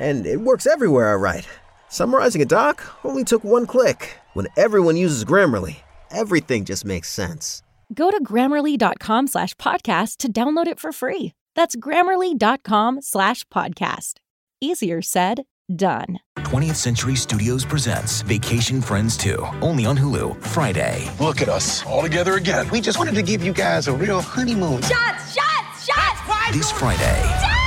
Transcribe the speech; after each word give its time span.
And 0.00 0.26
it 0.26 0.40
works 0.40 0.66
everywhere 0.66 1.12
I 1.12 1.16
write. 1.16 1.46
Summarizing 1.90 2.40
a 2.42 2.46
doc 2.46 2.82
only 3.04 3.22
took 3.22 3.44
one 3.44 3.66
click. 3.66 4.16
When 4.32 4.46
everyone 4.56 4.96
uses 4.96 5.24
Grammarly, 5.24 5.76
everything 6.10 6.64
just 6.64 6.84
makes 6.84 7.10
sense. 7.10 7.62
Go 7.92 8.10
to 8.10 8.22
grammarly.com 8.22 9.26
slash 9.26 9.54
podcast 9.56 10.16
to 10.18 10.32
download 10.32 10.66
it 10.68 10.80
for 10.80 10.92
free. 10.92 11.32
That's 11.54 11.76
grammarly.com 11.76 13.02
slash 13.02 13.44
podcast. 13.48 14.14
Easier 14.60 15.02
said, 15.02 15.42
done. 15.74 16.20
20th 16.38 16.76
Century 16.76 17.16
Studios 17.16 17.64
presents 17.64 18.22
Vacation 18.22 18.80
Friends 18.80 19.16
2, 19.16 19.44
only 19.60 19.84
on 19.84 19.96
Hulu, 19.98 20.40
Friday. 20.42 21.10
Look 21.20 21.42
at 21.42 21.48
us, 21.48 21.84
all 21.84 22.02
together 22.02 22.34
again. 22.34 22.68
We 22.70 22.80
just 22.80 22.98
wanted 22.98 23.14
to 23.16 23.22
give 23.22 23.44
you 23.44 23.52
guys 23.52 23.88
a 23.88 23.92
real 23.92 24.20
honeymoon. 24.20 24.82
Shots, 24.82 25.34
shots, 25.34 25.86
shots! 25.86 26.56
This 26.56 26.70
Friday. 26.70 27.59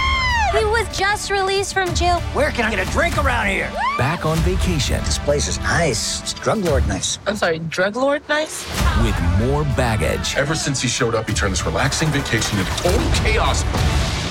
He 0.53 0.63
was 0.65 0.87
just 0.95 1.31
released 1.31 1.73
from 1.73 1.95
jail. 1.95 2.19
Where 2.35 2.51
can 2.51 2.65
I 2.65 2.75
get 2.75 2.87
a 2.87 2.91
drink 2.91 3.17
around 3.17 3.47
here? 3.47 3.71
Back 3.97 4.23
on 4.23 4.37
vacation. 4.39 5.03
This 5.03 5.17
place 5.17 5.47
is 5.47 5.57
nice. 5.59 6.21
It's 6.21 6.33
drug 6.33 6.59
lord 6.59 6.87
nice. 6.87 7.17
I'm 7.25 7.35
sorry, 7.35 7.57
drug 7.57 7.95
lord 7.95 8.21
nice? 8.29 8.63
With 9.01 9.19
more 9.39 9.63
baggage. 9.75 10.35
Ever 10.35 10.53
since 10.53 10.79
he 10.79 10.87
showed 10.87 11.15
up, 11.15 11.27
he 11.27 11.33
turned 11.33 11.53
this 11.53 11.65
relaxing 11.65 12.09
vacation 12.09 12.59
into 12.59 12.71
total 12.83 13.11
chaos. 13.23 13.63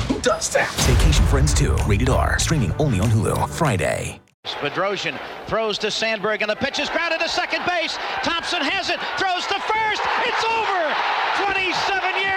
Who 0.07 0.21
does 0.21 0.49
that? 0.51 0.73
Vacation 0.83 1.27
Friends 1.27 1.53
2, 1.55 1.75
rated 1.89 2.09
R, 2.09 2.39
streaming 2.39 2.73
only 2.79 3.01
on 3.01 3.09
Hulu, 3.09 3.49
Friday. 3.49 4.21
Bedrosian 4.45 5.19
throws 5.49 5.77
to 5.79 5.91
Sandberg, 5.91 6.43
and 6.43 6.51
the 6.51 6.57
pitch 6.57 6.79
is 6.79 6.89
grounded 6.89 7.19
to 7.19 7.29
second 7.29 7.67
base. 7.67 7.99
Thompson 8.23 8.63
has 8.63 8.91
it, 8.91 9.01
throws 9.19 9.45
to 9.47 9.59
first. 9.59 10.03
It's 10.23 10.45
over. 10.47 10.95
27 11.47 12.23
years 12.23 12.32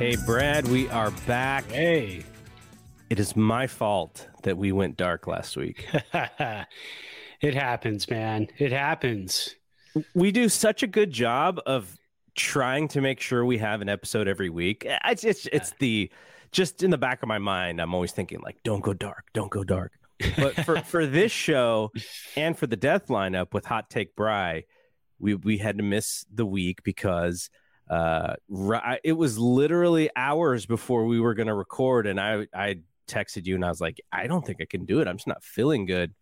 Hey, 0.00 0.16
Brad, 0.24 0.66
we 0.68 0.88
are 0.88 1.10
back. 1.26 1.70
Hey. 1.70 2.24
It 3.10 3.20
is 3.20 3.36
my 3.36 3.66
fault 3.66 4.26
that 4.44 4.56
we 4.56 4.72
went 4.72 4.96
dark 4.96 5.26
last 5.26 5.58
week. 5.58 5.86
it 7.42 7.54
happens, 7.54 8.08
man. 8.08 8.48
It 8.56 8.72
happens. 8.72 9.56
We 10.14 10.32
do 10.32 10.48
such 10.48 10.82
a 10.82 10.86
good 10.86 11.10
job 11.10 11.60
of 11.66 11.98
trying 12.34 12.88
to 12.88 13.02
make 13.02 13.20
sure 13.20 13.44
we 13.44 13.58
have 13.58 13.82
an 13.82 13.90
episode 13.90 14.26
every 14.26 14.48
week. 14.48 14.86
It's 14.88 15.22
it's, 15.22 15.44
it's 15.52 15.74
the 15.80 16.10
just 16.50 16.82
in 16.82 16.90
the 16.90 16.96
back 16.96 17.22
of 17.22 17.28
my 17.28 17.36
mind, 17.36 17.78
I'm 17.78 17.92
always 17.92 18.12
thinking 18.12 18.40
like, 18.40 18.56
don't 18.64 18.82
go 18.82 18.94
dark, 18.94 19.26
don't 19.34 19.50
go 19.50 19.64
dark. 19.64 19.92
But 20.38 20.54
for 20.64 20.80
for 20.84 21.04
this 21.04 21.30
show 21.30 21.92
and 22.36 22.58
for 22.58 22.66
the 22.66 22.74
death 22.74 23.08
lineup 23.08 23.52
with 23.52 23.66
Hot 23.66 23.90
Take 23.90 24.16
Bry, 24.16 24.64
we 25.18 25.34
we 25.34 25.58
had 25.58 25.76
to 25.76 25.84
miss 25.84 26.24
the 26.32 26.46
week 26.46 26.82
because 26.84 27.50
uh 27.90 28.34
it 29.04 29.12
was 29.12 29.38
literally 29.38 30.08
hours 30.14 30.64
before 30.64 31.06
we 31.06 31.20
were 31.20 31.34
going 31.34 31.48
to 31.48 31.54
record 31.54 32.06
and 32.06 32.20
i 32.20 32.46
i 32.54 32.78
texted 33.08 33.44
you 33.44 33.56
and 33.56 33.64
i 33.64 33.68
was 33.68 33.80
like 33.80 34.00
i 34.12 34.26
don't 34.26 34.46
think 34.46 34.60
i 34.62 34.64
can 34.64 34.84
do 34.84 35.00
it. 35.00 35.08
I'm 35.08 35.16
just 35.16 35.26
not 35.26 35.42
feeling 35.42 35.84
good. 35.84 36.14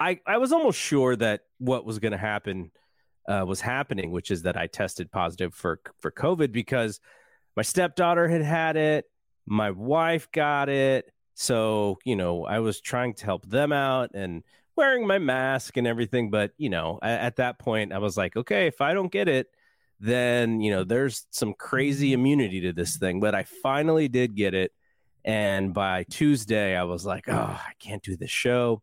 I 0.00 0.20
i 0.26 0.38
was 0.38 0.52
almost 0.52 0.78
sure 0.78 1.16
that 1.16 1.42
what 1.58 1.84
was 1.84 1.98
going 1.98 2.12
to 2.12 2.18
happen 2.18 2.70
uh, 3.28 3.44
was 3.46 3.60
happening 3.60 4.10
which 4.10 4.30
is 4.30 4.42
that 4.42 4.56
i 4.56 4.66
tested 4.66 5.12
positive 5.12 5.54
for 5.54 5.80
for 5.98 6.10
covid 6.10 6.50
because 6.50 6.98
my 7.56 7.62
stepdaughter 7.62 8.26
had 8.26 8.42
had 8.42 8.76
it 8.76 9.04
my 9.44 9.70
wife 9.70 10.30
got 10.32 10.68
it 10.68 11.12
so 11.34 11.98
you 12.04 12.16
know 12.16 12.44
i 12.46 12.58
was 12.58 12.80
trying 12.80 13.12
to 13.12 13.24
help 13.26 13.46
them 13.46 13.70
out 13.70 14.10
and 14.14 14.42
wearing 14.76 15.06
my 15.06 15.18
mask 15.18 15.76
and 15.76 15.86
everything 15.86 16.30
but 16.30 16.52
you 16.56 16.70
know 16.70 16.98
at, 17.02 17.20
at 17.20 17.36
that 17.36 17.58
point 17.58 17.92
i 17.92 17.98
was 17.98 18.16
like 18.16 18.34
okay 18.34 18.66
if 18.66 18.80
i 18.80 18.94
don't 18.94 19.12
get 19.12 19.28
it 19.28 19.48
then 20.00 20.60
you 20.60 20.70
know 20.70 20.84
there's 20.84 21.26
some 21.30 21.54
crazy 21.54 22.12
immunity 22.12 22.60
to 22.60 22.72
this 22.72 22.96
thing 22.96 23.18
but 23.18 23.34
i 23.34 23.44
finally 23.62 24.08
did 24.08 24.34
get 24.34 24.54
it. 24.54 24.72
And 25.24 25.74
by 25.74 26.04
tuesday 26.04 26.76
i 26.76 26.84
was 26.84 27.04
like 27.04 27.28
oh 27.28 27.32
i 27.34 27.72
can't 27.78 28.02
do 28.02 28.16
this 28.16 28.30
show. 28.30 28.82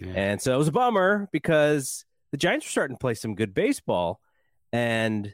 Yeah. 0.00 0.12
and 0.16 0.42
so 0.42 0.52
it 0.54 0.58
was 0.58 0.68
a 0.68 0.72
bummer 0.72 1.28
because 1.32 2.04
the 2.32 2.36
giants 2.36 2.66
are 2.66 2.70
starting 2.70 2.96
to 2.96 3.00
play 3.00 3.14
some 3.14 3.36
good 3.36 3.54
baseball 3.54 4.20
and 4.72 5.32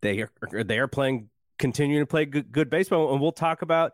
they 0.00 0.22
are 0.22 0.30
they 0.64 0.78
are 0.78 0.88
playing 0.88 1.28
continuing 1.58 2.02
to 2.02 2.06
play 2.06 2.24
good, 2.24 2.50
good 2.50 2.68
baseball. 2.68 3.12
And 3.12 3.20
we'll 3.20 3.30
talk 3.30 3.62
about 3.62 3.92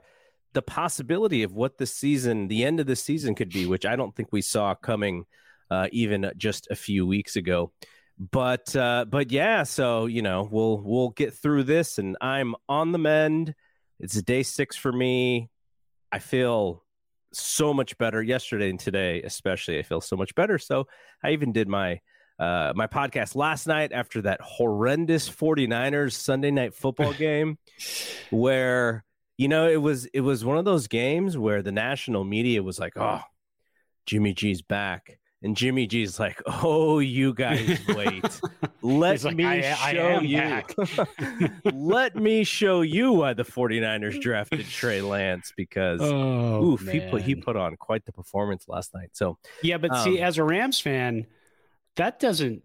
the 0.54 0.62
possibility 0.62 1.42
of 1.42 1.52
what 1.52 1.76
the 1.78 1.86
season 1.86 2.48
the 2.48 2.64
end 2.64 2.80
of 2.80 2.86
the 2.86 2.96
season 2.96 3.34
could 3.34 3.50
be 3.50 3.66
which 3.66 3.84
i 3.84 3.94
don't 3.94 4.16
think 4.16 4.28
we 4.32 4.40
saw 4.40 4.74
coming 4.74 5.24
uh, 5.70 5.86
even 5.92 6.30
just 6.38 6.66
a 6.70 6.74
few 6.74 7.06
weeks 7.06 7.36
ago 7.36 7.70
but 8.18 8.74
uh, 8.74 9.04
but 9.08 9.30
yeah, 9.30 9.62
so 9.62 10.06
you 10.06 10.22
know 10.22 10.48
we'll 10.50 10.80
we'll 10.84 11.10
get 11.10 11.34
through 11.34 11.64
this, 11.64 11.98
and 11.98 12.16
I'm 12.20 12.54
on 12.68 12.92
the 12.92 12.98
mend. 12.98 13.54
It's 14.00 14.20
day 14.22 14.42
six 14.42 14.76
for 14.76 14.92
me. 14.92 15.50
I 16.10 16.18
feel 16.18 16.84
so 17.32 17.72
much 17.72 17.96
better 17.98 18.22
yesterday 18.22 18.70
and 18.70 18.80
today, 18.80 19.22
especially. 19.22 19.78
I 19.78 19.82
feel 19.82 20.00
so 20.00 20.16
much 20.16 20.34
better. 20.34 20.58
So 20.58 20.86
I 21.22 21.30
even 21.30 21.52
did 21.52 21.68
my 21.68 22.00
uh, 22.38 22.72
my 22.74 22.86
podcast 22.86 23.36
last 23.36 23.66
night 23.66 23.92
after 23.92 24.22
that 24.22 24.40
horrendous 24.40 25.28
49ers 25.28 26.12
Sunday 26.12 26.50
night 26.50 26.74
football 26.74 27.12
game, 27.12 27.58
where 28.30 29.04
you 29.36 29.46
know 29.46 29.68
it 29.68 29.80
was 29.80 30.06
it 30.06 30.20
was 30.20 30.44
one 30.44 30.58
of 30.58 30.64
those 30.64 30.88
games 30.88 31.38
where 31.38 31.62
the 31.62 31.72
national 31.72 32.24
media 32.24 32.62
was 32.64 32.80
like, 32.80 32.96
"Oh, 32.96 33.20
Jimmy 34.06 34.34
G's 34.34 34.62
back." 34.62 35.18
And 35.40 35.56
Jimmy 35.56 35.86
G's 35.86 36.18
like, 36.18 36.42
"Oh, 36.46 36.98
you 36.98 37.32
guys 37.32 37.78
wait. 37.88 38.24
Let 38.82 39.22
like, 39.22 39.36
me 39.36 39.44
I, 39.44 39.92
show 39.92 40.00
I 40.00 40.20
you. 40.20 41.50
Let 41.72 42.16
me 42.16 42.42
show 42.42 42.80
you 42.80 43.12
why 43.12 43.34
the 43.34 43.44
49ers 43.44 44.20
drafted 44.20 44.66
Trey 44.66 45.00
Lance 45.00 45.52
because 45.56 46.00
oh, 46.02 46.64
oof, 46.64 46.82
man. 46.82 46.94
he 46.94 47.08
put 47.08 47.22
he 47.22 47.34
put 47.36 47.56
on 47.56 47.76
quite 47.76 48.04
the 48.04 48.12
performance 48.12 48.66
last 48.66 48.94
night. 48.94 49.10
So 49.12 49.38
Yeah, 49.62 49.78
but 49.78 49.92
um, 49.92 50.02
see 50.02 50.20
as 50.20 50.38
a 50.38 50.44
Rams 50.44 50.80
fan, 50.80 51.26
that 51.94 52.18
doesn't 52.18 52.62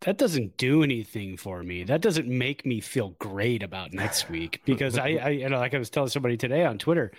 that 0.00 0.16
doesn't 0.16 0.56
do 0.56 0.82
anything 0.82 1.36
for 1.36 1.62
me. 1.62 1.84
That 1.84 2.00
doesn't 2.00 2.26
make 2.26 2.64
me 2.64 2.80
feel 2.80 3.10
great 3.18 3.62
about 3.62 3.92
next 3.92 4.30
week 4.30 4.62
because 4.64 4.96
I, 4.96 5.08
I 5.08 5.28
you 5.30 5.48
know, 5.50 5.58
like 5.58 5.74
I 5.74 5.78
was 5.78 5.90
telling 5.90 6.08
somebody 6.08 6.38
today 6.38 6.64
on 6.64 6.78
Twitter, 6.78 7.12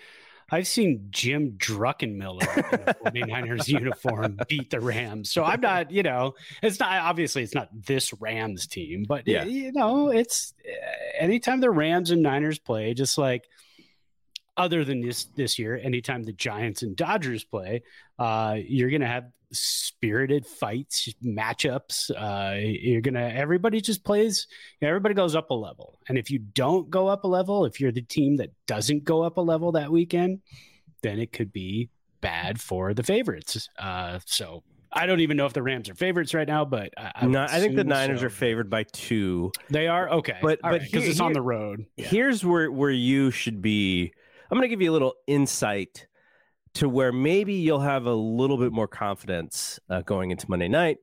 I've 0.52 0.68
seen 0.68 1.08
Jim 1.12 1.54
Druckenmiller 1.58 2.58
in 2.58 3.24
a 3.24 3.26
49ers 3.26 3.68
uniform 3.80 4.38
beat 4.50 4.70
the 4.70 4.82
Rams. 4.82 5.32
So 5.32 5.46
I'm 5.46 5.62
not, 5.62 5.92
you 5.92 6.04
know, 6.04 6.34
it's 6.62 6.80
not 6.80 6.92
obviously 6.92 7.44
it's 7.44 7.56
not 7.56 7.70
this 7.74 8.14
Rams 8.20 8.68
team, 8.68 9.06
but 9.08 9.28
yeah. 9.28 9.46
you 9.46 9.72
know, 9.72 10.10
it's 10.10 10.54
eh, 10.66 10.72
anytime 11.20 11.62
the 11.62 11.72
Rams 11.72 12.12
and 12.12 12.22
Niners 12.22 12.60
play, 12.60 12.94
just 12.94 13.18
like 13.18 13.46
other 14.62 14.86
than 14.86 15.02
this 15.02 15.26
this 15.36 15.58
year, 15.58 15.76
anytime 15.82 16.24
the 16.24 16.34
Giants 16.34 16.84
and 16.84 16.96
Dodgers 16.96 17.44
play, 17.44 17.82
uh, 18.20 18.58
you're 18.64 18.92
gonna 18.92 19.08
have 19.08 19.26
spirited 19.52 20.46
fights, 20.46 21.10
matchups. 21.26 22.12
Uh, 22.12 22.60
you're 22.62 23.02
gonna 23.02 23.28
everybody 23.34 23.82
just 23.82 24.04
plays. 24.04 24.48
Everybody 24.82 25.16
goes 25.16 25.36
up 25.36 25.50
a 25.50 25.56
level, 25.56 25.98
and 26.08 26.18
if 26.18 26.30
you 26.30 26.40
don't 26.40 26.90
go 26.90 27.08
up 27.08 27.24
a 27.24 27.28
level, 27.28 27.66
if 27.66 27.80
you're 27.80 27.92
the 27.92 28.04
team 28.04 28.38
that 28.38 28.52
doesn't 28.68 29.04
go 29.04 29.24
up 29.24 29.38
a 29.38 29.42
level 29.42 29.72
that 29.72 29.92
weekend, 29.92 30.42
then 31.02 31.20
it 31.20 31.34
could 31.34 31.52
be 31.52 31.90
bad 32.22 32.62
for 32.62 32.94
the 32.94 33.04
favorites. 33.04 33.68
Uh, 33.80 34.20
so 34.28 34.64
I 34.94 35.06
don't 35.06 35.22
even 35.22 35.38
know 35.38 35.46
if 35.46 35.54
the 35.54 35.64
Rams 35.64 35.90
are 35.90 35.96
favorites 35.96 36.34
right 36.34 36.48
now, 36.48 36.66
but 36.66 36.94
I, 36.98 37.12
I, 37.16 37.26
no, 37.26 37.42
I 37.42 37.60
think 37.60 37.76
the 37.76 37.84
Niners 37.84 38.20
so. 38.20 38.28
are 38.28 38.30
favored 38.30 38.70
by 38.70 38.84
two. 38.84 39.52
They 39.70 39.88
are 39.88 40.10
okay, 40.10 40.38
but 40.42 40.60
All 40.64 40.72
but 40.72 40.82
because 40.82 41.04
right, 41.04 41.10
it's 41.10 41.20
on 41.20 41.34
the 41.34 41.42
road. 41.42 41.86
Yeah. 41.96 42.08
Here's 42.08 42.46
where 42.46 42.72
where 42.72 42.92
you 42.92 43.32
should 43.32 43.62
be. 43.62 44.14
I'm 44.52 44.58
going 44.58 44.68
to 44.68 44.68
give 44.68 44.82
you 44.82 44.92
a 44.92 44.94
little 44.94 45.14
insight 45.28 46.08
to 46.74 46.90
where 46.90 47.14
maybe 47.14 47.54
you'll 47.54 47.80
have 47.80 48.06
a 48.06 48.14
little 48.14 48.58
bit 48.58 48.74
more 48.74 48.88
confidence 48.88 49.80
uh, 49.90 50.02
going 50.02 50.32
into 50.32 50.46
Monday 50.50 50.68
night. 50.68 50.98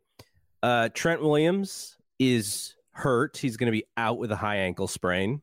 Uh, 0.63 0.91
Trent 0.93 1.23
Williams 1.23 1.97
is 2.19 2.75
hurt. 2.91 3.39
He's 3.39 3.57
going 3.57 3.69
to 3.69 3.73
be 3.73 3.85
out 3.97 4.19
with 4.19 4.33
a 4.33 4.37
high 4.37 4.57
ankle 4.57 4.87
sprain. 4.87 5.41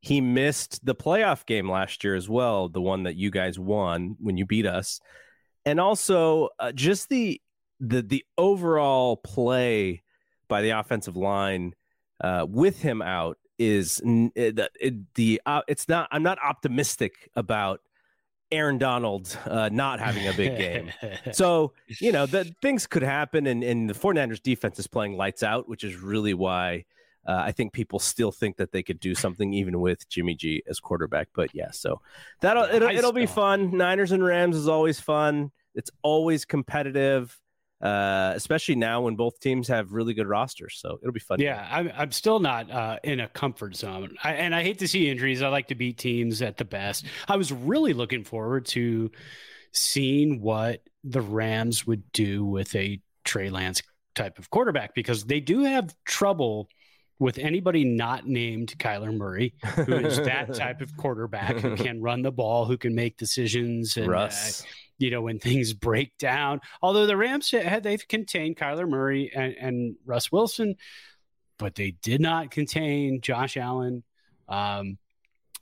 He 0.00 0.22
missed 0.22 0.82
the 0.82 0.94
playoff 0.94 1.44
game 1.44 1.70
last 1.70 2.02
year 2.02 2.14
as 2.14 2.26
well, 2.26 2.70
the 2.70 2.80
one 2.80 3.02
that 3.02 3.16
you 3.16 3.30
guys 3.30 3.58
won 3.58 4.16
when 4.18 4.38
you 4.38 4.46
beat 4.46 4.66
us. 4.66 5.00
And 5.66 5.78
also 5.78 6.48
uh, 6.58 6.72
just 6.72 7.10
the 7.10 7.40
the 7.80 8.00
the 8.00 8.24
overall 8.38 9.16
play 9.16 10.02
by 10.48 10.62
the 10.62 10.70
offensive 10.70 11.18
line 11.18 11.74
uh, 12.22 12.46
with 12.48 12.80
him 12.80 13.02
out 13.02 13.36
is 13.58 13.96
the, 13.96 15.04
the 15.14 15.40
uh, 15.46 15.62
it's 15.68 15.88
not 15.88 16.08
I'm 16.10 16.22
not 16.22 16.38
optimistic 16.42 17.30
about 17.36 17.80
Aaron 18.52 18.78
Donald 18.78 19.36
uh, 19.46 19.70
not 19.72 19.98
having 19.98 20.28
a 20.28 20.32
big 20.34 20.58
game. 20.58 20.92
so, 21.32 21.72
you 22.00 22.12
know, 22.12 22.26
the 22.26 22.54
things 22.60 22.86
could 22.86 23.02
happen 23.02 23.46
and, 23.46 23.64
and 23.64 23.88
the 23.88 23.94
49ers 23.94 24.42
defense 24.42 24.78
is 24.78 24.86
playing 24.86 25.16
lights 25.16 25.42
out, 25.42 25.68
which 25.68 25.84
is 25.84 25.96
really 25.96 26.34
why 26.34 26.84
uh, 27.26 27.36
I 27.36 27.52
think 27.52 27.72
people 27.72 27.98
still 27.98 28.30
think 28.30 28.56
that 28.58 28.72
they 28.72 28.82
could 28.82 29.00
do 29.00 29.14
something 29.14 29.54
even 29.54 29.80
with 29.80 30.08
Jimmy 30.08 30.34
G 30.34 30.62
as 30.68 30.80
quarterback. 30.80 31.28
But 31.34 31.54
yeah, 31.54 31.70
so 31.70 32.00
that'll 32.40 32.64
it'll, 32.64 32.90
it'll 32.90 33.12
be 33.12 33.26
fun. 33.26 33.76
Niners 33.76 34.12
and 34.12 34.24
Rams 34.24 34.56
is 34.56 34.68
always 34.68 35.00
fun. 35.00 35.50
It's 35.74 35.90
always 36.02 36.44
competitive 36.44 37.38
uh, 37.82 38.32
especially 38.36 38.76
now 38.76 39.00
when 39.00 39.16
both 39.16 39.40
teams 39.40 39.66
have 39.68 39.92
really 39.92 40.14
good 40.14 40.28
rosters. 40.28 40.78
So 40.80 40.98
it'll 41.02 41.12
be 41.12 41.20
fun. 41.20 41.40
Yeah, 41.40 41.66
I'm, 41.70 41.90
I'm 41.96 42.12
still 42.12 42.38
not 42.38 42.70
uh, 42.70 42.98
in 43.02 43.20
a 43.20 43.28
comfort 43.28 43.74
zone. 43.74 44.16
I, 44.22 44.34
and 44.34 44.54
I 44.54 44.62
hate 44.62 44.78
to 44.78 44.88
see 44.88 45.10
injuries. 45.10 45.42
I 45.42 45.48
like 45.48 45.68
to 45.68 45.74
beat 45.74 45.98
teams 45.98 46.42
at 46.42 46.56
the 46.56 46.64
best. 46.64 47.06
I 47.26 47.36
was 47.36 47.50
really 47.52 47.92
looking 47.92 48.22
forward 48.22 48.66
to 48.66 49.10
seeing 49.72 50.40
what 50.40 50.82
the 51.02 51.20
Rams 51.20 51.86
would 51.86 52.10
do 52.12 52.44
with 52.44 52.74
a 52.76 53.00
Trey 53.24 53.50
Lance 53.50 53.82
type 54.14 54.38
of 54.38 54.50
quarterback 54.50 54.94
because 54.94 55.24
they 55.24 55.40
do 55.40 55.64
have 55.64 55.94
trouble 56.04 56.68
with 57.22 57.38
anybody 57.38 57.84
not 57.84 58.26
named 58.26 58.74
Kyler 58.78 59.16
Murray, 59.16 59.54
who 59.76 59.94
is 59.94 60.16
that 60.16 60.52
type 60.54 60.80
of 60.80 60.96
quarterback 60.96 61.56
who 61.56 61.76
can 61.76 62.02
run 62.02 62.22
the 62.22 62.32
ball, 62.32 62.64
who 62.64 62.76
can 62.76 62.94
make 62.94 63.16
decisions. 63.16 63.96
And. 63.96 64.08
Uh, 64.12 64.66
you 64.98 65.10
know, 65.10 65.22
when 65.22 65.40
things 65.40 65.72
break 65.72 66.16
down. 66.18 66.60
Although 66.80 67.06
the 67.06 67.16
Rams 67.16 67.50
had 67.50 67.82
they've 67.82 68.06
contained 68.06 68.56
Kyler 68.56 68.88
Murray 68.88 69.32
and, 69.34 69.54
and 69.54 69.96
Russ 70.04 70.30
Wilson, 70.30 70.76
but 71.58 71.74
they 71.74 71.92
did 72.02 72.20
not 72.20 72.52
contain 72.52 73.20
Josh 73.20 73.56
Allen. 73.56 74.04
Um, 74.48 74.98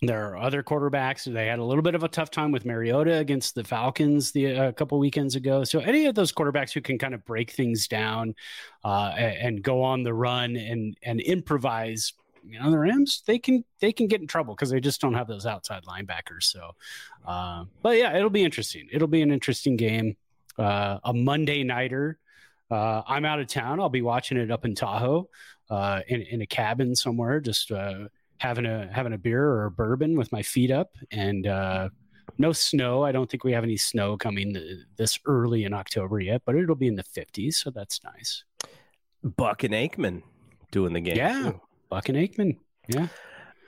there 0.03 0.31
are 0.31 0.39
other 0.39 0.63
quarterbacks. 0.63 1.31
They 1.31 1.47
had 1.47 1.59
a 1.59 1.65
little 1.65 1.83
bit 1.83 1.95
of 1.95 2.03
a 2.03 2.09
tough 2.09 2.31
time 2.31 2.53
with 2.53 2.65
Mariota 2.65 3.19
against 3.19 3.55
the 3.55 3.63
Falcons 3.63 4.33
the, 4.33 4.47
a 4.47 4.73
couple 4.73 4.99
weekends 4.99 5.37
ago. 5.37 5.63
So 5.63 5.81
any 5.81 6.07
of 6.07 6.15
those 6.15 6.33
quarterbacks 6.33 6.73
who 6.73 6.81
can 6.81 6.99
kind 6.99 7.13
of 7.13 7.25
break 7.27 7.51
things 7.51 7.87
down 7.87 8.35
uh, 8.83 9.13
and, 9.17 9.37
and, 9.37 9.63
go 9.63 9.83
on 9.83 10.03
the 10.03 10.15
run 10.15 10.57
and 10.57 10.97
and 11.03 11.21
improvise 11.21 12.15
you 12.43 12.59
know 12.59 12.71
the 12.71 12.79
Rams 12.79 13.23
they 13.27 13.39
can 13.39 13.63
they 13.81 13.93
can 13.93 14.07
get 14.07 14.23
in 14.23 14.27
trouble 14.27 14.55
because 14.55 14.71
they 14.71 14.81
just 14.81 15.03
don't 15.03 15.13
have 15.13 15.29
those 15.29 15.45
outside 15.45 15.85
linebackers. 15.85 16.45
So, 16.45 16.71
uh, 17.27 17.65
but 17.83 17.99
yeah, 17.99 18.17
it'll 18.17 18.31
be 18.31 18.45
interesting. 18.45 18.89
It'll 18.91 19.09
be 19.09 19.21
an 19.21 19.31
interesting 19.31 19.77
game. 19.77 20.17
Uh, 20.59 20.99
a 21.05 21.13
Monday 21.13 21.63
nighter. 21.63 22.19
Uh, 22.71 23.03
I'm 23.07 23.25
out 23.25 23.41
of 23.41 23.49
town. 23.49 23.81
I'll 23.81 23.89
be 23.89 24.03
watching 24.03 24.39
it 24.39 24.51
up 24.51 24.65
in 24.65 24.75
Tahoe, 24.75 25.29
uh, 25.69 26.01
in 26.09 26.23
in 26.23 26.41
a 26.41 26.47
cabin 26.47 26.95
somewhere, 26.95 27.41
just 27.41 27.71
uh, 27.71 28.09
having 28.41 28.67
a 28.67 28.91
having 28.93 29.13
a 29.13 29.19
beer 29.19 29.45
or 29.45 29.67
a 29.67 29.71
bourbon 29.71 30.17
with 30.17 30.33
my 30.33 30.43
feet 30.43 30.71
up, 30.71 30.97
and 31.11 31.47
uh, 31.47 31.91
no 32.39 32.53
snow. 32.53 33.05
I 33.05 33.13
don't 33.13 33.31
think 33.31 33.45
we 33.45 33.53
have 33.53 33.65
any 33.65 33.77
snow 33.77 34.17
coming 34.17 34.57
this 34.97 35.19
early 35.27 35.65
in 35.65 35.75
October 35.75 36.21
yet, 36.21 36.43
but 36.45 36.57
it'll 36.57 36.75
be 36.75 36.89
in 36.89 36.97
the 36.97 37.05
50s, 37.05 37.55
so 37.55 37.71
that's 37.71 38.03
nice. 38.03 38.45
Buck 39.23 39.63
and 39.63 39.75
Aikman 39.75 40.23
doing 40.71 40.95
the 40.95 41.01
game. 41.01 41.17
Yeah, 41.17 41.43
too. 41.43 41.61
Buck 41.91 42.09
and 42.09 42.17
Aikman. 42.17 42.57
Yeah. 42.89 43.09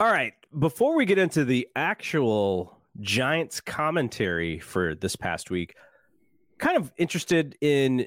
All 0.01 0.11
right. 0.11 0.33
Before 0.59 0.97
we 0.97 1.05
get 1.05 1.19
into 1.19 1.45
the 1.45 1.69
actual 1.77 2.79
Giants 3.01 3.61
commentary 3.61 4.59
for 4.59 4.95
this 4.95 5.17
past 5.17 5.51
week, 5.51 5.75
kind 6.59 6.77
of 6.77 6.91
interested 6.97 7.57
in 7.61 8.07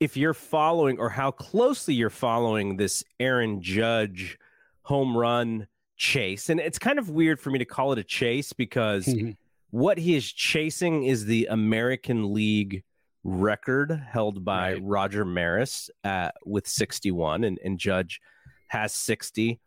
if 0.00 0.16
you're 0.16 0.34
following 0.34 0.98
or 0.98 1.10
how 1.10 1.30
closely 1.30 1.92
you're 1.94 2.10
following 2.10 2.76
this 2.76 3.04
Aaron 3.20 3.60
Judge 3.60 4.38
home 4.82 5.16
run 5.16 5.66
chase. 5.98 6.48
And 6.48 6.60
it's 6.60 6.78
kind 6.78 6.98
of 6.98 7.10
weird 7.10 7.40
for 7.40 7.50
me 7.50 7.58
to 7.58 7.66
call 7.66 7.92
it 7.92 7.98
a 7.98 8.04
chase 8.04 8.54
because 8.54 9.04
mm-hmm. 9.06 9.32
what 9.70 9.98
he 9.98 10.16
is 10.16 10.32
chasing 10.32 11.04
is 11.04 11.26
the 11.26 11.46
American 11.50 12.32
League 12.32 12.82
record 13.24 13.90
held 14.10 14.44
by 14.44 14.72
right. 14.72 14.82
Roger 14.82 15.24
Maris 15.26 15.90
at, 16.04 16.34
with 16.46 16.66
61, 16.66 17.44
and, 17.44 17.58
and 17.62 17.78
Judge– 17.78 18.20
has 18.68 18.94
60. 18.94 19.58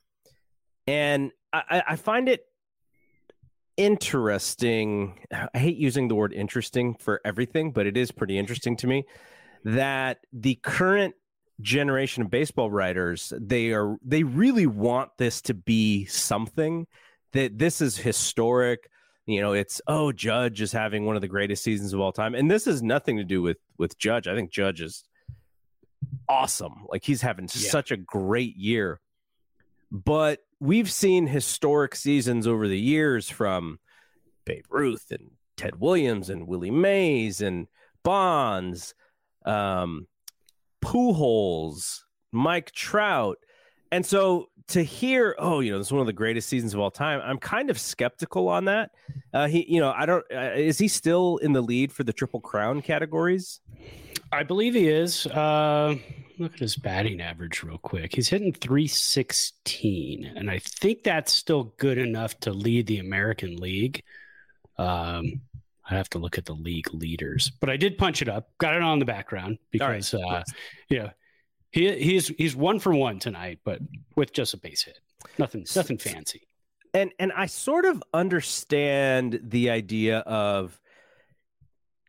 And 0.88 1.32
I, 1.52 1.84
I 1.90 1.96
find 1.98 2.30
it 2.30 2.46
interesting. 3.78 5.20
I 5.32 5.58
hate 5.58 5.78
using 5.78 6.08
the 6.08 6.16
word 6.16 6.34
interesting 6.34 6.96
for 6.96 7.20
everything, 7.26 7.72
but 7.72 7.86
it 7.86 7.98
is 7.98 8.12
pretty 8.12 8.38
interesting 8.38 8.78
to 8.78 8.88
me 8.88 9.06
that 9.64 10.20
the 10.32 10.56
current 10.56 11.16
generation 11.60 12.24
of 12.24 12.30
baseball 12.30 12.72
writers 12.72 13.34
they 13.40 13.72
are 13.72 13.98
they 14.04 14.24
really 14.24 14.66
want 14.66 15.12
this 15.18 15.42
to 15.42 15.54
be 15.54 16.06
something 16.06 16.88
that 17.34 17.58
this 17.58 17.82
is 17.82 17.98
historic 17.98 18.90
you 19.28 19.40
know 19.40 19.54
it's 19.54 19.80
oh 19.86 20.12
judge 20.12 20.60
is 20.60 20.72
having 20.72 21.06
one 21.06 21.16
of 21.16 21.22
the 21.22 21.28
greatest 21.28 21.64
seasons 21.64 21.94
of 21.94 22.00
all 22.00 22.12
time 22.12 22.34
and 22.34 22.50
this 22.50 22.66
has 22.66 22.82
nothing 22.82 23.18
to 23.18 23.24
do 23.24 23.42
with 23.44 23.58
with 23.78 23.96
judge 24.00 24.28
i 24.28 24.34
think 24.34 24.50
judge 24.52 24.82
is 24.82 25.04
awesome. 26.28 26.86
Like 26.90 27.04
he's 27.04 27.22
having 27.22 27.46
yeah. 27.54 27.70
such 27.70 27.92
a 27.92 27.98
great 27.98 28.56
year. 28.56 29.00
But 29.92 30.40
we've 30.60 30.92
seen 30.92 31.28
historic 31.28 31.96
seasons 31.96 32.48
over 32.48 32.68
the 32.68 32.80
years 32.80 33.30
from 33.30 33.80
Babe 34.46 34.66
Ruth 34.70 35.12
and 35.12 35.32
Ted 35.58 35.80
Williams 35.80 36.30
and 36.30 36.48
Willie 36.48 36.72
Mays 36.72 37.42
and 37.42 37.68
Bonds, 38.04 38.94
um, 39.46 40.08
Pujols, 40.84 42.02
Mike 42.32 42.72
Trout. 42.72 43.38
And 43.92 44.06
so 44.06 44.50
to 44.70 44.84
hear, 44.84 45.36
oh, 45.38 45.60
you 45.60 45.72
know, 45.72 45.78
this 45.78 45.88
is 45.88 45.94
one 45.94 46.02
of 46.02 46.08
the 46.08 46.14
greatest 46.14 46.48
seasons 46.48 46.74
of 46.74 46.80
all 46.80 46.92
time, 46.92 47.22
I'm 47.24 47.38
kind 47.38 47.70
of 47.70 47.80
skeptical 47.80 48.48
on 48.48 48.66
that. 48.66 48.92
Uh, 49.34 49.48
he, 49.48 49.66
you 49.72 49.80
know, 49.80 49.92
I 49.96 50.06
don't, 50.06 50.26
uh, 50.34 50.54
is 50.56 50.78
he 50.78 50.88
still 50.88 51.38
in 51.38 51.54
the 51.54 51.62
lead 51.62 51.92
for 51.92 52.04
the 52.04 52.14
Triple 52.14 52.40
Crown 52.40 52.82
categories? 52.82 53.60
I 54.32 54.44
believe 54.44 54.74
he 54.74 54.88
is. 54.88 55.28
Uh, 55.28 55.96
look 56.40 56.54
at 56.54 56.60
his 56.60 56.78
batting 56.78 57.22
average 57.22 57.64
real 57.64 57.78
quick. 57.78 58.16
He's 58.16 58.30
hitting 58.30 58.54
316, 58.54 60.32
and 60.36 60.50
I 60.50 60.60
think 60.60 61.04
that's 61.04 61.34
still 61.34 61.74
good 61.78 61.98
enough 61.98 62.40
to 62.42 62.52
lead 62.52 62.88
the 62.88 63.00
American 63.00 63.58
League. 63.58 64.04
Um, 64.78 65.42
I 65.92 65.96
have 65.96 66.10
to 66.12 66.20
look 66.20 66.38
at 66.38 66.46
the 66.46 66.54
league 66.54 66.94
leaders, 66.94 67.52
but 67.60 67.70
I 67.70 67.78
did 67.78 67.98
punch 67.98 68.22
it 68.22 68.30
up. 68.30 68.50
Got 68.58 68.76
it 68.76 68.82
on 68.82 69.00
the 69.00 69.06
background 69.06 69.58
because, 69.72 70.14
right. 70.14 70.38
uh, 70.38 70.44
yeah, 70.90 71.12
he 71.72 71.96
he's 72.00 72.28
he's 72.30 72.56
one 72.56 72.80
for 72.80 72.94
one 72.94 73.20
tonight, 73.20 73.60
but 73.64 73.80
with 74.16 74.34
just 74.34 74.54
a 74.54 74.58
base 74.58 74.84
hit. 74.84 75.00
Nothing, 75.38 75.66
nothing 75.76 75.98
fancy. 75.98 76.42
And 76.94 77.12
and 77.20 77.32
I 77.32 77.46
sort 77.46 77.86
of 77.86 78.04
understand 78.14 79.40
the 79.44 79.70
idea 79.70 80.20
of 80.20 80.80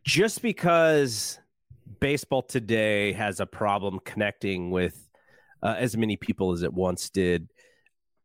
just 0.04 0.42
because 0.42 1.38
baseball 2.00 2.42
today 2.42 3.12
has 3.12 3.40
a 3.40 3.46
problem 3.46 4.00
connecting 4.04 4.70
with 4.70 5.08
uh, 5.62 5.76
as 5.78 5.96
many 5.96 6.16
people 6.16 6.52
as 6.52 6.62
it 6.62 6.72
once 6.72 7.10
did. 7.10 7.48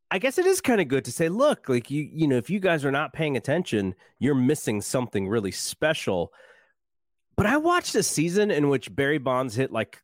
I 0.09 0.19
guess 0.19 0.37
it 0.37 0.45
is 0.45 0.61
kind 0.61 0.79
of 0.79 0.87
good 0.87 1.05
to 1.05 1.11
say, 1.11 1.27
look, 1.27 1.67
like 1.67 1.91
you, 1.91 2.09
you 2.11 2.27
know, 2.27 2.37
if 2.37 2.49
you 2.49 2.59
guys 2.59 2.85
are 2.85 2.91
not 2.91 3.13
paying 3.13 3.35
attention, 3.35 3.93
you're 4.19 4.35
missing 4.35 4.81
something 4.81 5.27
really 5.27 5.51
special. 5.51 6.31
But 7.35 7.45
I 7.45 7.57
watched 7.57 7.93
a 7.95 8.03
season 8.03 8.49
in 8.49 8.69
which 8.69 8.93
Barry 8.95 9.17
Bonds 9.17 9.55
hit 9.55 9.71
like, 9.71 10.01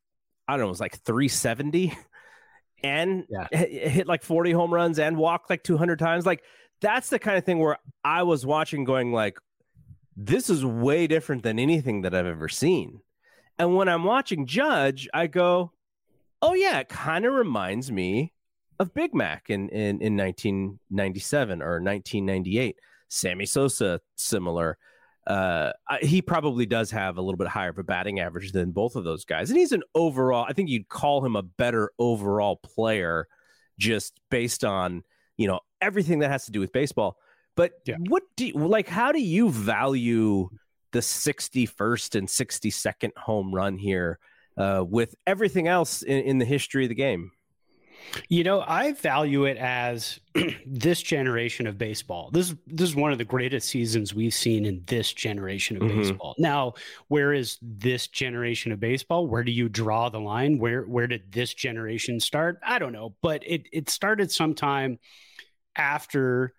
I 0.48 0.54
don't 0.54 0.62
know, 0.62 0.68
it 0.68 0.70
was 0.70 0.82
like 0.82 1.00
370 1.04 1.98
and 2.84 3.26
yeah. 3.30 3.48
hit 3.58 4.08
like 4.08 4.24
40 4.24 4.52
home 4.52 4.74
runs 4.74 5.00
and 5.00 5.16
walked 5.16 5.50
like 5.50 5.64
200 5.64 6.00
times. 6.00 6.26
Like 6.26 6.44
that's 6.82 7.10
the 7.10 7.20
kind 7.20 7.38
of 7.38 7.46
thing 7.46 7.60
where 7.60 7.78
I 8.04 8.24
was 8.24 8.46
watching 8.46 8.84
going 8.84 9.14
like, 9.14 9.38
this 10.18 10.50
is 10.50 10.66
way 10.66 11.08
different 11.08 11.44
than 11.44 11.60
anything 11.60 12.02
that 12.02 12.14
I've 12.14 12.26
ever 12.26 12.50
seen. 12.50 13.00
And 13.58 13.76
when 13.76 13.88
I'm 13.88 14.04
watching 14.04 14.46
Judge, 14.46 15.08
I 15.14 15.28
go, 15.28 15.72
oh, 16.42 16.54
yeah, 16.54 16.80
it 16.80 16.90
kind 16.90 17.26
of 17.26 17.34
reminds 17.34 17.92
me 17.92 18.33
of 18.80 18.94
Big 18.94 19.14
Mac 19.14 19.50
in, 19.50 19.70
in, 19.70 20.02
in 20.02 20.18
1997 20.18 21.62
or 21.62 21.82
1998. 21.82 22.78
Sammy 23.10 23.46
Sosa, 23.46 24.02
similar. 24.16 24.78
Uh, 25.26 25.72
he 26.02 26.22
probably 26.22 26.66
does 26.66 26.92
have 26.92 27.18
a 27.18 27.22
little 27.22 27.38
bit 27.38 27.48
higher 27.48 27.70
of 27.70 27.78
a 27.78 27.84
batting 27.84 28.20
average 28.20 28.52
than 28.52 28.72
both 28.72 28.96
of 28.96 29.04
those 29.04 29.24
guys. 29.24 29.50
And 29.50 29.60
he's 29.60 29.72
an 29.72 29.84
overall, 29.96 30.46
I 30.48 30.54
think 30.54 30.70
you'd 30.70 30.90
call 30.90 31.24
him 31.24 31.36
a 31.36 31.44
better 31.44 31.92
overall 32.00 32.58
player 32.58 33.28
just 33.80 34.20
based 34.30 34.66
on, 34.66 35.04
you 35.38 35.48
know, 35.48 35.60
everything 35.82 36.20
that 36.20 36.32
has 36.32 36.46
to 36.46 36.52
do 36.52 36.60
with 36.60 36.74
baseball. 36.74 37.18
But 37.56 37.74
yeah. 37.86 37.96
what 38.10 38.24
do 38.36 38.48
you, 38.48 38.54
like, 38.54 38.88
how 38.88 39.12
do 39.12 39.22
you 39.22 39.52
value 39.52 40.50
the 40.94 41.00
61st 41.00 42.16
and 42.16 42.28
62nd 42.28 43.12
home 43.18 43.54
run 43.54 43.78
here 43.78 44.20
uh, 44.58 44.86
with 44.88 45.16
everything 45.28 45.68
else 45.68 46.04
in, 46.04 46.20
in, 46.20 46.38
the 46.38 46.46
history 46.46 46.86
of 46.86 46.90
the 46.90 46.96
game. 46.96 47.32
You 48.30 48.44
know, 48.44 48.64
I 48.66 48.94
value 48.94 49.46
it 49.46 49.58
as 49.58 50.20
this 50.66 51.02
generation 51.02 51.68
of 51.68 51.78
baseball. 51.78 52.30
This 52.32 52.54
this 52.68 52.90
is 52.90 52.96
one 52.96 53.12
of 53.12 53.18
the 53.18 53.26
greatest 53.26 53.70
seasons 53.70 54.14
we've 54.14 54.34
seen 54.34 54.66
in 54.66 54.84
this 54.86 55.14
generation 55.14 55.78
of 55.78 55.84
mm-hmm. 55.84 56.00
baseball. 56.00 56.36
Now, 56.38 56.74
where 57.08 57.34
is 57.34 57.58
this 57.62 58.08
generation 58.08 58.72
of 58.72 58.80
baseball? 58.80 59.28
Where 59.28 59.44
do 59.44 59.52
you 59.52 59.70
draw 59.70 60.10
the 60.10 60.20
line? 60.20 60.60
Where 60.60 60.84
where 60.84 61.08
did 61.08 61.32
this 61.32 61.54
generation 61.54 62.20
start? 62.20 62.60
I 62.66 62.80
don't 62.80 62.94
know, 62.94 63.16
but 63.22 63.44
it 63.46 63.68
it 63.72 63.90
started 63.90 64.32
sometime 64.32 65.00
after 65.76 66.54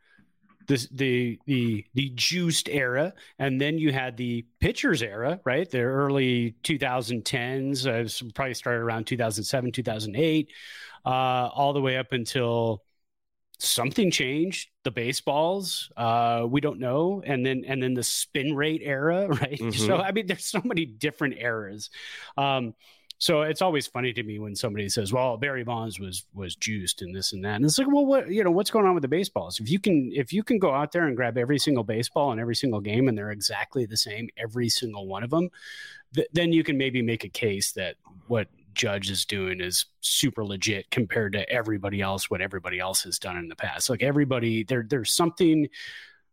the 0.67 0.89
the 0.93 1.39
the 1.47 1.85
the 1.95 2.13
juiced 2.15 2.69
era, 2.69 3.13
and 3.39 3.61
then 3.61 3.79
you 3.79 3.93
had 3.93 4.17
the 4.17 4.47
pitchers 4.61 5.03
era, 5.03 5.41
right? 5.45 5.71
The 5.71 5.81
early 5.81 6.57
2010s, 6.63 7.87
uh, 7.87 8.33
probably 8.35 8.55
started 8.55 8.81
around 8.81 9.07
2007, 9.07 9.73
2008 9.73 10.51
uh, 11.05 11.49
all 11.55 11.73
the 11.73 11.81
way 11.81 11.97
up 11.97 12.13
until 12.13 12.83
something 13.59 14.11
changed 14.11 14.69
the 14.83 14.91
baseballs 14.91 15.91
uh 15.97 16.45
we 16.47 16.61
don't 16.61 16.81
know. 16.81 17.23
And 17.25 17.45
then 17.45 17.65
and 17.67 17.83
then 17.83 17.95
the 17.95 18.03
spin 18.03 18.55
rate 18.55 18.83
era 18.85 19.29
right? 19.29 19.59
Mm-hmm. 19.59 19.87
so 19.87 19.97
i 19.97 20.13
mean 20.13 20.27
there's 20.27 20.45
so 20.45 20.61
many 20.65 20.85
different 20.85 21.37
eras. 21.39 21.91
Um 22.37 22.75
so 23.19 23.43
it's 23.43 23.63
always 23.63 23.87
funny 23.87 24.13
to 24.13 24.23
me 24.23 24.41
when 24.41 24.57
somebody 24.57 24.89
says 24.89 25.13
well 25.13 25.37
barry 25.37 25.63
bonds 25.63 26.01
was 26.01 26.27
was 26.35 26.57
juiced 26.57 27.01
and 27.01 27.15
this 27.15 27.33
and 27.33 27.45
that. 27.45 27.57
And 27.57 27.65
it's 27.65 27.79
like 27.79 27.87
well 27.87 28.05
what 28.05 28.29
you 28.29 28.43
know 28.43 28.51
what's 28.51 28.71
going 28.71 28.87
on 28.87 28.95
with 28.95 29.03
the 29.03 29.09
baseballs? 29.09 29.61
If 29.61 29.71
you 29.71 29.79
can 29.79 30.11
if 30.13 30.33
you 30.33 30.43
can 30.43 30.59
go 30.59 30.73
out 30.73 30.93
there 30.93 31.07
and 31.07 31.17
grab 31.17 31.39
every 31.39 31.59
single 31.59 31.85
baseball 31.85 32.33
in 32.33 32.39
every 32.39 32.57
single 32.57 32.81
game 32.81 33.09
and 33.09 33.17
they're 33.17 33.31
exactly 33.31 33.87
the 33.87 33.97
same 33.97 34.29
every 34.37 34.69
single 34.69 35.07
one 35.07 35.23
of 35.23 35.31
them 35.31 35.49
th- 36.15 36.29
then 36.33 36.53
you 36.53 36.65
can 36.65 36.77
maybe 36.77 37.03
make 37.03 37.25
a 37.25 37.29
case 37.29 37.73
that 37.73 37.97
what 38.27 38.49
Judge 38.75 39.11
is 39.11 39.25
doing 39.25 39.61
is 39.61 39.87
super 40.01 40.45
legit 40.45 40.91
compared 40.91 41.33
to 41.33 41.49
everybody 41.51 42.01
else, 42.01 42.31
what 42.31 42.41
everybody 42.41 42.79
else 42.79 43.03
has 43.05 43.19
done 43.19 43.37
in 43.37 43.49
the 43.49 43.57
past. 43.57 43.91
Like 43.91 44.03
everybody, 44.03 44.65
there, 44.65 44.85
there's 44.89 45.13
something 45.13 45.69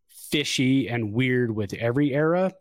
fishy 0.08 0.88
and 0.88 1.14
weird 1.14 1.54
with 1.54 1.74
every 1.74 2.14
era, 2.14 2.54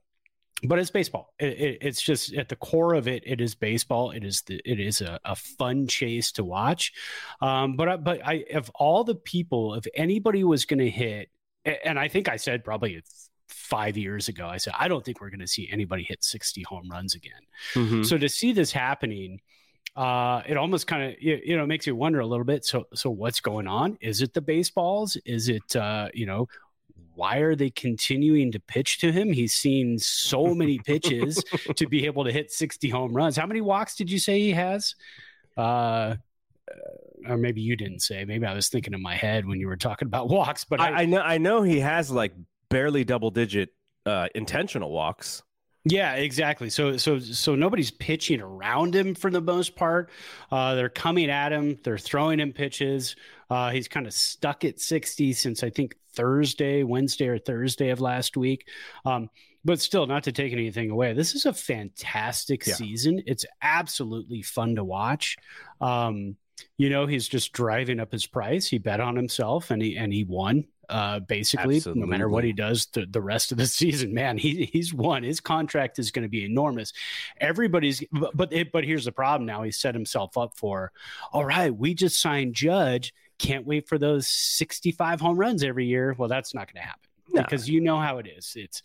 but 0.63 0.79
it's 0.79 0.91
baseball. 0.91 1.33
It, 1.39 1.61
it, 1.61 1.79
it's 1.81 2.03
just 2.03 2.35
at 2.35 2.49
the 2.49 2.57
core 2.57 2.95
of 2.95 3.09
it, 3.09 3.23
it 3.27 3.41
is 3.41 3.55
baseball. 3.55 4.11
It 4.11 4.25
is 4.25 4.43
the, 4.43 4.61
it 4.65 4.79
is 4.79 5.01
a, 5.01 5.19
a 5.25 5.37
fun 5.37 5.87
chase 5.87 6.33
to 6.33 6.45
watch. 6.45 6.93
Um, 7.41 7.77
but 7.77 8.05
but 8.05 8.27
I, 8.27 8.45
of 8.53 8.71
all 8.75 9.05
the 9.05 9.15
people, 9.15 9.75
if 9.75 9.87
anybody 9.95 10.45
was 10.45 10.65
going 10.65 10.81
to 10.81 10.91
hit, 10.91 11.31
and 11.85 11.99
I 11.99 12.09
think 12.09 12.29
I 12.29 12.37
said 12.37 12.65
probably 12.65 13.03
five 13.49 13.97
years 13.97 14.29
ago, 14.29 14.47
I 14.47 14.59
said 14.59 14.75
I 14.79 14.89
don't 14.89 15.05
think 15.05 15.21
we're 15.21 15.31
going 15.31 15.41
to 15.41 15.47
see 15.47 15.69
anybody 15.71 16.03
hit 16.03 16.23
60 16.25 16.63
home 16.63 16.89
runs 16.91 17.15
again. 17.15 17.41
Mm-hmm. 17.75 18.03
So 18.03 18.19
to 18.19 18.29
see 18.29 18.53
this 18.53 18.73
happening 18.73 19.41
uh, 19.97 20.43
it 20.47 20.57
almost 20.57 20.87
kind 20.87 21.03
of 21.03 21.21
you, 21.21 21.41
you 21.45 21.57
know 21.57 21.67
makes 21.67 21.87
you 21.87 21.97
wonder 21.97 22.21
a 22.21 22.27
little 22.27 22.45
bit. 22.45 22.65
So 22.65 22.85
so 22.95 23.11
what's 23.11 23.41
going 23.41 23.67
on? 23.67 23.99
Is 24.01 24.23
it 24.23 24.35
the 24.35 24.41
baseballs? 24.41 25.17
Is 25.25 25.49
it 25.49 25.77
uh, 25.77 26.09
you 26.15 26.27
know 26.27 26.49
why 27.15 27.39
are 27.39 27.55
they 27.55 27.71
continuing 27.71 28.51
to 28.53 28.61
pitch 28.61 28.99
to 28.99 29.13
him? 29.13 29.33
He's 29.33 29.53
seen 29.53 29.99
so 29.99 30.55
many 30.55 30.79
pitches 30.79 31.45
to 31.77 31.87
be 31.87 32.07
able 32.07 32.25
to 32.25 32.33
hit 32.33 32.51
60 32.51 32.89
home 32.89 33.13
runs. 33.13 33.37
How 33.37 33.47
many 33.47 33.61
walks 33.61 33.95
did 33.95 34.11
you 34.11 34.19
say 34.19 34.39
he 34.39 34.53
has? 34.53 34.95
Uh, 35.55 36.15
or 37.29 37.37
maybe 37.37 37.61
you 37.61 37.77
didn't 37.77 38.01
say. 38.01 38.25
Maybe 38.25 38.47
I 38.47 38.55
was 38.55 38.69
thinking 38.69 38.95
in 38.95 39.03
my 39.03 39.17
head 39.17 39.47
when 39.47 39.61
you 39.61 39.67
were 39.67 39.77
talking 39.77 40.07
about 40.07 40.31
walks. 40.31 40.65
But 40.65 40.81
I, 40.81 40.89
I, 40.89 41.01
I 41.01 41.05
know 41.05 41.21
I 41.21 41.39
know 41.39 41.63
he 41.63 41.81
has 41.81 42.11
like 42.11 42.33
barely 42.71 43.05
double 43.05 43.31
digit 43.31 43.71
uh, 44.07 44.29
intentional 44.35 44.91
walks. 44.91 45.43
Yeah, 45.85 46.15
exactly. 46.15 46.69
So 46.69 46.99
so 46.99 47.19
so 47.19 47.55
nobody's 47.55 47.91
pitching 47.91 48.41
around 48.41 48.95
him 48.95 49.15
for 49.15 49.31
the 49.31 49.41
most 49.41 49.77
part. 49.77 50.11
Uh, 50.51 50.75
they're 50.75 50.91
coming 50.91 51.31
at 51.31 51.53
him. 51.53 51.79
They're 51.83 51.97
throwing 51.97 52.39
him 52.39 52.53
pitches. 52.53 53.17
Uh, 53.49 53.71
he's 53.71 53.89
kind 53.89 54.07
of 54.07 54.13
stuck 54.13 54.65
at 54.65 54.79
60 54.79 55.33
since 55.33 55.65
I 55.65 55.71
think 55.71 55.97
Thursday, 56.15 56.83
Wednesday 56.83 57.29
or 57.29 57.39
Thursday 57.39 57.89
of 57.91 58.01
last 58.01 58.37
week. 58.37 58.69
Um, 59.05 59.31
but 59.65 59.81
still, 59.81 60.07
not 60.07 60.23
to 60.25 60.33
take 60.33 60.53
anything 60.53 60.91
away, 60.91 61.13
this 61.13 61.35
is 61.35 61.47
a 61.47 61.53
fantastic 61.53 62.67
yeah. 62.67 62.75
season. 62.75 63.23
It's 63.27 63.45
absolutely 63.63 64.43
fun 64.43 64.77
to 64.77 64.85
watch. 64.85 65.37
Um, 65.81 66.37
you 66.77 66.91
know, 66.91 67.07
he's 67.07 67.29
just 67.29 67.53
driving 67.53 68.01
up 68.01 68.13
his 68.13 68.27
price. 68.27 68.69
He 68.69 68.79
bet 68.79 69.01
on 69.01 69.17
himself 69.17 69.71
and 69.71 69.83
he 69.83 69.97
and 69.97 70.13
he 70.13 70.25
won 70.25 70.67
uh, 70.91 71.21
basically, 71.21 71.77
Absolutely. 71.77 72.01
no 72.01 72.07
matter 72.07 72.29
what 72.29 72.43
he 72.43 72.53
does 72.53 72.87
the, 72.87 73.07
the 73.07 73.21
rest 73.21 73.53
of 73.53 73.59
the 73.59 73.67
season. 73.67 74.13
Man, 74.13 74.37
he, 74.37 74.69
he's 74.73 74.93
won. 74.93 75.23
His 75.23 75.41
contract 75.41 75.99
is 75.99 76.11
going 76.11 76.25
to 76.25 76.29
be 76.29 76.45
enormous. 76.45 76.93
Everybody's, 77.41 78.03
but 78.13 78.37
but, 78.37 78.53
it, 78.53 78.73
but 78.73 78.85
here's 78.85 79.05
the 79.05 79.13
problem. 79.13 79.47
Now 79.47 79.63
he 79.63 79.71
set 79.71 79.95
himself 79.95 80.37
up 80.37 80.57
for, 80.57 80.93
all 81.33 81.45
right, 81.45 81.75
we 81.75 81.95
just 81.95 82.21
signed 82.21 82.55
Judge. 82.55 83.15
Can't 83.39 83.67
wait 83.67 83.89
for 83.89 83.99
those 83.99 84.29
65 84.29 85.21
home 85.21 85.39
runs 85.39 85.63
every 85.63 85.87
year. 85.87 86.15
Well, 86.19 86.29
that's 86.29 86.53
not 86.53 86.67
going 86.67 86.83
to 86.83 86.89
happen 86.89 87.09
no. 87.33 87.43
because 87.43 87.69
you 87.69 87.81
know 87.81 87.99
how 87.99 88.19
it 88.19 88.27
is. 88.27 88.53
It's 88.57 88.83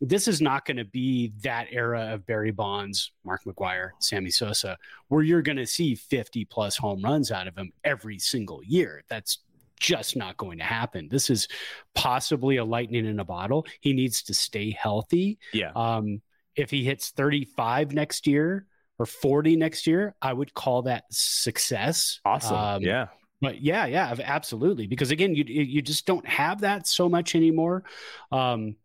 this 0.00 0.28
is 0.28 0.40
not 0.40 0.64
going 0.64 0.76
to 0.76 0.84
be 0.84 1.32
that 1.42 1.68
era 1.70 2.12
of 2.12 2.26
Barry 2.26 2.50
Bonds, 2.50 3.12
Mark 3.24 3.44
McGwire, 3.44 3.90
Sammy 4.00 4.30
Sosa, 4.30 4.76
where 5.08 5.22
you're 5.22 5.42
going 5.42 5.56
to 5.56 5.66
see 5.66 5.94
50 5.94 6.44
plus 6.46 6.76
home 6.76 7.02
runs 7.02 7.30
out 7.30 7.46
of 7.46 7.56
him 7.56 7.72
every 7.84 8.18
single 8.18 8.62
year. 8.64 9.04
That's 9.08 9.38
just 9.78 10.16
not 10.16 10.36
going 10.36 10.58
to 10.58 10.64
happen. 10.64 11.08
This 11.08 11.30
is 11.30 11.48
possibly 11.94 12.56
a 12.56 12.64
lightning 12.64 13.06
in 13.06 13.20
a 13.20 13.24
bottle. 13.24 13.66
He 13.80 13.92
needs 13.92 14.22
to 14.24 14.34
stay 14.34 14.70
healthy. 14.70 15.38
Yeah. 15.52 15.72
Um, 15.74 16.22
if 16.56 16.70
he 16.70 16.84
hits 16.84 17.10
35 17.10 17.92
next 17.92 18.26
year 18.26 18.66
or 18.98 19.06
40 19.06 19.56
next 19.56 19.86
year, 19.86 20.14
I 20.22 20.32
would 20.32 20.54
call 20.54 20.82
that 20.82 21.04
success. 21.10 22.20
Awesome. 22.24 22.56
Um, 22.56 22.82
yeah. 22.82 23.08
But 23.40 23.60
yeah, 23.60 23.84
yeah, 23.86 24.14
absolutely. 24.22 24.86
Because 24.86 25.10
again, 25.10 25.34
you 25.34 25.44
you 25.44 25.82
just 25.82 26.06
don't 26.06 26.26
have 26.26 26.62
that 26.62 26.86
so 26.86 27.10
much 27.10 27.34
anymore. 27.34 27.84
Um, 28.32 28.76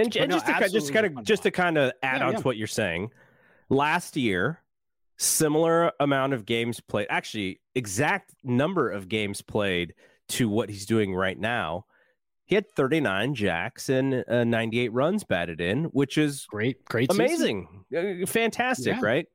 and, 0.00 0.16
and 0.16 0.30
no, 0.30 0.36
just, 0.38 0.46
to, 0.46 0.68
just 0.68 0.92
kind 0.92 1.06
of 1.06 1.24
just 1.24 1.42
to 1.44 1.50
kind 1.50 1.78
of 1.78 1.92
add 2.02 2.20
yeah, 2.20 2.26
on 2.26 2.32
yeah. 2.32 2.38
to 2.38 2.44
what 2.44 2.56
you're 2.56 2.66
saying, 2.66 3.10
last 3.68 4.16
year, 4.16 4.62
similar 5.18 5.92
amount 6.00 6.32
of 6.32 6.46
games 6.46 6.80
played, 6.80 7.06
actually 7.10 7.60
exact 7.74 8.34
number 8.42 8.90
of 8.90 9.08
games 9.08 9.42
played 9.42 9.94
to 10.28 10.48
what 10.48 10.68
he's 10.68 10.86
doing 10.86 11.14
right 11.14 11.38
now, 11.38 11.84
he 12.46 12.54
had 12.54 12.68
39 12.70 13.34
jacks 13.34 13.88
and 13.88 14.24
uh, 14.26 14.44
98 14.44 14.92
runs 14.92 15.24
batted 15.24 15.60
in, 15.60 15.84
which 15.84 16.18
is 16.18 16.46
great, 16.46 16.84
great, 16.84 17.10
amazing, 17.10 17.84
uh, 17.96 18.26
fantastic, 18.26 18.96
yeah. 18.96 19.00
right? 19.02 19.26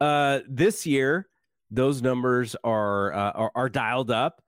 Uh, 0.00 0.40
this 0.48 0.86
year, 0.86 1.28
those 1.70 2.00
numbers 2.02 2.56
are, 2.64 3.12
uh, 3.12 3.30
are, 3.32 3.52
are 3.54 3.68
dialed 3.68 4.10
up, 4.10 4.40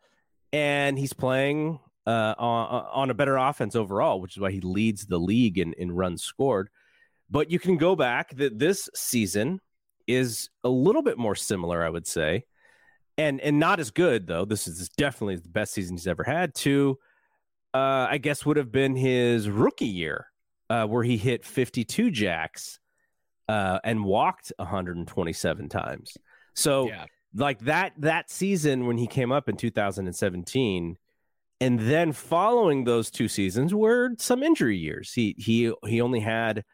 and 0.52 0.98
he's 0.98 1.12
playing 1.12 1.80
uh, 2.08 2.34
on, 2.38 2.86
on 2.92 3.10
a 3.10 3.14
better 3.14 3.36
offense 3.36 3.76
overall, 3.76 4.20
which 4.20 4.36
is 4.36 4.40
why 4.40 4.50
he 4.50 4.60
leads 4.60 5.06
the 5.06 5.18
league 5.18 5.58
in, 5.58 5.72
in 5.74 5.92
runs 5.92 6.22
scored. 6.22 6.70
But 7.30 7.50
you 7.50 7.58
can 7.58 7.76
go 7.76 7.94
back 7.94 8.34
that 8.36 8.58
this 8.58 8.88
season 8.94 9.60
is 10.06 10.48
a 10.64 10.68
little 10.68 11.02
bit 11.02 11.18
more 11.18 11.34
similar, 11.34 11.84
I 11.84 11.90
would 11.90 12.06
say 12.06 12.44
and 13.18 13.40
and 13.40 13.58
not 13.58 13.80
as 13.80 13.90
good 13.90 14.26
though. 14.26 14.44
This 14.44 14.66
is 14.66 14.88
definitely 14.90 15.36
the 15.36 15.48
best 15.48 15.74
season 15.74 15.96
he's 15.96 16.06
ever 16.06 16.22
had. 16.22 16.54
To 16.56 16.98
uh, 17.74 18.06
I 18.08 18.18
guess 18.18 18.46
would 18.46 18.56
have 18.56 18.72
been 18.72 18.96
his 18.96 19.50
rookie 19.50 19.86
year, 19.86 20.28
uh, 20.70 20.86
where 20.86 21.02
he 21.02 21.18
hit 21.18 21.44
52 21.44 22.10
jacks 22.10 22.78
uh, 23.48 23.80
and 23.84 24.04
walked 24.04 24.52
127 24.56 25.68
times. 25.68 26.16
So 26.54 26.88
yeah. 26.88 27.04
like 27.34 27.58
that 27.60 27.92
that 27.98 28.30
season 28.30 28.86
when 28.86 28.96
he 28.96 29.06
came 29.06 29.32
up 29.32 29.48
in 29.48 29.56
2017, 29.56 30.96
and 31.60 31.78
then 31.80 32.12
following 32.12 32.84
those 32.84 33.10
two 33.10 33.28
seasons 33.28 33.74
were 33.74 34.10
some 34.18 34.42
injury 34.42 34.76
years. 34.76 35.12
He 35.12 35.34
he 35.38 35.72
he 35.86 36.00
only 36.00 36.20
had. 36.20 36.64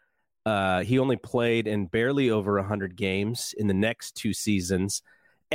Uh, 0.47 0.83
he 0.83 0.99
only 0.99 1.17
played 1.17 1.67
in 1.67 1.87
barely 1.87 2.29
over 2.29 2.57
100 2.57 2.97
games 2.97 3.55
in 3.57 3.67
the 3.67 3.73
next 3.73 4.15
two 4.15 4.35
seasons 4.35 5.01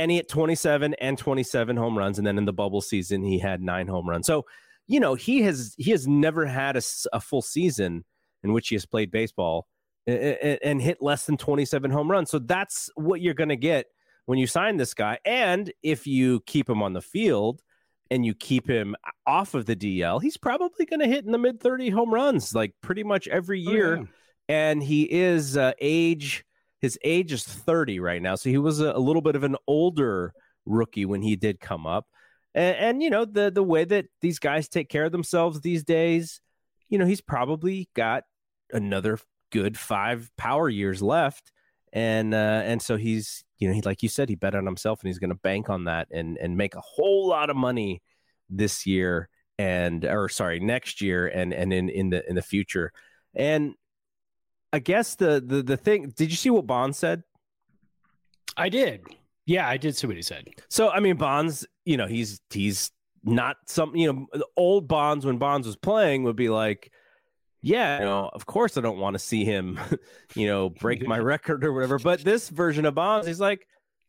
and 0.00 0.10
he 0.10 0.16
hit 0.16 0.28
27 0.28 0.94
and 0.94 1.18
27 1.18 1.76
home 1.76 1.96
runs 1.96 2.18
and 2.18 2.26
then 2.26 2.38
in 2.38 2.44
the 2.44 2.52
bubble 2.52 2.80
season 2.80 3.22
he 3.22 3.38
had 3.38 3.60
nine 3.60 3.86
home 3.86 4.08
runs 4.08 4.26
so 4.26 4.46
you 4.86 4.98
know 4.98 5.14
he 5.14 5.42
has 5.42 5.74
he 5.78 5.90
has 5.90 6.06
never 6.06 6.46
had 6.46 6.76
a, 6.76 6.82
a 7.12 7.20
full 7.20 7.42
season 7.42 8.04
in 8.42 8.52
which 8.52 8.68
he 8.68 8.74
has 8.74 8.86
played 8.86 9.10
baseball 9.10 9.66
and, 10.06 10.58
and 10.62 10.82
hit 10.82 11.02
less 11.02 11.26
than 11.26 11.36
27 11.36 11.90
home 11.90 12.10
runs 12.10 12.30
so 12.30 12.38
that's 12.38 12.90
what 12.94 13.20
you're 13.20 13.34
going 13.34 13.50
to 13.50 13.56
get 13.56 13.86
when 14.26 14.38
you 14.38 14.46
sign 14.46 14.76
this 14.76 14.94
guy 14.94 15.18
and 15.24 15.72
if 15.82 16.06
you 16.06 16.40
keep 16.46 16.68
him 16.68 16.82
on 16.82 16.94
the 16.94 17.02
field 17.02 17.62
and 18.10 18.26
you 18.26 18.34
keep 18.34 18.68
him 18.68 18.96
off 19.26 19.54
of 19.54 19.66
the 19.66 19.76
DL, 19.76 20.20
he's 20.20 20.36
probably 20.36 20.84
going 20.86 21.00
to 21.00 21.06
hit 21.06 21.24
in 21.24 21.32
the 21.32 21.38
mid 21.38 21.60
30 21.60 21.90
home 21.90 22.12
runs 22.12 22.54
like 22.54 22.74
pretty 22.82 23.04
much 23.04 23.28
every 23.28 23.60
year. 23.60 23.96
Oh, 23.96 24.00
yeah. 24.00 24.06
And 24.48 24.82
he 24.82 25.04
is 25.04 25.56
uh, 25.56 25.72
age 25.80 26.44
his 26.80 26.98
age 27.04 27.32
is 27.32 27.44
30 27.44 28.00
right 28.00 28.22
now. 28.22 28.34
So 28.34 28.48
he 28.48 28.58
was 28.58 28.80
a, 28.80 28.92
a 28.92 28.98
little 28.98 29.22
bit 29.22 29.36
of 29.36 29.44
an 29.44 29.56
older 29.66 30.32
rookie 30.64 31.04
when 31.04 31.22
he 31.22 31.36
did 31.36 31.60
come 31.60 31.86
up. 31.86 32.06
And, 32.54 32.76
and, 32.76 33.02
you 33.02 33.10
know, 33.10 33.24
the 33.24 33.50
the 33.50 33.62
way 33.62 33.84
that 33.84 34.06
these 34.20 34.38
guys 34.38 34.68
take 34.68 34.88
care 34.88 35.04
of 35.04 35.12
themselves 35.12 35.60
these 35.60 35.84
days, 35.84 36.40
you 36.88 36.98
know, 36.98 37.06
he's 37.06 37.20
probably 37.20 37.88
got 37.94 38.24
another 38.72 39.18
good 39.52 39.78
five 39.78 40.30
power 40.36 40.68
years 40.68 41.02
left. 41.02 41.52
And 41.92 42.34
uh, 42.34 42.62
and 42.64 42.82
so 42.82 42.96
he's 42.96 43.44
you 43.60 43.68
know, 43.68 43.74
he 43.74 43.82
like 43.82 44.02
you 44.02 44.08
said, 44.08 44.28
he 44.28 44.34
bet 44.34 44.54
on 44.54 44.66
himself 44.66 45.00
and 45.00 45.08
he's 45.08 45.18
going 45.18 45.30
to 45.30 45.36
bank 45.36 45.70
on 45.70 45.84
that 45.84 46.08
and 46.10 46.38
and 46.38 46.56
make 46.56 46.74
a 46.74 46.80
whole 46.80 47.28
lot 47.28 47.50
of 47.50 47.56
money 47.56 48.02
this 48.48 48.86
year 48.86 49.28
and 49.58 50.04
or 50.06 50.28
sorry 50.30 50.58
next 50.58 51.02
year 51.02 51.28
and 51.28 51.52
and 51.52 51.72
in 51.72 51.90
in 51.90 52.10
the 52.10 52.28
in 52.28 52.34
the 52.34 52.42
future. 52.42 52.92
And 53.34 53.74
I 54.72 54.78
guess 54.78 55.14
the 55.14 55.42
the 55.46 55.62
the 55.62 55.76
thing. 55.76 56.12
Did 56.16 56.30
you 56.30 56.36
see 56.36 56.50
what 56.50 56.66
Bonds 56.66 56.98
said? 56.98 57.22
I 58.56 58.70
did. 58.70 59.02
Yeah, 59.46 59.68
I 59.68 59.76
did 59.76 59.96
see 59.96 60.06
what 60.06 60.16
he 60.16 60.22
said. 60.22 60.48
So 60.68 60.88
I 60.88 61.00
mean, 61.00 61.16
Bonds, 61.16 61.66
you 61.84 61.98
know, 61.98 62.06
he's 62.06 62.40
he's 62.50 62.90
not 63.22 63.58
some 63.66 63.94
you 63.94 64.10
know 64.10 64.26
old 64.56 64.88
Bonds 64.88 65.26
when 65.26 65.36
Bonds 65.36 65.66
was 65.66 65.76
playing 65.76 66.22
would 66.24 66.36
be 66.36 66.48
like 66.48 66.90
yeah, 67.62 67.98
you 67.98 68.04
know, 68.04 68.30
of 68.32 68.46
course 68.46 68.76
I 68.76 68.80
don't 68.80 68.98
want 68.98 69.14
to 69.14 69.18
see 69.18 69.44
him, 69.44 69.78
you 70.34 70.46
know, 70.46 70.70
break 70.70 71.06
my 71.06 71.18
record 71.20 71.64
or 71.64 71.72
whatever. 71.72 71.98
But 71.98 72.22
this 72.22 72.48
version 72.48 72.86
of 72.86 72.94
Bonds, 72.94 73.26
he's 73.26 73.40
like, 73.40 73.66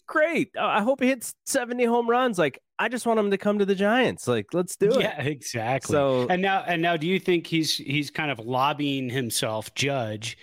great. 0.07 0.49
I 0.59 0.81
hope 0.81 1.01
he 1.01 1.07
hits 1.07 1.33
70 1.45 1.85
home 1.85 2.09
runs. 2.09 2.37
Like, 2.37 2.59
I 2.77 2.89
just 2.89 3.05
want 3.05 3.19
him 3.19 3.31
to 3.31 3.37
come 3.37 3.59
to 3.59 3.65
the 3.65 3.75
Giants. 3.75 4.27
Like, 4.27 4.53
let's 4.53 4.75
do 4.75 4.89
it. 4.89 5.01
Yeah, 5.01 5.21
exactly. 5.21 5.93
So 5.93 6.27
and 6.29 6.41
now 6.41 6.63
and 6.65 6.81
now 6.81 6.97
do 6.97 7.07
you 7.07 7.19
think 7.19 7.47
he's 7.47 7.75
he's 7.75 8.09
kind 8.09 8.31
of 8.31 8.39
lobbying 8.39 9.09
himself, 9.09 9.73
Judge? 9.73 10.37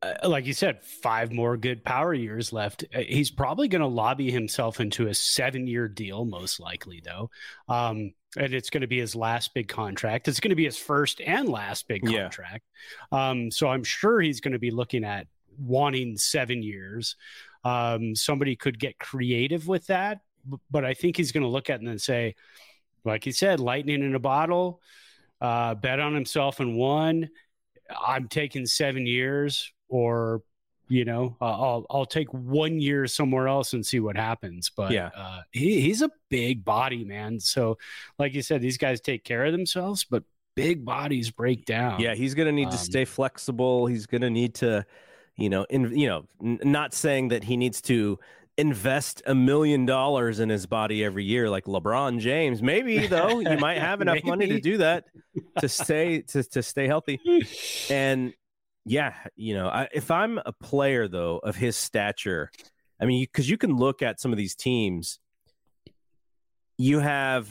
Uh, 0.00 0.28
like 0.28 0.46
you 0.46 0.52
said, 0.52 0.82
five 0.82 1.32
more 1.32 1.56
good 1.56 1.84
power 1.84 2.12
years 2.12 2.52
left. 2.52 2.84
Uh, 2.94 3.00
he's 3.00 3.30
probably 3.30 3.68
going 3.68 3.82
to 3.82 3.86
lobby 3.86 4.30
himself 4.32 4.80
into 4.80 5.06
a 5.06 5.14
seven-year 5.14 5.86
deal, 5.86 6.24
most 6.24 6.58
likely, 6.58 7.00
though. 7.04 7.30
Um, 7.68 8.12
and 8.36 8.54
it's 8.54 8.70
going 8.70 8.80
to 8.80 8.86
be 8.86 8.98
his 8.98 9.14
last 9.14 9.52
big 9.54 9.68
contract. 9.68 10.28
It's 10.28 10.40
going 10.40 10.50
to 10.50 10.56
be 10.56 10.64
his 10.64 10.78
first 10.78 11.20
and 11.20 11.48
last 11.48 11.86
big 11.88 12.02
contract. 12.04 12.64
Yeah. 13.12 13.30
Um, 13.30 13.50
so 13.50 13.68
I'm 13.68 13.84
sure 13.84 14.20
he's 14.20 14.40
going 14.40 14.52
to 14.52 14.58
be 14.58 14.70
looking 14.70 15.04
at 15.04 15.26
wanting 15.58 16.16
seven 16.16 16.62
years. 16.62 17.16
Um, 17.64 18.16
somebody 18.16 18.56
could 18.56 18.78
get 18.78 18.98
creative 18.98 19.68
with 19.68 19.86
that, 19.88 20.20
but 20.70 20.84
I 20.84 20.94
think 20.94 21.16
he's 21.16 21.32
going 21.32 21.44
to 21.44 21.48
look 21.48 21.70
at 21.70 21.82
it 21.82 21.88
and 21.88 22.00
say, 22.00 22.34
like 23.04 23.24
he 23.24 23.32
said, 23.32 23.60
lightning 23.60 24.02
in 24.02 24.14
a 24.14 24.20
bottle, 24.20 24.80
uh, 25.40 25.74
bet 25.74 26.00
on 26.00 26.14
himself 26.14 26.60
and 26.60 26.76
won. 26.76 27.28
I'm 28.04 28.28
taking 28.28 28.64
seven 28.64 29.06
years, 29.06 29.72
or 29.88 30.42
you 30.92 31.06
know, 31.06 31.34
uh, 31.40 31.46
I'll 31.46 31.86
I'll 31.88 32.04
take 32.04 32.28
one 32.34 32.78
year 32.78 33.06
somewhere 33.06 33.48
else 33.48 33.72
and 33.72 33.84
see 33.84 33.98
what 33.98 34.14
happens. 34.14 34.70
But 34.76 34.92
yeah, 34.92 35.08
uh, 35.16 35.40
he, 35.50 35.80
he's 35.80 36.02
a 36.02 36.10
big 36.28 36.66
body 36.66 37.02
man. 37.02 37.40
So, 37.40 37.78
like 38.18 38.34
you 38.34 38.42
said, 38.42 38.60
these 38.60 38.76
guys 38.76 39.00
take 39.00 39.24
care 39.24 39.46
of 39.46 39.52
themselves, 39.52 40.04
but 40.04 40.22
big 40.54 40.84
bodies 40.84 41.30
break 41.30 41.64
down. 41.64 41.98
Yeah, 41.98 42.14
he's 42.14 42.34
going 42.34 42.44
to 42.44 42.52
need 42.52 42.66
um, 42.66 42.72
to 42.72 42.76
stay 42.76 43.06
flexible. 43.06 43.86
He's 43.86 44.04
going 44.04 44.20
to 44.20 44.28
need 44.28 44.54
to, 44.56 44.84
you 45.36 45.48
know, 45.48 45.64
in 45.70 45.96
you 45.98 46.08
know, 46.08 46.26
n- 46.44 46.60
not 46.62 46.92
saying 46.92 47.28
that 47.28 47.42
he 47.42 47.56
needs 47.56 47.80
to 47.82 48.18
invest 48.58 49.22
a 49.24 49.34
million 49.34 49.86
dollars 49.86 50.40
in 50.40 50.50
his 50.50 50.66
body 50.66 51.02
every 51.02 51.24
year 51.24 51.48
like 51.48 51.64
LeBron 51.64 52.18
James. 52.18 52.62
Maybe 52.62 53.06
though, 53.06 53.40
you 53.40 53.56
might 53.56 53.78
have 53.78 54.00
enough 54.02 54.22
money 54.24 54.46
to 54.48 54.60
do 54.60 54.76
that 54.76 55.06
to 55.58 55.70
stay 55.70 56.20
to 56.20 56.42
to 56.42 56.62
stay 56.62 56.86
healthy. 56.86 57.18
And 57.88 58.34
yeah, 58.84 59.14
you 59.36 59.54
know, 59.54 59.68
I, 59.68 59.88
if 59.92 60.10
I'm 60.10 60.38
a 60.44 60.52
player 60.52 61.08
though 61.08 61.38
of 61.38 61.56
his 61.56 61.76
stature, 61.76 62.50
I 63.00 63.04
mean, 63.04 63.22
because 63.24 63.48
you, 63.48 63.58
can 63.58 63.76
look 63.76 64.02
at 64.02 64.20
some 64.20 64.32
of 64.32 64.38
these 64.38 64.54
teams. 64.54 65.18
You 66.78 67.00
have 67.00 67.48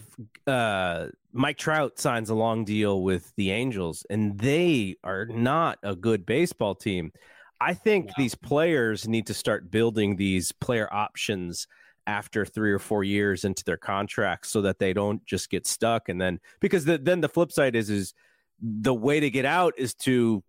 uh, 0.48 1.08
Mike 1.32 1.58
Trout 1.58 2.00
signs 2.00 2.30
a 2.30 2.36
long 2.36 2.66
deal 2.66 3.02
with 3.02 3.32
the 3.38 3.52
Angels, 3.52 4.06
and 4.10 4.38
they 4.38 4.96
are 5.04 5.26
not 5.26 5.78
a 5.84 5.96
good 5.96 6.26
baseball 6.26 6.76
team. 6.76 7.12
I 7.60 7.74
think 7.74 8.08
no. 8.08 8.14
these 8.18 8.36
players 8.36 9.08
need 9.08 9.28
to 9.28 9.34
start 9.34 9.72
building 9.72 10.16
these 10.16 10.52
player 10.52 10.92
options 10.92 11.68
after 12.08 12.46
three 12.46 12.72
or 12.72 12.80
four 12.80 13.04
years 13.04 13.46
into 13.46 13.64
their 13.64 13.78
contracts 13.78 14.50
so 14.50 14.62
that 14.62 14.80
they 14.80 14.92
don't 14.92 15.24
just 15.26 15.52
get 15.52 15.68
stuck 15.68 16.10
and 16.10 16.20
then 16.20 16.40
because 16.60 16.84
the, 16.84 16.98
then 16.98 17.22
the 17.22 17.30
flip 17.30 17.52
side 17.52 17.76
is 17.76 17.92
is 17.92 18.16
the 18.60 18.94
way 18.94 19.20
to 19.20 19.30
get 19.30 19.46
out 19.46 19.76
is 19.78 19.94
to 19.94 20.44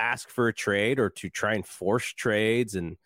ask 0.00 0.28
for 0.28 0.48
a 0.48 0.54
trade 0.54 0.98
or 0.98 1.10
to 1.10 1.28
try 1.28 1.54
and 1.54 1.66
force 1.66 2.12
trades 2.12 2.74
and 2.74 2.96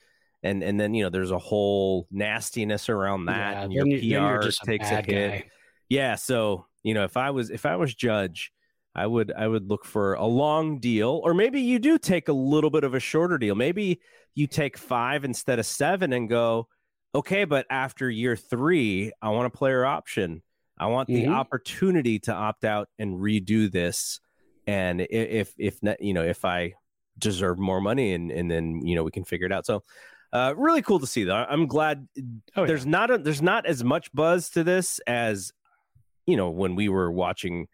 and 0.43 0.63
and 0.63 0.81
then 0.81 0.95
you 0.95 1.05
know 1.05 1.11
there's 1.11 1.31
a 1.31 1.39
whole 1.39 2.07
nastiness 2.11 2.89
around 2.89 3.27
that 3.27 3.55
yeah, 3.55 3.63
and 3.63 3.73
your 3.73 4.41
PR 4.41 4.49
takes 4.65 4.91
a, 4.91 4.95
a 4.95 5.03
hit. 5.03 5.07
Guy. 5.07 5.45
Yeah, 5.89 6.17
so 6.17 6.67
you 6.83 6.95
know 6.95 7.05
if 7.05 7.17
I 7.17 7.31
was 7.31 7.51
if 7.51 7.65
I 7.65 7.77
was 7.77 7.95
judge, 7.95 8.53
I 8.95 9.07
would 9.07 9.33
I 9.33 9.47
would 9.47 9.69
look 9.69 9.85
for 9.85 10.15
a 10.15 10.27
long 10.27 10.81
deal 10.81 11.21
or 11.25 11.35
maybe 11.35 11.61
you 11.61 11.79
do 11.79 11.99
take 11.99 12.29
a 12.29 12.33
little 12.33 12.71
bit 12.71 12.85
of 12.85 12.95
a 12.95 13.01
shorter 13.01 13.39
deal. 13.39 13.55
Maybe 13.55 14.01
you 14.35 14.47
take 14.47 14.79
5 14.79 15.25
instead 15.25 15.59
of 15.59 15.67
7 15.67 16.13
and 16.13 16.29
go, 16.29 16.69
"Okay, 17.15 17.45
but 17.45 17.67
after 17.71 18.11
year 18.11 18.35
3, 18.35 19.13
I 19.21 19.29
want 19.31 19.47
a 19.47 19.57
player 19.57 19.85
option. 19.85 20.43
I 20.79 20.87
want 20.87 21.09
the 21.09 21.25
mm-hmm. 21.25 21.35
opportunity 21.35 22.19
to 22.21 22.33
opt 22.33 22.65
out 22.65 22.89
and 22.99 23.21
redo 23.21 23.71
this." 23.71 24.21
And 24.67 25.01
if 25.01 25.55
if 25.59 25.79
you 26.01 26.15
know 26.15 26.25
if 26.25 26.45
I 26.45 26.75
deserve 27.19 27.59
more 27.59 27.81
money 27.81 28.15
and 28.15 28.31
and 28.31 28.51
then 28.51 28.81
you 28.85 28.95
know 28.95 29.05
we 29.05 29.11
can 29.11 29.25
figure 29.25 29.47
it 29.47 29.53
out. 29.53 29.67
So 29.67 29.83
uh 30.33 30.55
really 30.57 30.81
cool 30.81 30.99
to 30.99 31.07
see 31.07 31.25
though 31.25 31.45
i'm 31.51 31.67
glad 31.67 32.09
oh, 32.57 32.65
there's 32.65 32.87
yeah. 32.87 32.91
not 32.91 33.11
a, 33.11 33.19
there's 33.19 33.43
not 33.43 33.67
as 33.67 33.85
much 33.85 34.11
buzz 34.15 34.49
to 34.49 34.65
this 34.65 34.99
as 35.07 35.53
you 36.25 36.39
know 36.39 36.49
when 36.49 36.75
we 36.75 36.89
were 36.89 37.13
watching 37.13 37.69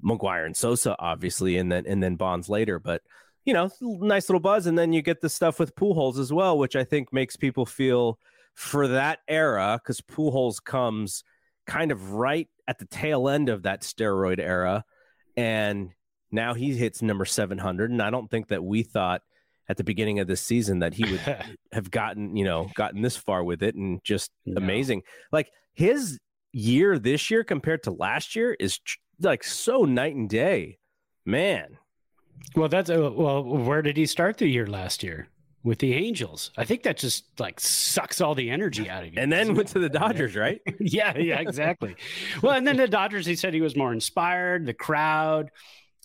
mcgwire 0.00 0.46
and 0.46 0.56
sosa 0.56 0.94
obviously 1.00 1.56
and 1.56 1.72
then 1.72 1.84
and 1.88 2.00
then 2.00 2.14
bonds 2.14 2.48
later. 2.48 2.78
But 2.78 3.02
you 3.44 3.52
know 3.52 3.68
nice 3.80 4.28
little 4.28 4.40
buzz. 4.40 4.66
And 4.66 4.78
then 4.78 4.92
you 4.92 5.02
get 5.02 5.20
the 5.20 5.28
stuff 5.28 5.58
with 5.58 5.74
Pujols 5.74 6.18
as 6.18 6.32
well 6.32 6.56
which 6.56 6.76
i 6.76 6.84
think 6.84 7.12
makes 7.12 7.36
people 7.36 7.66
feel 7.66 8.18
for 8.54 8.88
that 8.88 9.18
era 9.28 9.80
because 9.82 10.00
Pujols 10.00 10.62
comes 10.62 11.24
kind 11.66 11.92
of 11.92 12.12
right 12.12 12.48
at 12.66 12.78
the 12.78 12.86
tail 12.86 13.28
end 13.28 13.48
of 13.48 13.62
that 13.64 13.82
steroid 13.82 14.38
era. 14.38 14.84
And 15.36 15.90
now 16.34 16.54
he 16.54 16.74
hits 16.76 17.00
number 17.00 17.24
700. 17.24 17.90
And 17.90 18.02
I 18.02 18.10
don't 18.10 18.30
think 18.30 18.48
that 18.48 18.62
we 18.62 18.82
thought 18.82 19.22
at 19.68 19.76
the 19.76 19.84
beginning 19.84 20.18
of 20.18 20.26
this 20.26 20.42
season 20.42 20.80
that 20.80 20.94
he 20.94 21.10
would 21.10 21.20
have 21.72 21.90
gotten, 21.90 22.36
you 22.36 22.44
know, 22.44 22.68
gotten 22.74 23.00
this 23.00 23.16
far 23.16 23.42
with 23.42 23.62
it 23.62 23.74
and 23.74 24.02
just 24.04 24.30
no. 24.44 24.60
amazing. 24.60 25.02
Like 25.32 25.50
his 25.72 26.18
year 26.52 26.98
this 26.98 27.30
year 27.30 27.44
compared 27.44 27.82
to 27.84 27.90
last 27.90 28.36
year 28.36 28.54
is 28.58 28.78
like 29.20 29.44
so 29.44 29.84
night 29.84 30.14
and 30.14 30.28
day. 30.28 30.78
Man. 31.24 31.78
Well, 32.54 32.68
that's 32.68 32.90
uh, 32.90 33.10
well, 33.12 33.42
where 33.42 33.80
did 33.80 33.96
he 33.96 34.06
start 34.06 34.38
the 34.38 34.48
year 34.48 34.66
last 34.66 35.02
year? 35.02 35.28
With 35.62 35.78
the 35.78 35.94
Angels. 35.94 36.50
I 36.58 36.64
think 36.64 36.82
that 36.82 36.98
just 36.98 37.24
like 37.40 37.58
sucks 37.58 38.20
all 38.20 38.34
the 38.34 38.50
energy 38.50 38.90
out 38.90 39.04
of 39.04 39.14
you. 39.14 39.18
And 39.18 39.32
then 39.32 39.54
went 39.54 39.68
to 39.68 39.78
the 39.78 39.88
Dodgers, 39.88 40.36
right? 40.36 40.60
yeah, 40.78 41.16
yeah, 41.16 41.40
exactly. 41.40 41.96
well, 42.42 42.52
and 42.52 42.66
then 42.66 42.76
the 42.76 42.86
Dodgers, 42.86 43.24
he 43.24 43.34
said 43.34 43.54
he 43.54 43.62
was 43.62 43.74
more 43.74 43.92
inspired, 43.92 44.66
the 44.66 44.74
crowd, 44.74 45.50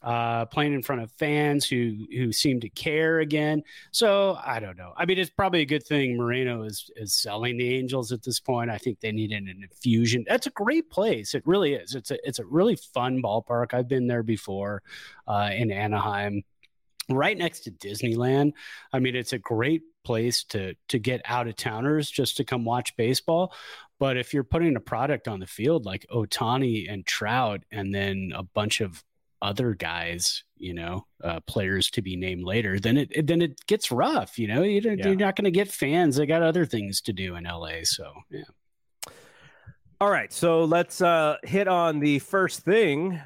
uh, 0.02 0.46
playing 0.46 0.74
in 0.74 0.82
front 0.82 1.02
of 1.02 1.12
fans 1.14 1.68
who 1.68 2.06
who 2.16 2.32
seem 2.32 2.60
to 2.62 2.70
care 2.70 3.20
again. 3.20 3.64
So 3.92 4.38
I 4.44 4.60
don't 4.60 4.78
know. 4.78 4.94
I 4.96 5.06
mean, 5.06 5.18
it's 5.18 5.30
probably 5.30 5.62
a 5.62 5.66
good 5.66 5.86
thing 5.86 6.18
Moreno 6.18 6.64
is 6.64 6.90
is 6.96 7.14
selling 7.14 7.58
the 7.58 7.76
Angels 7.76 8.12
at 8.12 8.24
this 8.24 8.40
point. 8.40 8.70
I 8.70 8.78
think 8.78 9.00
they 9.00 9.12
need 9.12 9.32
an 9.32 9.48
infusion. 9.48 10.26
That's 10.28 10.48
a 10.48 10.52
great 10.52 10.90
place. 10.90 11.36
It 11.36 11.46
really 11.46 11.74
is. 11.74 11.96
It's 11.96 12.12
a 12.12 12.28
it's 12.28 12.40
a 12.40 12.46
really 12.46 12.78
fun 12.94 13.22
ballpark. 13.22 13.74
I've 13.74 13.88
been 13.90 14.08
there 14.08 14.24
before 14.24 14.82
uh, 15.28 15.50
in 15.54 15.72
Anaheim, 15.72 16.44
right 17.10 17.38
next 17.38 17.62
to 17.62 17.72
Disneyland. 17.72 18.54
I 18.94 19.00
mean, 19.00 19.16
it's 19.16 19.34
a 19.34 19.40
great 19.40 19.84
place 20.06 20.44
to 20.46 20.76
to 20.88 21.00
get 21.00 21.22
out 21.26 21.48
of 21.48 21.56
towners 21.56 22.10
just 22.10 22.38
to 22.38 22.46
come 22.46 22.64
watch 22.64 22.96
baseball. 22.96 23.54
But 24.00 24.16
if 24.16 24.34
you're 24.34 24.46
putting 24.46 24.78
a 24.78 24.80
product 24.80 25.28
on 25.28 25.42
the 25.42 25.46
field 25.46 25.86
like 25.86 26.06
Ohtani 26.10 26.90
and 26.90 27.06
Trout, 27.06 27.64
and 27.70 27.94
then 27.94 28.32
a 28.34 28.44
bunch 28.44 28.80
of 28.80 29.04
other 29.42 29.74
guys, 29.74 30.44
you 30.58 30.74
know, 30.74 31.06
uh, 31.24 31.40
players 31.42 31.90
to 31.92 32.02
be 32.02 32.16
named 32.16 32.44
later, 32.44 32.80
then 32.80 32.98
it, 32.98 33.28
then 33.28 33.42
it 33.42 33.66
gets 33.68 33.92
rough. 33.92 34.38
You 34.38 34.48
know, 34.48 34.64
you, 34.64 34.82
yeah. 34.82 35.14
not 35.14 35.36
going 35.36 35.46
to 35.46 35.52
get 35.52 35.70
fans. 35.70 36.16
They 36.16 36.26
got 36.26 36.44
other 36.44 36.66
things 36.66 37.02
to 37.02 37.14
do 37.14 37.36
in 37.36 37.46
LA. 37.46 37.84
So 37.84 38.12
yeah. 38.30 38.44
All 40.02 40.10
right, 40.10 40.32
so 40.32 40.64
let's 40.64 41.02
uh, 41.02 41.36
hit 41.44 41.68
on 41.68 42.00
the 42.00 42.20
first 42.20 42.62
thing, 42.62 43.20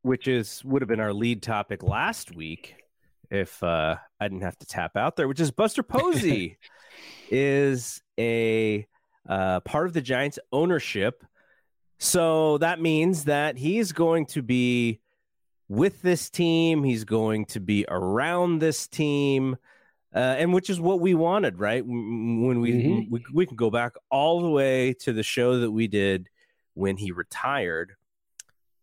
which 0.00 0.28
is 0.28 0.64
would 0.64 0.80
have 0.80 0.88
been 0.88 1.00
our 1.00 1.12
lead 1.12 1.42
topic 1.42 1.82
last 1.82 2.34
week 2.34 2.76
if 3.30 3.62
uh, 3.62 3.96
I 4.18 4.28
didn't 4.28 4.42
have 4.42 4.58
to 4.58 4.66
tap 4.66 4.96
out 4.96 5.16
there, 5.16 5.28
which 5.28 5.40
is 5.40 5.50
Buster 5.50 5.82
Posey 5.82 6.58
is 7.30 8.00
a 8.18 8.86
uh, 9.28 9.60
part 9.60 9.86
of 9.86 9.92
the 9.92 10.00
Giants 10.00 10.38
ownership. 10.52 11.22
So 11.98 12.58
that 12.58 12.80
means 12.80 13.24
that 13.24 13.58
he's 13.58 13.92
going 13.92 14.26
to 14.26 14.42
be 14.42 15.00
with 15.70 16.02
this 16.02 16.28
team. 16.28 16.82
He's 16.82 17.04
going 17.04 17.46
to 17.46 17.60
be 17.60 17.86
around 17.88 18.58
this 18.58 18.88
team, 18.88 19.56
uh, 20.14 20.18
and 20.18 20.52
which 20.52 20.68
is 20.68 20.80
what 20.80 21.00
we 21.00 21.14
wanted, 21.14 21.58
right? 21.58 21.86
When 21.86 22.60
we, 22.60 22.72
mm-hmm. 22.72 23.12
we 23.12 23.24
we 23.32 23.46
can 23.46 23.56
go 23.56 23.70
back 23.70 23.92
all 24.10 24.42
the 24.42 24.50
way 24.50 24.92
to 25.00 25.12
the 25.14 25.22
show 25.22 25.60
that 25.60 25.70
we 25.70 25.86
did 25.86 26.28
when 26.74 26.96
he 26.96 27.12
retired, 27.12 27.94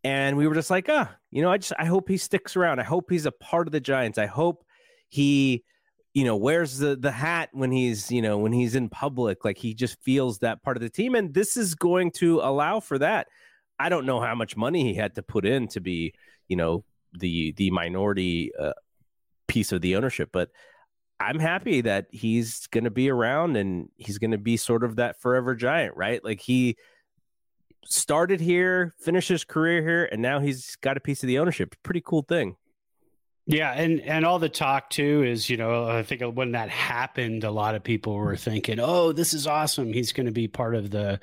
and 0.03 0.37
we 0.37 0.47
were 0.47 0.55
just 0.55 0.71
like, 0.71 0.87
ah, 0.89 1.13
you 1.29 1.43
know, 1.43 1.51
I 1.51 1.57
just 1.57 1.73
I 1.77 1.85
hope 1.85 2.09
he 2.09 2.17
sticks 2.17 2.55
around. 2.55 2.79
I 2.79 2.83
hope 2.83 3.11
he's 3.11 3.25
a 3.25 3.31
part 3.31 3.67
of 3.67 3.73
the 3.73 3.81
Giants. 3.81 4.17
I 4.17 4.25
hope 4.25 4.63
he 5.09 5.63
you 6.13 6.23
know, 6.23 6.35
wears 6.35 6.79
the 6.79 6.95
the 6.95 7.11
hat 7.11 7.49
when 7.51 7.71
he's, 7.71 8.11
you 8.11 8.23
know, 8.23 8.39
when 8.39 8.51
he's 8.51 8.73
in 8.73 8.89
public. 8.89 9.45
Like 9.45 9.57
he 9.59 9.75
just 9.75 10.01
feels 10.01 10.39
that 10.39 10.63
part 10.63 10.75
of 10.75 10.81
the 10.81 10.89
team, 10.89 11.13
and 11.13 11.31
this 11.31 11.55
is 11.57 11.75
going 11.75 12.09
to 12.13 12.39
allow 12.39 12.79
for 12.79 12.97
that. 12.97 13.27
I 13.79 13.89
don't 13.89 14.05
know 14.05 14.19
how 14.19 14.35
much 14.35 14.57
money 14.57 14.83
he 14.83 14.93
had 14.93 15.15
to 15.15 15.23
put 15.23 15.45
in 15.45 15.67
to 15.69 15.81
be, 15.81 16.13
you 16.47 16.55
know, 16.55 16.83
the 17.13 17.51
the 17.53 17.71
minority 17.71 18.51
uh, 18.59 18.73
piece 19.47 19.71
of 19.71 19.81
the 19.81 19.95
ownership, 19.95 20.29
but 20.31 20.49
I'm 21.19 21.39
happy 21.39 21.81
that 21.81 22.07
he's 22.11 22.67
going 22.67 22.83
to 22.83 22.91
be 22.91 23.09
around 23.09 23.57
and 23.57 23.89
he's 23.95 24.19
going 24.19 24.31
to 24.31 24.37
be 24.37 24.57
sort 24.57 24.83
of 24.83 24.97
that 24.97 25.19
forever 25.19 25.55
giant, 25.55 25.95
right? 25.95 26.23
Like 26.23 26.41
he 26.41 26.77
started 27.85 28.39
here, 28.39 28.93
finished 28.99 29.29
his 29.29 29.43
career 29.43 29.81
here, 29.81 30.05
and 30.11 30.21
now 30.21 30.39
he's 30.39 30.75
got 30.77 30.97
a 30.97 30.99
piece 30.99 31.23
of 31.23 31.27
the 31.27 31.39
ownership. 31.39 31.75
Pretty 31.81 32.01
cool 32.05 32.21
thing. 32.21 32.55
Yeah, 33.49 33.71
and 33.71 34.01
and 34.01 34.25
all 34.25 34.39
the 34.39 34.49
talk 34.49 34.89
too 34.89 35.23
is, 35.23 35.49
you 35.49 35.55
know, 35.55 35.87
I 35.87 36.03
think 36.03 36.21
when 36.35 36.51
that 36.51 36.69
happened, 36.69 37.45
a 37.45 37.51
lot 37.51 37.75
of 37.75 37.83
people 37.83 38.13
were 38.15 38.35
thinking, 38.35 38.77
"Oh, 38.77 39.13
this 39.13 39.33
is 39.33 39.47
awesome. 39.47 39.93
He's 39.93 40.11
going 40.11 40.25
to 40.25 40.33
be 40.33 40.49
part 40.49 40.75
of 40.75 40.91
the, 40.91 41.21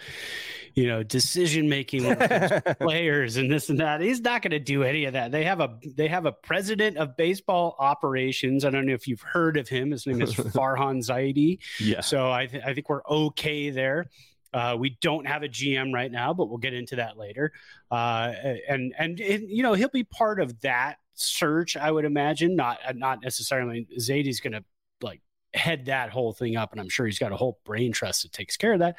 you 0.72 0.86
know, 0.86 1.02
decision 1.02 1.68
making 1.68 2.16
players 2.80 3.36
and 3.36 3.52
this 3.52 3.68
and 3.68 3.80
that." 3.80 4.00
He's 4.00 4.22
not 4.22 4.40
going 4.40 4.52
to 4.52 4.58
do 4.58 4.84
any 4.84 5.04
of 5.04 5.12
that. 5.12 5.32
They 5.32 5.44
have 5.44 5.60
a 5.60 5.78
they 5.84 6.08
have 6.08 6.24
a 6.24 6.32
president 6.32 6.96
of 6.96 7.14
baseball 7.14 7.76
operations. 7.78 8.64
I 8.64 8.70
don't 8.70 8.86
know 8.86 8.94
if 8.94 9.06
you've 9.06 9.20
heard 9.20 9.58
of 9.58 9.68
him. 9.68 9.90
His 9.90 10.06
name 10.06 10.22
is 10.22 10.32
Farhan 10.34 11.06
Zaidi. 11.06 11.58
Yeah. 11.78 12.00
So 12.00 12.32
I 12.32 12.46
th- 12.46 12.64
I 12.64 12.72
think 12.72 12.88
we're 12.88 13.04
okay 13.04 13.68
there. 13.68 14.06
Uh, 14.54 14.76
we 14.78 14.96
don't 15.02 15.26
have 15.26 15.42
a 15.42 15.48
GM 15.48 15.92
right 15.92 16.10
now, 16.10 16.32
but 16.32 16.48
we'll 16.48 16.56
get 16.56 16.72
into 16.72 16.96
that 16.96 17.18
later. 17.18 17.52
Uh, 17.90 18.32
and 18.66 18.94
and 18.98 19.20
it, 19.20 19.42
you 19.42 19.62
know 19.62 19.74
he'll 19.74 19.88
be 19.90 20.04
part 20.04 20.40
of 20.40 20.58
that 20.62 20.96
search, 21.14 21.76
I 21.76 21.90
would 21.90 22.04
imagine. 22.04 22.56
Not 22.56 22.78
not 22.94 23.22
necessarily 23.22 23.86
Zaidi's 23.98 24.40
going 24.40 24.52
to 24.52 24.64
like 25.00 25.20
head 25.54 25.86
that 25.86 26.10
whole 26.10 26.32
thing 26.32 26.56
up, 26.56 26.72
and 26.72 26.80
I'm 26.80 26.88
sure 26.88 27.06
he's 27.06 27.18
got 27.18 27.32
a 27.32 27.36
whole 27.36 27.58
brain 27.64 27.92
trust 27.92 28.22
that 28.22 28.32
takes 28.32 28.56
care 28.56 28.72
of 28.72 28.80
that. 28.80 28.96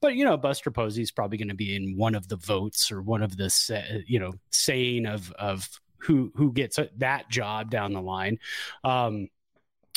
But 0.00 0.14
you 0.16 0.24
know, 0.24 0.36
Buster 0.36 0.70
Posey's 0.70 1.10
probably 1.10 1.38
going 1.38 1.48
to 1.48 1.54
be 1.54 1.74
in 1.74 1.96
one 1.96 2.14
of 2.14 2.28
the 2.28 2.36
votes 2.36 2.92
or 2.92 3.00
one 3.02 3.22
of 3.22 3.36
the 3.36 4.04
you 4.06 4.18
know 4.18 4.32
saying 4.50 5.06
of 5.06 5.32
of 5.32 5.68
who 5.98 6.32
who 6.36 6.52
gets 6.52 6.78
that 6.98 7.30
job 7.30 7.70
down 7.70 7.92
the 7.92 8.02
line. 8.02 8.38
Um, 8.82 9.28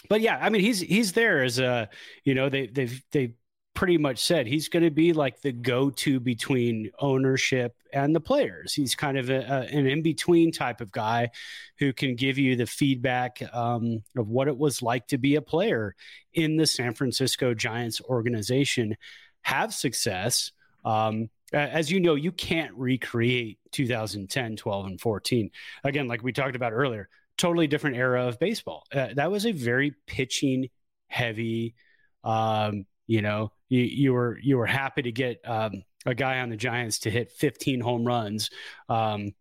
but 0.10 0.22
yeah, 0.22 0.38
I 0.42 0.50
mean, 0.50 0.62
he's 0.62 0.80
he's 0.80 1.14
there 1.14 1.44
as 1.44 1.60
a 1.60 1.90
you 2.24 2.36
know 2.36 2.50
they 2.50 2.68
they've 2.68 3.04
they've 3.12 3.34
pretty 3.78 4.00
much 4.00 4.18
said 4.18 4.48
he's 4.48 4.70
going 4.70 4.82
to 4.82 4.90
be 4.90 5.14
like 5.14 5.40
the 5.42 5.52
go-to 5.52 6.20
between 6.20 6.90
ownership 6.98 7.76
and 7.94 8.16
the 8.16 8.20
players. 8.20 8.74
He's 8.74 8.96
kind 8.96 9.20
of 9.20 9.30
a, 9.30 9.38
a, 9.42 9.78
an 9.78 9.86
in-between 9.86 10.52
type 10.52 10.82
of 10.82 10.92
guy 10.92 11.30
who 11.78 11.94
can 11.94 12.16
give 12.16 12.40
you 12.40 12.56
the 12.56 12.66
feedback 12.66 13.40
um, 13.54 14.02
of 14.18 14.30
what 14.30 14.48
it 14.48 14.58
was 14.58 14.82
like 14.82 15.06
to 15.10 15.20
be 15.20 15.36
a 15.36 15.44
player 15.44 15.96
in 16.34 16.58
the 16.58 16.66
San 16.66 16.96
Francisco 16.96 17.54
Giants 17.54 18.02
organization, 18.02 18.98
have 19.42 19.76
success. 19.76 20.54
Um, 20.84 21.30
as 21.54 21.92
you 21.92 22.00
know, 22.00 22.16
you 22.16 22.32
can't 22.32 22.74
recreate 22.74 23.60
2010, 23.74 24.56
12, 24.56 24.86
and 24.88 25.00
14. 25.00 25.52
Again, 25.84 26.08
like 26.08 26.24
we 26.24 26.34
talked 26.34 26.56
about 26.56 26.74
earlier, 26.74 27.10
totally 27.38 27.68
different 27.68 27.98
era 27.98 28.26
of 28.26 28.40
baseball. 28.40 28.86
Uh, 28.92 29.10
that 29.14 29.30
was 29.30 29.46
a 29.46 29.52
very 29.52 29.94
pitching 30.08 30.70
heavy 31.10 31.76
um, 32.24 32.88
you 33.08 33.22
know, 33.22 33.52
you, 33.70 33.82
you 33.82 34.14
were 34.14 34.38
you 34.42 34.58
were 34.58 34.66
happy 34.66 35.02
to 35.04 35.12
get 35.12 35.40
um, 35.46 35.84
a 36.06 36.16
guy 36.16 36.40
on 36.40 36.50
the 36.50 36.58
Giants 36.58 37.00
to 37.00 37.12
hit 37.12 37.32
15 37.32 37.82
home 37.82 38.06
runs. 38.06 38.50
Um, 38.90 39.34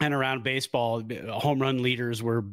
and 0.00 0.14
around 0.14 0.44
baseball, 0.44 1.02
home 1.28 1.60
run 1.60 1.82
leaders 1.82 2.22
were 2.22 2.44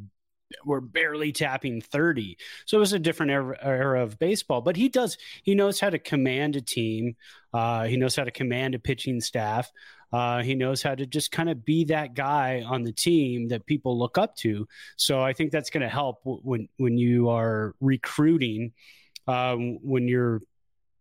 were 0.64 0.82
barely 0.82 1.32
tapping 1.32 1.82
30. 1.82 2.38
So 2.66 2.78
it 2.78 2.80
was 2.80 2.94
a 2.94 3.00
different 3.00 3.32
era, 3.32 3.58
era, 3.62 4.04
of 4.04 4.20
baseball. 4.20 4.62
But 4.62 4.76
he 4.76 4.90
does, 4.90 5.18
he 5.44 5.56
knows 5.56 5.80
how 5.80 5.90
to 5.90 6.00
command 6.00 6.56
a 6.56 6.62
team. 6.62 7.16
Uh, 7.54 7.86
he 7.86 7.98
knows 7.98 8.16
how 8.16 8.24
to 8.24 8.32
command 8.32 8.76
a 8.76 8.80
pitching 8.80 9.22
staff. 9.22 9.72
Uh, 10.14 10.44
he 10.44 10.56
knows 10.56 10.82
how 10.82 10.96
to 10.96 11.06
just 11.06 11.32
kind 11.32 11.50
of 11.50 11.66
be 11.66 11.86
that 11.86 12.14
guy 12.14 12.64
on 12.66 12.84
the 12.84 12.92
team 12.92 13.48
that 13.50 13.66
people 13.66 13.98
look 13.98 14.18
up 14.18 14.36
to. 14.38 14.68
So 14.98 15.22
I 15.22 15.34
think 15.34 15.52
that's 15.52 15.72
going 15.72 15.82
to 15.82 15.90
help 15.90 16.20
when 16.24 16.70
when 16.78 16.98
you 16.98 17.30
are 17.30 17.76
recruiting 17.82 18.74
um, 19.28 19.80
when 19.82 20.08
you're 20.08 20.42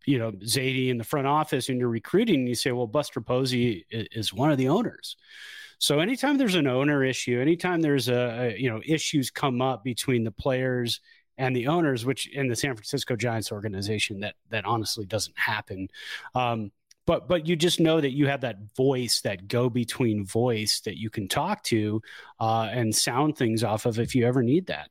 you 0.06 0.18
know 0.18 0.32
Zaidi 0.32 0.88
in 0.88 0.98
the 0.98 1.04
front 1.04 1.26
office 1.26 1.68
and 1.68 1.78
you're 1.78 1.88
recruiting, 1.88 2.40
and 2.40 2.48
you 2.48 2.54
say, 2.54 2.72
well, 2.72 2.86
Buster 2.86 3.20
Posey 3.20 3.84
is 3.90 4.32
one 4.32 4.50
of 4.50 4.58
the 4.58 4.68
owners. 4.68 5.16
So 5.78 6.00
anytime 6.00 6.38
there's 6.38 6.54
an 6.54 6.66
owner 6.66 7.04
issue, 7.04 7.40
anytime 7.40 7.80
there's 7.80 8.08
a, 8.08 8.54
you 8.56 8.70
know 8.70 8.80
issues 8.84 9.30
come 9.30 9.60
up 9.60 9.84
between 9.84 10.24
the 10.24 10.30
players 10.30 11.00
and 11.36 11.54
the 11.54 11.66
owners, 11.66 12.04
which 12.04 12.28
in 12.28 12.48
the 12.48 12.56
San 12.56 12.74
Francisco 12.74 13.16
Giants 13.16 13.52
organization 13.52 14.20
that 14.20 14.34
that 14.50 14.64
honestly 14.64 15.04
doesn't 15.04 15.38
happen. 15.38 15.88
Um, 16.34 16.70
but 17.06 17.28
but 17.28 17.46
you 17.46 17.56
just 17.56 17.80
know 17.80 18.00
that 18.00 18.12
you 18.12 18.26
have 18.28 18.40
that 18.42 18.56
voice, 18.76 19.20
that 19.22 19.48
go 19.48 19.68
between 19.68 20.24
voice 20.24 20.80
that 20.80 20.96
you 20.96 21.10
can 21.10 21.28
talk 21.28 21.62
to 21.64 22.00
uh, 22.40 22.68
and 22.72 22.94
sound 22.94 23.36
things 23.36 23.62
off 23.62 23.86
of 23.86 23.98
if 23.98 24.14
you 24.14 24.26
ever 24.26 24.42
need 24.42 24.66
that. 24.68 24.90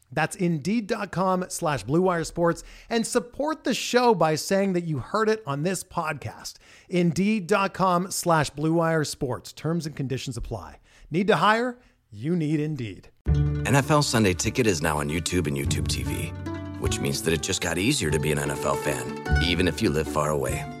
That's 0.11 0.35
Indeed.com 0.35 1.45
slash 1.49 1.85
BlueWire 1.85 2.25
Sports 2.25 2.63
and 2.89 3.05
support 3.05 3.63
the 3.63 3.73
show 3.73 4.13
by 4.13 4.35
saying 4.35 4.73
that 4.73 4.83
you 4.83 4.99
heard 4.99 5.29
it 5.29 5.43
on 5.45 5.63
this 5.63 5.83
podcast. 5.83 6.55
Indeed.com 6.89 8.11
slash 8.11 8.51
BlueWire 8.51 9.07
Sports. 9.07 9.53
Terms 9.53 9.85
and 9.85 9.95
conditions 9.95 10.37
apply. 10.37 10.79
Need 11.09 11.27
to 11.27 11.35
hire? 11.35 11.77
You 12.11 12.35
need 12.35 12.59
Indeed. 12.59 13.09
NFL 13.25 14.03
Sunday 14.03 14.33
Ticket 14.33 14.67
is 14.67 14.81
now 14.81 14.97
on 14.97 15.09
YouTube 15.09 15.47
and 15.47 15.57
YouTube 15.57 15.87
TV, 15.87 16.31
which 16.79 16.99
means 16.99 17.21
that 17.23 17.33
it 17.33 17.41
just 17.41 17.61
got 17.61 17.77
easier 17.77 18.09
to 18.11 18.19
be 18.19 18.31
an 18.31 18.37
NFL 18.37 18.77
fan, 18.79 19.41
even 19.43 19.67
if 19.67 19.81
you 19.81 19.89
live 19.89 20.07
far 20.07 20.31
away. 20.31 20.80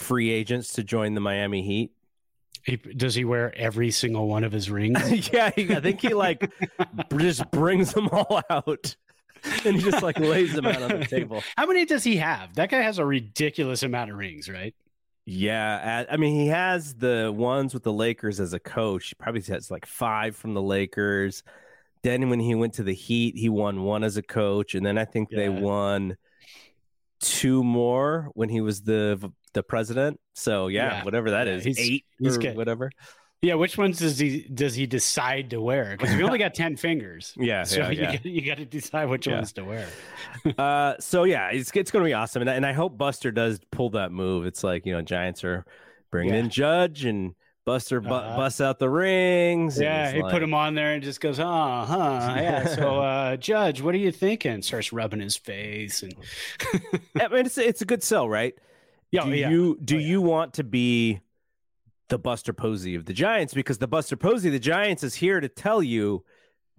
free 0.00 0.30
agents 0.30 0.72
to 0.74 0.84
join 0.84 1.14
the 1.14 1.20
Miami 1.20 1.62
Heat? 1.62 1.92
He, 2.64 2.76
does 2.76 3.14
he 3.14 3.24
wear 3.24 3.56
every 3.56 3.90
single 3.90 4.28
one 4.28 4.44
of 4.44 4.52
his 4.52 4.70
rings? 4.70 5.28
yeah, 5.32 5.50
he, 5.54 5.74
I 5.74 5.80
think 5.80 6.00
he 6.00 6.14
like 6.14 6.52
just 7.16 7.50
brings 7.50 7.94
them 7.94 8.08
all 8.08 8.42
out 8.50 8.96
and 9.64 9.76
he 9.76 9.82
just 9.82 10.02
like 10.02 10.18
lays 10.18 10.52
them 10.52 10.66
out 10.66 10.82
on 10.82 11.00
the 11.00 11.06
table. 11.10 11.42
How 11.56 11.66
many 11.66 11.84
does 11.84 12.04
he 12.04 12.16
have? 12.16 12.54
That 12.54 12.70
guy 12.70 12.82
has 12.82 12.98
a 12.98 13.04
ridiculous 13.04 13.82
amount 13.82 14.10
of 14.10 14.16
rings, 14.16 14.48
right? 14.48 14.74
Yeah, 15.26 16.06
I 16.10 16.16
mean, 16.16 16.34
he 16.34 16.48
has 16.48 16.94
the 16.94 17.32
ones 17.34 17.72
with 17.72 17.84
the 17.84 17.92
Lakers 17.92 18.40
as 18.40 18.52
a 18.52 18.58
coach. 18.58 19.08
He 19.08 19.14
probably 19.14 19.42
has 19.42 19.70
like 19.70 19.86
five 19.86 20.34
from 20.34 20.54
the 20.54 20.62
Lakers. 20.62 21.44
Then 22.02 22.30
when 22.30 22.40
he 22.40 22.54
went 22.54 22.74
to 22.74 22.82
the 22.82 22.94
Heat, 22.94 23.36
he 23.36 23.48
won 23.48 23.82
one 23.82 24.02
as 24.02 24.16
a 24.16 24.22
coach, 24.22 24.74
and 24.74 24.84
then 24.84 24.98
I 24.98 25.04
think 25.04 25.28
yeah. 25.30 25.38
they 25.38 25.48
won 25.48 26.16
two 27.20 27.62
more 27.62 28.30
when 28.34 28.48
he 28.48 28.60
was 28.60 28.82
the 28.82 29.30
the 29.52 29.62
president. 29.62 30.20
So 30.34 30.68
yeah, 30.68 30.98
yeah. 30.98 31.04
whatever 31.04 31.30
that 31.32 31.48
is, 31.48 31.64
he's 31.64 31.78
eight 31.78 32.04
he's 32.18 32.36
or 32.36 32.40
good. 32.40 32.56
whatever. 32.56 32.90
Yeah, 33.42 33.54
which 33.54 33.78
ones 33.78 33.98
does 34.00 34.18
he 34.18 34.42
does 34.52 34.74
he 34.74 34.86
decide 34.86 35.50
to 35.50 35.60
wear? 35.62 35.96
Because 35.96 36.14
we 36.14 36.22
only 36.22 36.38
got 36.46 36.52
ten 36.54 36.76
fingers. 36.76 37.32
Yeah, 37.38 37.62
so 37.64 37.80
yeah, 37.80 37.90
you, 37.90 38.02
yeah. 38.02 38.12
Got, 38.12 38.26
you 38.26 38.42
got 38.42 38.56
to 38.58 38.64
decide 38.66 39.08
which 39.08 39.26
Yeah. 39.26 39.36
ones 39.36 39.52
to 39.54 39.64
wear. 39.64 39.88
uh, 40.58 40.94
so 41.00 41.24
yeah, 41.24 41.48
it's 41.48 41.70
it's 41.74 41.90
gonna 41.90 42.04
be 42.04 42.12
awesome, 42.12 42.42
and 42.42 42.50
I, 42.50 42.54
and 42.54 42.66
I 42.66 42.72
hope 42.74 42.98
Buster 42.98 43.30
does 43.32 43.58
pull 43.70 43.90
that 43.90 44.12
move. 44.12 44.44
It's 44.44 44.62
like 44.62 44.84
you 44.84 44.92
know, 44.92 45.00
Giants 45.00 45.42
are 45.44 45.64
bringing 46.10 46.34
in 46.34 46.50
Judge 46.50 47.06
and 47.06 47.34
Buster 47.64 48.00
bu- 48.00 48.08
Uh-huh. 48.10 48.36
busts 48.36 48.60
out 48.60 48.78
the 48.78 48.90
rings. 48.90 49.80
Yeah, 49.80 50.12
he 50.12 50.20
like- 50.22 50.32
put 50.32 50.42
him 50.42 50.52
on 50.52 50.74
there 50.74 50.92
and 50.92 51.02
just 51.02 51.22
goes, 51.22 51.40
"Oh, 51.40 51.44
huh, 51.44 52.34
yeah." 52.36 52.66
So, 52.66 53.00
uh, 53.00 53.36
Judge, 53.38 53.80
what 53.80 53.94
are 53.94 53.98
you 53.98 54.12
thinking? 54.12 54.60
Starts 54.60 54.92
rubbing 54.92 55.20
his 55.20 55.36
face 55.38 56.02
and 56.02 56.14
I 57.18 57.28
mean, 57.28 57.46
it's 57.46 57.56
it's 57.56 57.80
a 57.80 57.86
good 57.86 58.02
sell, 58.02 58.28
right? 58.28 58.54
Yeah, 59.12 59.24
do 59.24 59.30
yeah. 59.30 59.50
you 59.50 59.78
do 59.84 59.98
you 59.98 60.20
want 60.22 60.54
to 60.54 60.64
be 60.64 61.20
the 62.08 62.18
Buster 62.18 62.52
Posey 62.52 62.94
of 62.94 63.04
the 63.04 63.12
Giants? 63.12 63.54
Because 63.54 63.78
the 63.78 63.86
Buster 63.88 64.16
Posey 64.16 64.48
of 64.48 64.52
the 64.52 64.58
Giants 64.60 65.02
is 65.02 65.14
here 65.14 65.40
to 65.40 65.48
tell 65.48 65.82
you, 65.82 66.24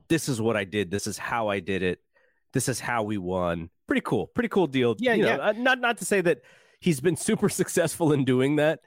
this 0.07 0.27
is 0.29 0.41
what 0.41 0.55
I 0.57 0.63
did. 0.63 0.91
This 0.91 1.07
is 1.07 1.17
how 1.17 1.47
I 1.49 1.59
did 1.59 1.83
it. 1.83 1.99
This 2.53 2.67
is 2.67 2.79
how 2.79 3.03
we 3.03 3.17
won. 3.17 3.69
Pretty 3.87 4.01
cool. 4.01 4.27
Pretty 4.27 4.49
cool 4.49 4.67
deal. 4.67 4.95
Yeah, 4.99 5.13
You 5.13 5.25
yeah. 5.25 5.37
uh, 5.37 5.51
not 5.53 5.79
not 5.79 5.97
to 5.99 6.05
say 6.05 6.21
that 6.21 6.41
he's 6.79 6.99
been 6.99 7.15
super 7.15 7.49
successful 7.61 8.13
in 8.13 8.25
doing 8.25 8.57
that 8.57 8.79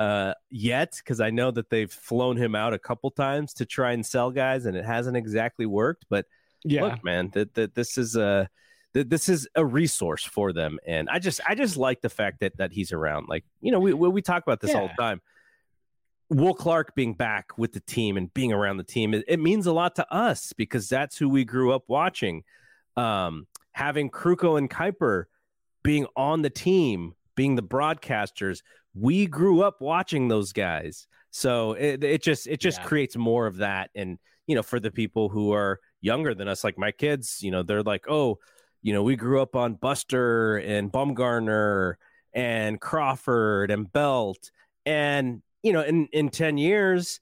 uh 0.00 0.32
yet 0.50 0.94
because 0.96 1.20
i 1.20 1.28
know 1.28 1.50
that 1.50 1.68
they've 1.68 1.92
flown 1.92 2.34
him 2.34 2.54
out 2.54 2.72
a 2.72 2.78
couple 2.78 3.10
times 3.10 3.52
to 3.52 3.66
try 3.66 3.92
and 3.92 4.06
sell 4.06 4.30
guys 4.30 4.64
and 4.64 4.74
it 4.74 4.86
hasn't 4.86 5.18
exactly 5.18 5.66
worked 5.66 6.06
but 6.08 6.24
Yeah. 6.64 6.84
look 6.84 7.04
man 7.04 7.28
that, 7.34 7.52
that 7.56 7.74
this 7.74 7.98
is 7.98 8.16
a 8.16 8.48
that 8.94 9.08
this 9.08 9.28
is 9.28 9.48
a 9.54 9.64
resource 9.64 10.24
for 10.24 10.52
them 10.52 10.78
and 10.86 11.08
i 11.10 11.18
just 11.18 11.40
i 11.48 11.54
just 11.54 11.76
like 11.76 12.00
the 12.02 12.08
fact 12.10 12.40
that 12.40 12.56
that 12.58 12.72
he's 12.72 12.92
around 12.92 13.26
like 13.28 13.44
you 13.60 13.72
know 13.72 13.80
we 13.80 13.92
we, 13.92 14.08
we 14.08 14.22
talk 14.22 14.42
about 14.42 14.60
this 14.60 14.74
all 14.74 14.88
the 14.88 15.02
time. 15.02 15.20
Will 16.30 16.54
clark 16.54 16.94
being 16.94 17.12
back 17.12 17.58
with 17.58 17.72
the 17.72 17.80
team 17.80 18.16
and 18.16 18.32
being 18.32 18.52
around 18.52 18.78
the 18.78 18.84
team 18.84 19.12
it, 19.12 19.24
it 19.28 19.38
means 19.38 19.66
a 19.66 19.72
lot 19.72 19.96
to 19.96 20.12
us 20.14 20.52
because 20.54 20.88
that's 20.88 21.18
who 21.18 21.28
we 21.28 21.44
grew 21.44 21.72
up 21.72 21.84
watching. 21.88 22.42
Um 22.96 23.46
having 23.72 24.10
krukow 24.10 24.56
and 24.56 24.70
kuiper 24.70 25.24
being 25.82 26.06
on 26.16 26.40
the 26.42 26.50
team 26.50 27.14
being 27.34 27.54
the 27.56 27.62
broadcasters 27.62 28.62
we 28.94 29.26
grew 29.26 29.62
up 29.62 29.80
watching 29.80 30.28
those 30.28 30.52
guys. 30.52 31.06
So 31.30 31.72
it, 31.72 32.04
it 32.04 32.22
just 32.22 32.46
it 32.46 32.60
just 32.60 32.78
Yeah. 32.80 32.84
creates 32.86 33.16
more 33.16 33.46
of 33.46 33.56
that 33.58 33.90
and 33.94 34.18
you 34.46 34.54
know 34.54 34.62
for 34.62 34.80
the 34.80 34.90
people 34.90 35.28
who 35.28 35.52
are 35.52 35.80
younger 36.00 36.34
than 36.34 36.48
us 36.48 36.64
like 36.64 36.78
my 36.78 36.92
kids 36.92 37.42
you 37.42 37.50
know 37.50 37.62
they're 37.62 37.82
like 37.82 38.06
oh 38.08 38.38
you 38.82 38.92
know 38.92 39.02
we 39.02 39.16
grew 39.16 39.40
up 39.40 39.54
on 39.56 39.74
buster 39.74 40.56
and 40.58 40.90
bumgarner 40.92 41.94
and 42.34 42.80
crawford 42.80 43.70
and 43.70 43.92
belt 43.92 44.50
and 44.86 45.42
you 45.62 45.72
know 45.72 45.82
in 45.82 46.06
in 46.12 46.28
10 46.28 46.58
years 46.58 47.20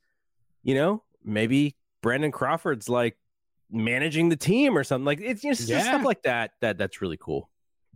you 0.63 0.75
know 0.75 1.03
maybe 1.25 1.75
brandon 2.03 2.31
crawford's 2.33 2.89
like 2.89 3.17
managing 3.71 4.29
the 4.29 4.37
team 4.37 4.77
or 4.77 4.85
something 4.85 5.05
like 5.05 5.21
it's 5.21 5.43
just 5.43 5.69
Yeah. 5.69 5.83
stuff 5.83 6.05
like 6.05 6.23
that 6.23 6.53
that 6.61 6.79
that's 6.79 7.01
really 7.03 7.19
cool 7.19 7.51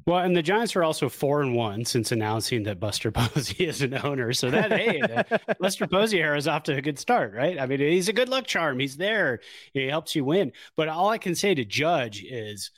Well, 0.06 0.18
and 0.18 0.36
the 0.36 0.42
Giants 0.42 0.76
are 0.76 0.84
also 0.84 1.08
four 1.08 1.40
and 1.40 1.54
one 1.54 1.84
since 1.86 2.12
announcing 2.12 2.64
that 2.64 2.78
Buster 2.78 3.10
Posey 3.18 3.64
is 3.66 3.80
an 3.80 3.94
owner. 4.04 4.34
So 4.34 4.50
that 4.50 4.70
hey, 4.70 5.00
the 5.00 5.56
Buster 5.58 5.86
Posey 5.86 6.18
era 6.20 6.36
is 6.36 6.46
off 6.46 6.64
to 6.64 6.74
a 6.76 6.82
good 6.82 6.98
start, 6.98 7.32
right? 7.32 7.58
I 7.58 7.64
mean, 7.66 7.80
he's 7.80 8.08
a 8.08 8.12
good 8.12 8.28
luck 8.28 8.46
charm. 8.46 8.78
He's 8.80 8.98
there. 8.98 9.40
He 9.72 9.86
helps 9.86 10.14
you 10.14 10.22
win. 10.24 10.52
But 10.76 10.88
all 10.88 11.08
I 11.08 11.16
can 11.16 11.34
say 11.34 11.54
to 11.54 11.64
Judge 11.64 12.22
is 12.22 12.70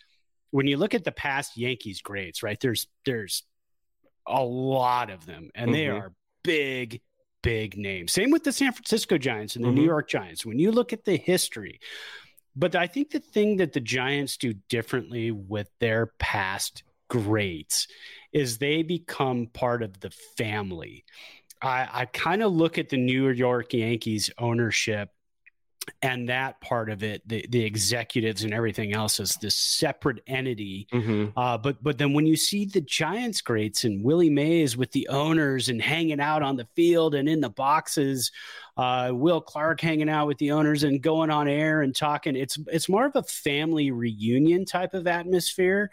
when 0.57 0.66
you 0.66 0.79
look 0.79 0.95
at 0.95 1.05
the 1.05 1.12
past 1.12 1.59
Yankees 1.59 2.01
greats, 2.01 2.42
right? 2.42 2.59
There's 2.59 2.87
there's 3.05 3.42
a 4.27 4.42
lot 4.42 5.11
of 5.11 5.27
them, 5.27 5.51
and 5.55 5.75
they 5.75 5.85
Mhm. 5.85 6.01
are 6.01 6.14
big, 6.42 7.03
big 7.42 7.77
names. 7.77 8.12
Same 8.12 8.31
with 8.31 8.42
the 8.42 8.53
San 8.53 8.73
Francisco 8.73 9.19
Giants 9.19 9.57
and 9.57 9.64
the 9.66 9.69
Mhm. 9.69 9.75
New 9.75 9.85
York 9.85 10.09
Giants. 10.09 10.47
When 10.47 10.59
you 10.59 10.73
look 10.73 10.95
at 10.95 11.05
the 11.05 11.19
history, 11.19 11.79
but 12.57 12.75
I 12.75 12.87
think 12.87 13.11
the 13.11 13.21
thing 13.21 13.59
that 13.59 13.75
the 13.75 13.83
Giants 13.83 14.38
do 14.38 14.55
differently 14.71 15.31
with 15.31 15.69
their 15.79 16.07
past 16.19 16.85
greats 17.09 17.87
is 18.33 18.57
they 18.57 18.83
become 18.83 19.49
part 19.49 19.83
of 19.83 20.01
the 20.01 20.11
family. 20.38 21.05
I, 21.61 21.88
I 21.92 22.05
kind 22.07 22.42
of 22.42 22.55
look 22.55 22.79
at 22.79 22.88
the 22.88 22.97
New 22.97 23.29
York 23.29 23.75
Yankees 23.75 24.31
ownership 24.38 25.11
and 26.03 26.29
that 26.29 26.61
part 26.61 26.90
of 26.90 27.03
it, 27.03 27.27
the, 27.29 27.46
the 27.49 27.64
executives 27.64 28.44
and 28.44 28.53
everything 28.53 28.92
else 28.92 29.20
is 29.20 29.37
this 29.37 29.55
separate 29.55 30.22
entity. 30.27 30.88
Uh, 31.37 31.59
but 31.59 31.83
but 31.83 31.99
then 31.99 32.12
when 32.12 32.27
you 32.27 32.37
see 32.37 32.64
the 32.64 32.81
Giants 32.81 33.40
greats 33.40 33.85
and 33.85 34.03
Willie 34.05 34.31
Mays 34.31 34.77
with 34.77 34.92
the 34.92 35.09
owners 35.09 35.68
and 35.68 35.81
hanging 35.81 36.20
out 36.20 36.42
on 36.42 36.57
the 36.57 36.66
field 36.75 37.14
and 37.14 37.29
in 37.29 37.40
the 37.40 37.51
boxes, 37.51 38.31
uh, 38.77 39.11
Will 39.12 39.40
Clark 39.40 39.81
hanging 39.81 40.09
out 40.09 40.27
with 40.27 40.38
the 40.38 40.53
owners 40.53 40.85
and 40.85 41.01
going 41.01 41.31
on 41.31 41.49
air 41.49 41.83
and 41.83 41.94
talking, 41.94 42.37
it's 42.37 42.59
it's 42.66 42.88
more 42.88 43.07
of 43.07 43.16
a 43.16 43.22
family 43.22 43.90
reunion 43.90 44.64
type 44.64 44.92
of 44.92 45.07
atmosphere. 45.07 45.90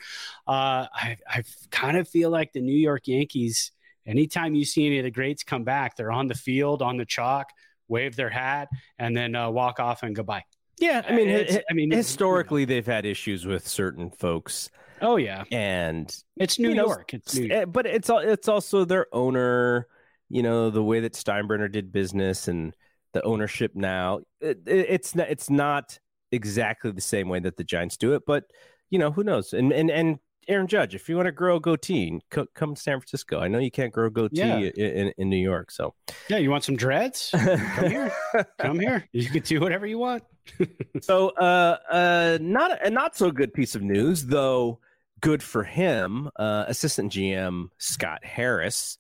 Uh, 0.48 0.88
I 0.94 1.18
I 1.28 1.44
kind 1.72 1.98
of 1.98 2.08
feel 2.08 2.30
like 2.30 2.52
the 2.54 2.62
New 2.62 2.78
York 2.78 3.08
Yankees. 3.08 3.72
Anytime 4.06 4.54
you 4.54 4.66
see 4.66 4.86
any 4.86 5.00
of 5.00 5.06
the 5.06 5.12
greats 5.12 5.44
come 5.44 5.64
back, 5.64 5.96
they're 5.96 6.12
on 6.12 6.28
the 6.28 6.36
field 6.36 6.82
on 6.82 6.98
the 6.98 7.06
chalk, 7.06 7.52
wave 7.88 8.16
their 8.16 8.30
hat, 8.30 8.70
and 9.00 9.16
then 9.16 9.36
uh, 9.36 9.50
walk 9.50 9.80
off 9.80 10.04
and 10.04 10.16
goodbye. 10.16 10.44
Yeah, 10.80 11.02
I 11.08 11.14
mean, 11.16 11.30
It's- 11.30 11.56
hi- 11.56 11.64
I 11.70 11.74
mean, 11.74 11.92
historically 11.92 12.66
they've 12.66 12.86
had 12.86 13.06
issues 13.06 13.46
with 13.46 13.68
certain 13.68 14.10
folks. 14.12 14.70
Oh 15.02 15.18
yeah, 15.18 15.44
and 15.52 16.16
it's 16.38 16.58
New 16.60 16.74
know, 16.74 16.86
York. 16.88 17.14
It's 17.14 17.36
New 17.36 17.46
s- 17.46 17.52
eh, 17.52 17.66
but 17.66 17.86
it's 17.86 18.10
it's 18.10 18.48
also 18.48 18.86
their 18.86 19.08
owner. 19.14 19.88
You 20.30 20.42
know 20.44 20.70
the 20.70 20.84
way 20.84 21.00
that 21.02 21.14
Steinbrenner 21.14 21.72
did 21.72 21.92
business 21.92 22.48
and 22.48 22.76
the 23.14 23.22
ownership 23.24 23.76
now. 23.76 24.20
It, 24.42 24.60
it- 24.66 24.88
it's 24.90 25.14
not 25.16 25.30
it's 25.30 25.50
not 25.50 26.00
exactly 26.32 26.92
the 26.92 27.02
same 27.02 27.30
way 27.30 27.40
that 27.40 27.58
the 27.58 27.64
Giants 27.64 27.98
do 27.98 28.14
it, 28.14 28.24
but 28.26 28.46
you 28.90 28.98
know 28.98 29.12
who 29.12 29.24
knows? 29.24 29.54
And 29.54 29.72
and 29.72 29.92
and 29.92 30.20
Aaron 30.48 30.68
Judge, 30.68 30.96
if 30.96 31.08
you 31.10 31.16
want 31.16 31.28
to 31.28 31.32
grow 31.32 31.56
a 31.58 31.60
goatee, 31.60 32.20
co- 32.30 32.48
come 32.54 32.76
to 32.76 32.82
San 32.82 33.00
Francisco. 33.00 33.40
I 33.40 33.48
know 33.48 33.60
you 33.60 33.72
can't 33.72 33.94
grow 33.94 34.08
a 34.08 34.10
goatee 34.10 34.38
Yeah. 34.38 34.58
in, 34.58 34.72
in, 34.76 35.14
in 35.18 35.30
New 35.30 35.38
York, 35.38 35.72
so 35.72 35.94
Yeah, 36.30 36.38
you 36.38 36.50
want 36.52 36.64
some 36.64 36.76
dreads? 36.76 37.30
Come 37.76 37.90
here. 37.90 38.12
Come 38.60 38.80
here. 38.80 39.08
You 39.12 39.30
can 39.30 39.42
do 39.44 39.60
whatever 39.60 39.86
you 39.86 39.98
want. 40.00 40.24
so 41.02 41.30
uh 41.30 41.78
uh 41.90 42.38
not 42.42 42.86
a 42.86 42.90
not 42.90 43.16
so 43.16 43.32
good 43.32 43.54
piece 43.54 43.76
of 43.76 43.82
news 43.82 44.26
though 44.26 44.78
good 45.22 45.42
for 45.42 45.64
him 45.64 46.30
uh 46.36 46.66
assistant 46.68 47.14
gm 47.14 47.70
scott 47.78 48.26
harris 48.26 48.98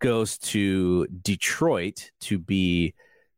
goes 0.00 0.38
to 0.38 1.06
detroit 1.22 2.10
to 2.20 2.36
be 2.36 2.94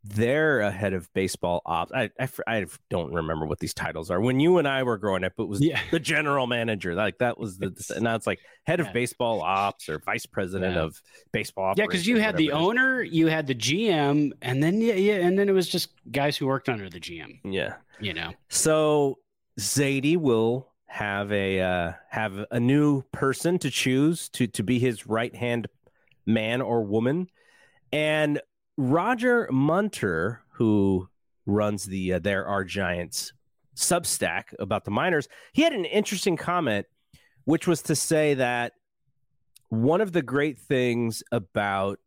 their 0.07 0.61
uh, 0.63 0.71
head 0.71 0.93
of 0.93 1.11
baseball 1.15 1.63
ops 1.65 1.91
I, 1.93 2.11
I 2.21 2.29
I 2.47 2.67
don't 2.91 3.13
remember 3.15 3.47
what 3.47 3.59
these 3.59 3.73
titles 3.73 4.11
are 4.11 4.21
when 4.21 4.39
you 4.39 4.59
and 4.59 4.69
i 4.69 4.83
were 4.83 4.99
growing 4.99 5.25
up 5.25 5.33
it 5.39 5.49
was 5.49 5.63
Yeah. 5.63 5.81
the 5.91 5.99
general 5.99 6.47
manager 6.47 6.95
like 6.95 7.17
that 7.19 7.39
was 7.39 7.57
the 7.57 7.75
and 7.95 8.05
now 8.05 8.15
it's 8.15 8.27
like 8.27 8.41
head 8.67 8.81
of 8.81 8.93
baseball 8.93 9.41
ops 9.41 9.89
or 9.89 9.99
vice 10.01 10.27
president 10.27 10.75
Yeah. 10.77 10.83
of 10.83 11.01
baseball 11.33 11.73
Yeah, 11.77 11.87
because 11.87 12.07
you 12.07 12.19
had 12.21 12.37
the 12.37 12.49
whatever 12.49 12.59
it 12.59 12.63
is. 12.63 12.69
owner, 12.69 13.03
you 13.03 13.27
had 13.29 13.47
the 13.47 13.55
GM, 13.55 14.33
and 14.43 14.63
then 14.63 14.81
yeah, 14.83 14.93
yeah, 14.95 15.15
and 15.27 15.39
then 15.39 15.49
it 15.49 15.53
was 15.53 15.69
just 15.69 15.89
guys 16.11 16.37
who 16.37 16.47
worked 16.47 16.69
under 16.69 16.91
the 16.91 17.01
GM. 17.01 17.41
yeah 17.45 17.77
You 17.99 18.13
know. 18.13 18.33
So 18.51 19.19
Zaidi 19.59 20.17
will 20.19 20.69
have 20.87 21.33
a 21.33 21.61
uh, 21.61 21.93
have 22.11 22.45
a 22.51 22.61
new 22.61 23.03
person 23.13 23.59
to 23.61 23.71
choose 23.71 24.29
to 24.31 24.47
to 24.49 24.63
be 24.63 24.79
his 24.79 25.07
right 25.07 25.35
hand 25.35 25.67
man 26.27 26.61
or 26.61 26.83
woman, 26.85 27.29
and 27.93 28.41
Roger 28.77 29.49
Munter, 29.53 30.41
who 30.53 31.09
runs 31.47 31.85
the 31.85 32.15
uh, 32.15 32.19
There 32.19 32.47
Are 32.47 32.65
Giants 32.65 33.33
Substack 33.77 34.55
about 34.59 34.85
the 34.85 34.91
minors, 34.91 35.29
he 35.53 35.63
had 35.63 35.73
an 35.73 35.85
interesting 35.85 36.37
comment, 36.37 36.87
which 37.45 37.67
was 37.67 37.83
to 37.83 37.95
say 37.95 38.35
that 38.35 38.73
one 39.69 40.01
of 40.01 40.13
the 40.13 40.23
great 40.23 40.59
things 40.59 41.23
about 41.33 41.99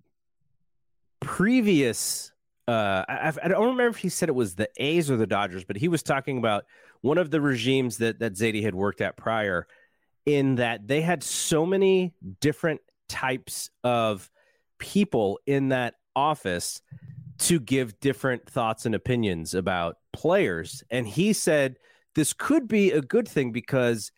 previous 1.19 2.31
uh 2.67 3.03
I, 3.07 3.33
I 3.43 3.47
don't 3.47 3.69
remember 3.71 3.87
if 3.87 3.97
he 3.97 4.09
said 4.09 4.29
it 4.29 4.35
was 4.35 4.55
the 4.55 4.69
A's 4.77 5.09
or 5.09 5.17
the 5.17 5.27
Dodgers, 5.27 5.63
but 5.63 5.77
he 5.77 5.87
was 5.87 6.03
talking 6.03 6.37
about 6.37 6.65
one 7.01 7.17
of 7.17 7.31
the 7.31 7.41
regimes 7.41 7.97
that 7.97 8.19
that 8.19 8.33
Zaidi 8.33 8.63
had 8.63 8.75
worked 8.75 9.01
at 9.01 9.17
prior 9.17 9.67
in 10.25 10.55
that 10.55 10.87
they 10.87 11.01
had 11.01 11.23
so 11.23 11.65
many 11.65 12.13
different 12.39 12.81
types 13.09 13.69
of 13.83 14.29
people 14.77 15.39
in 15.45 15.69
that 15.69 15.95
office 16.17 16.81
to 17.37 17.59
give 17.59 17.99
different 17.99 18.49
thoughts 18.49 18.85
and 18.85 18.95
opinions 18.95 19.53
about 19.53 19.97
players. 20.11 20.83
And 20.89 21.07
he 21.07 21.33
said 21.33 21.77
this 22.15 22.33
could 22.33 22.67
be 22.67 22.91
a 22.91 23.01
good 23.01 23.27
thing 23.27 23.51
because 23.51 24.11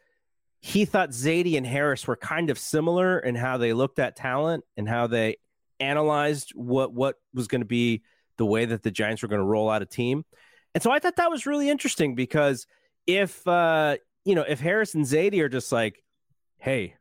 he 0.61 0.85
thought 0.85 1.09
Zaidi 1.09 1.57
and 1.57 1.67
Harris 1.67 2.07
were 2.07 2.15
kind 2.15 2.49
of 2.49 2.57
similar 2.57 3.19
in 3.19 3.35
how 3.35 3.57
they 3.57 3.73
looked 3.73 3.99
at 3.99 4.15
talent 4.15 4.63
and 4.77 4.87
how 4.87 5.07
they 5.07 5.37
analyzed 5.81 6.51
what 6.55 6.93
what 6.93 7.15
was 7.33 7.47
going 7.47 7.61
to 7.61 7.67
be 7.67 8.03
the 8.37 8.45
way 8.45 8.65
that 8.65 8.83
the 8.83 8.91
Giants 8.91 9.21
were 9.21 9.27
going 9.27 9.41
to 9.41 9.45
roll 9.45 9.69
out 9.69 9.81
a 9.81 9.85
team. 9.85 10.23
And 10.73 10.81
so 10.81 10.91
I 10.91 10.99
thought 10.99 11.17
that 11.17 11.29
was 11.29 11.45
really 11.45 11.69
interesting 11.69 12.15
because 12.15 12.67
if 13.05 13.45
uh 13.47 13.97
you 14.23 14.35
know 14.35 14.45
if 14.47 14.59
Harris 14.59 14.95
and 14.95 15.05
Zaidi 15.05 15.41
are 15.41 15.49
just 15.49 15.71
like, 15.71 16.03
hey, 16.57 16.95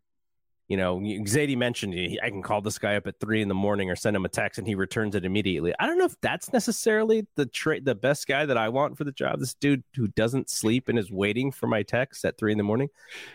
you 0.69 0.77
know, 0.77 0.99
Zaidi 0.99 1.57
mentioned 1.57 1.95
I 2.23 2.29
can 2.29 2.43
call 2.43 2.61
this 2.61 2.79
guy 2.79 2.97
up 2.97 3.07
at 3.07 3.19
three 3.19 3.41
in 3.41 3.49
the 3.49 3.55
morning 3.55 3.91
or 3.91 3.97
send 3.97 4.15
him 4.15 4.27
a 4.27 4.29
text 4.29 4.59
and 4.59 4.69
he 4.69 4.75
returns 4.75 5.15
it 5.15 5.25
immediately. 5.25 5.73
I 5.79 5.87
don't 5.87 5.97
know 5.97 6.05
if 6.05 6.21
that's 6.21 6.53
necessarily 6.53 7.27
the 7.37 7.47
trait, 7.47 7.87
the 7.87 7.95
best 7.95 8.27
guy 8.27 8.45
that 8.45 8.59
I 8.59 8.69
want 8.69 8.99
for 8.99 9.05
the 9.05 9.13
job. 9.13 9.41
This 9.41 9.55
dude 9.55 9.83
who 9.97 10.09
doesn't 10.09 10.51
sleep 10.51 10.91
and 10.91 10.99
is 10.99 11.11
waiting 11.11 11.53
for 11.53 11.69
my 11.69 11.83
text 11.83 12.23
at 12.27 12.37
three 12.37 12.53
in 12.53 12.59
the 12.59 12.65
morning. 12.65 12.91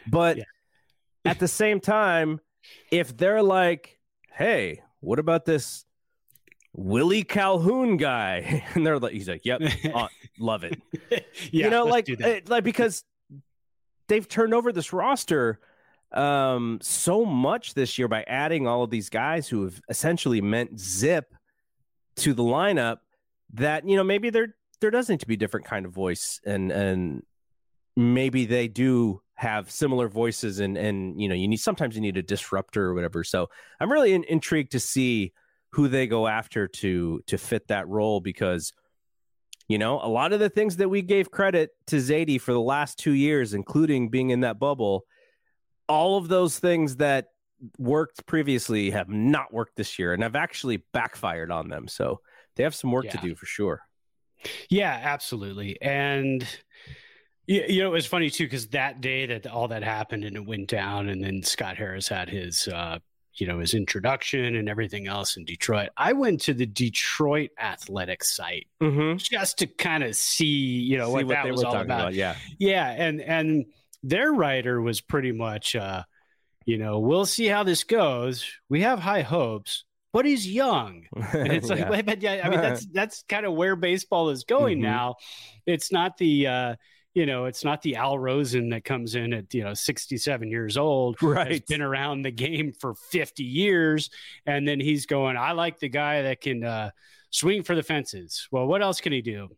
But 0.07 0.37
yeah. 0.37 0.43
at 1.25 1.39
the 1.39 1.47
same 1.47 1.79
time, 1.79 2.39
if 2.91 3.17
they're 3.17 3.43
like, 3.43 3.99
hey, 4.31 4.81
what 4.99 5.17
about 5.17 5.45
this 5.45 5.85
Willie 6.73 7.23
Calhoun 7.23 7.97
guy? 7.97 8.63
And 8.75 8.85
they're 8.85 8.99
like, 8.99 9.13
he's 9.13 9.27
like, 9.27 9.43
yep, 9.43 9.59
uh, 9.91 10.07
love 10.39 10.63
it. 10.63 10.79
yeah, 11.09 11.19
you 11.51 11.69
know, 11.71 11.85
like, 11.85 12.07
like 12.47 12.63
because 12.63 13.03
they've 14.07 14.27
turned 14.27 14.53
over 14.53 14.71
this 14.71 14.93
roster 14.93 15.59
um, 16.13 16.79
so 16.81 17.25
much 17.25 17.73
this 17.73 17.97
year 17.97 18.07
by 18.07 18.23
adding 18.27 18.67
all 18.67 18.83
of 18.83 18.89
these 18.89 19.09
guys 19.09 19.47
who 19.47 19.63
have 19.63 19.81
essentially 19.89 20.41
meant 20.41 20.79
zip 20.79 21.33
to 22.17 22.33
the 22.33 22.43
lineup 22.43 22.97
that 23.53 23.87
you 23.87 23.95
know 23.95 24.03
maybe 24.03 24.29
there 24.29 24.55
there 24.81 24.91
does 24.91 25.09
need 25.09 25.19
to 25.19 25.27
be 25.27 25.33
a 25.35 25.37
different 25.37 25.65
kind 25.65 25.85
of 25.85 25.91
voice 25.91 26.39
and 26.45 26.71
and 26.71 27.23
maybe 27.95 28.45
they 28.45 28.67
do 28.67 29.21
have 29.35 29.69
similar 29.71 30.07
voices 30.07 30.59
and 30.59 30.77
and 30.77 31.19
you 31.19 31.27
know 31.27 31.35
you 31.35 31.47
need 31.47 31.57
sometimes 31.57 31.95
you 31.95 32.01
need 32.01 32.17
a 32.17 32.21
disruptor 32.21 32.85
or 32.85 32.93
whatever. 32.93 33.23
So 33.23 33.49
i'm 33.79 33.91
really 33.91 34.13
in, 34.13 34.23
intrigued 34.25 34.71
to 34.71 34.79
see 34.79 35.33
who 35.71 35.87
they 35.87 36.05
go 36.05 36.27
after 36.27 36.67
to 36.67 37.21
to 37.27 37.37
fit 37.37 37.67
that 37.67 37.87
role 37.87 38.19
because 38.19 38.73
you 39.67 39.77
know 39.77 39.99
a 40.01 40.07
lot 40.07 40.33
of 40.33 40.39
the 40.39 40.49
things 40.49 40.77
that 40.77 40.89
we 40.89 41.01
gave 41.01 41.31
credit 41.31 41.71
to 41.87 41.97
Zaidi 41.97 42.39
for 42.39 42.53
the 42.53 42.61
last 42.61 42.99
two 42.99 43.13
years 43.13 43.53
including 43.53 44.09
being 44.09 44.29
in 44.29 44.41
that 44.41 44.59
bubble 44.59 45.05
all 45.87 46.17
of 46.17 46.27
those 46.27 46.59
things 46.59 46.97
that 46.97 47.27
worked 47.77 48.25
previously 48.25 48.91
have 48.91 49.09
not 49.09 49.53
worked 49.53 49.75
this 49.75 49.97
year 49.97 50.13
and 50.13 50.23
have 50.23 50.35
actually 50.35 50.83
backfired 50.91 51.51
on 51.51 51.69
them. 51.69 51.87
So 51.87 52.19
they 52.55 52.63
have 52.63 52.75
some 52.75 52.91
work 52.91 53.05
yeah. 53.05 53.11
to 53.11 53.17
do 53.19 53.35
for 53.35 53.45
sure. 53.45 53.81
Yeah, 54.69 54.99
absolutely. 55.01 55.81
And 55.81 56.45
you 57.45 57.81
know, 57.81 57.89
it 57.89 57.93
was 57.93 58.05
funny 58.05 58.29
too 58.29 58.45
because 58.45 58.67
that 58.67 59.01
day 59.01 59.25
that 59.25 59.47
all 59.47 59.67
that 59.67 59.83
happened 59.83 60.23
and 60.23 60.35
it 60.35 60.45
went 60.45 60.69
down, 60.69 61.09
and 61.09 61.23
then 61.23 61.43
Scott 61.43 61.75
Harris 61.75 62.07
had 62.07 62.29
his, 62.29 62.67
uh, 62.69 62.99
you 63.33 63.47
know, 63.47 63.59
his 63.59 63.73
introduction 63.73 64.55
and 64.55 64.69
everything 64.69 65.07
else 65.07 65.35
in 65.35 65.43
Detroit. 65.43 65.89
I 65.97 66.13
went 66.13 66.39
to 66.41 66.53
the 66.53 66.65
Detroit 66.65 67.49
athletic 67.59 68.23
site 68.23 68.67
mm-hmm. 68.81 69.17
just 69.17 69.57
to 69.57 69.67
kind 69.67 70.03
of 70.03 70.15
see, 70.15 70.45
you 70.45 70.97
know, 70.97 71.07
see 71.07 71.11
what, 71.11 71.25
what 71.25 71.33
that 71.33 71.51
was 71.51 71.63
all 71.63 71.75
about. 71.75 71.83
about. 71.83 72.13
Yeah, 72.13 72.35
yeah, 72.59 72.91
and 72.91 73.19
and 73.19 73.65
their 74.03 74.31
writer 74.31 74.81
was 74.81 75.01
pretty 75.01 75.31
much, 75.31 75.75
uh, 75.75 76.03
you 76.65 76.77
know, 76.77 76.99
we'll 76.99 77.25
see 77.25 77.45
how 77.45 77.63
this 77.63 77.83
goes. 77.83 78.45
We 78.69 78.81
have 78.81 78.99
high 78.99 79.21
hopes, 79.21 79.85
but 80.11 80.25
he's 80.25 80.47
young. 80.47 81.05
And 81.33 81.51
it's 81.51 81.69
like, 81.69 81.79
yeah. 81.79 82.01
but 82.01 82.21
yeah, 82.21 82.41
I 82.43 82.49
mean, 82.49 82.61
that's 82.61 82.85
that's 82.93 83.23
kind 83.27 83.45
of 83.45 83.53
where 83.53 83.75
baseball 83.75 84.29
is 84.29 84.43
going 84.43 84.77
mm-hmm. 84.77 84.91
now. 84.91 85.15
It's 85.65 85.91
not 85.91 86.17
the 86.17 86.47
uh, 86.47 86.75
you 87.13 87.27
know, 87.27 87.45
it's 87.45 87.63
not 87.63 87.81
the 87.81 87.95
Al 87.95 88.17
Rosen 88.17 88.69
that 88.69 88.83
comes 88.83 89.15
in 89.15 89.33
at, 89.33 89.53
you 89.53 89.63
know, 89.63 89.73
67 89.73 90.49
years 90.49 90.77
old, 90.77 91.21
right. 91.21 91.51
Has 91.51 91.59
been 91.61 91.81
around 91.81 92.23
the 92.23 92.31
game 92.31 92.73
for 92.79 92.95
50 92.95 93.43
years. 93.43 94.09
And 94.45 94.67
then 94.67 94.79
he's 94.79 95.05
going, 95.05 95.37
I 95.37 95.51
like 95.51 95.79
the 95.79 95.89
guy 95.89 96.23
that 96.23 96.41
can 96.41 96.63
uh, 96.63 96.89
swing 97.29 97.61
for 97.63 97.75
the 97.75 97.83
fences. 97.83 98.47
Well, 98.51 98.65
what 98.65 98.81
else 98.81 98.99
can 98.99 99.13
he 99.13 99.21
do? 99.21 99.49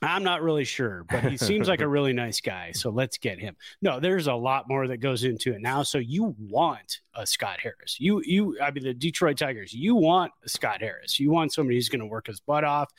I'm 0.00 0.22
not 0.22 0.42
really 0.42 0.64
sure, 0.64 1.04
but 1.10 1.24
he 1.24 1.36
seems 1.36 1.66
like 1.66 1.80
a 1.80 1.88
really 1.88 2.12
nice 2.12 2.40
guy. 2.40 2.70
So 2.72 2.90
let's 2.90 3.18
get 3.18 3.40
him. 3.40 3.56
No, 3.82 3.98
there's 3.98 4.28
a 4.28 4.34
lot 4.34 4.68
more 4.68 4.86
that 4.86 4.98
goes 4.98 5.24
into 5.24 5.52
it 5.52 5.60
now. 5.60 5.82
So 5.82 5.98
you 5.98 6.36
want 6.38 7.00
a 7.14 7.26
Scott 7.26 7.58
Harris. 7.60 7.98
You 7.98 8.22
you 8.24 8.56
I 8.62 8.70
mean 8.70 8.84
the 8.84 8.94
Detroit 8.94 9.38
Tigers, 9.38 9.72
you 9.72 9.96
want 9.96 10.32
Scott 10.46 10.80
Harris. 10.80 11.18
You 11.18 11.30
want 11.30 11.52
somebody 11.52 11.76
who's 11.76 11.88
going 11.88 12.00
to 12.00 12.06
work 12.06 12.28
his 12.28 12.40
butt 12.40 12.62
off, 12.62 12.92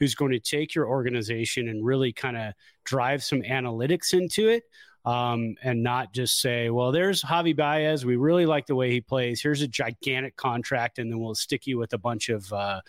who's 0.00 0.16
going 0.16 0.32
to 0.32 0.40
take 0.40 0.74
your 0.74 0.88
organization 0.88 1.68
and 1.68 1.84
really 1.84 2.12
kind 2.12 2.36
of 2.36 2.54
drive 2.84 3.22
some 3.22 3.42
analytics 3.42 4.12
into 4.12 4.48
it. 4.48 4.64
Um, 5.06 5.54
and 5.62 5.82
not 5.82 6.12
just 6.12 6.42
say, 6.42 6.68
well, 6.68 6.92
there's 6.92 7.22
Javi 7.22 7.56
Baez. 7.56 8.04
We 8.04 8.16
really 8.16 8.44
like 8.44 8.66
the 8.66 8.74
way 8.74 8.90
he 8.90 9.00
plays. 9.00 9.40
Here's 9.40 9.62
a 9.62 9.68
gigantic 9.68 10.36
contract, 10.36 10.98
and 10.98 11.10
then 11.10 11.18
we'll 11.20 11.34
stick 11.34 11.66
you 11.66 11.78
with 11.78 11.94
a 11.94 11.98
bunch 11.98 12.28
of 12.28 12.52
uh, 12.52 12.82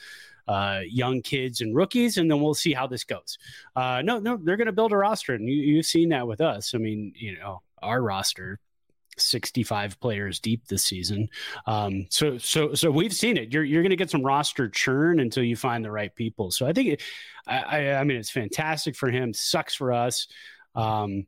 uh, 0.48 0.82
young 0.88 1.22
kids 1.22 1.62
and 1.62 1.76
rookies, 1.76 2.18
and 2.18 2.30
then 2.30 2.42
we'll 2.42 2.54
see 2.54 2.74
how 2.74 2.88
this 2.88 3.04
goes. 3.04 3.38
Uh, 3.76 4.02
no, 4.04 4.20
no, 4.20 4.38
they're 4.38 4.58
going 4.58 4.68
to 4.68 4.72
build 4.72 4.92
a 4.92 4.98
roster, 4.98 5.34
and 5.34 5.48
you, 5.48 5.56
you've 5.56 5.86
seen 5.86 6.10
that 6.10 6.28
with 6.28 6.42
us. 6.42 6.74
I 6.74 6.78
mean, 6.78 7.14
you 7.16 7.38
know, 7.38 7.62
our 7.82 8.02
roster 8.02 8.60
65 9.18 10.00
players 10.00 10.40
deep 10.40 10.68
this 10.68 10.84
season. 10.84 11.30
Um, 11.66 12.08
so, 12.10 12.38
so, 12.38 12.74
so 12.74 12.90
we've 12.90 13.14
seen 13.14 13.38
it. 13.38 13.54
You're, 13.54 13.64
you're 13.64 13.84
going 13.84 13.92
to 13.92 13.96
get 13.96 14.10
some 14.10 14.24
roster 14.24 14.70
churn 14.70 15.20
until 15.20 15.44
you 15.44 15.56
find 15.56 15.84
the 15.84 15.92
right 15.92 16.14
people. 16.16 16.52
So 16.52 16.66
I 16.66 16.74
think, 16.74 16.90
it, 16.90 17.02
I, 17.46 17.94
I 17.94 18.04
mean, 18.04 18.18
it's 18.18 18.32
fantastic 18.32 18.96
for 18.96 19.10
him. 19.12 19.34
Sucks 19.34 19.76
for 19.76 19.92
us. 19.92 20.28
Um, 20.76 21.28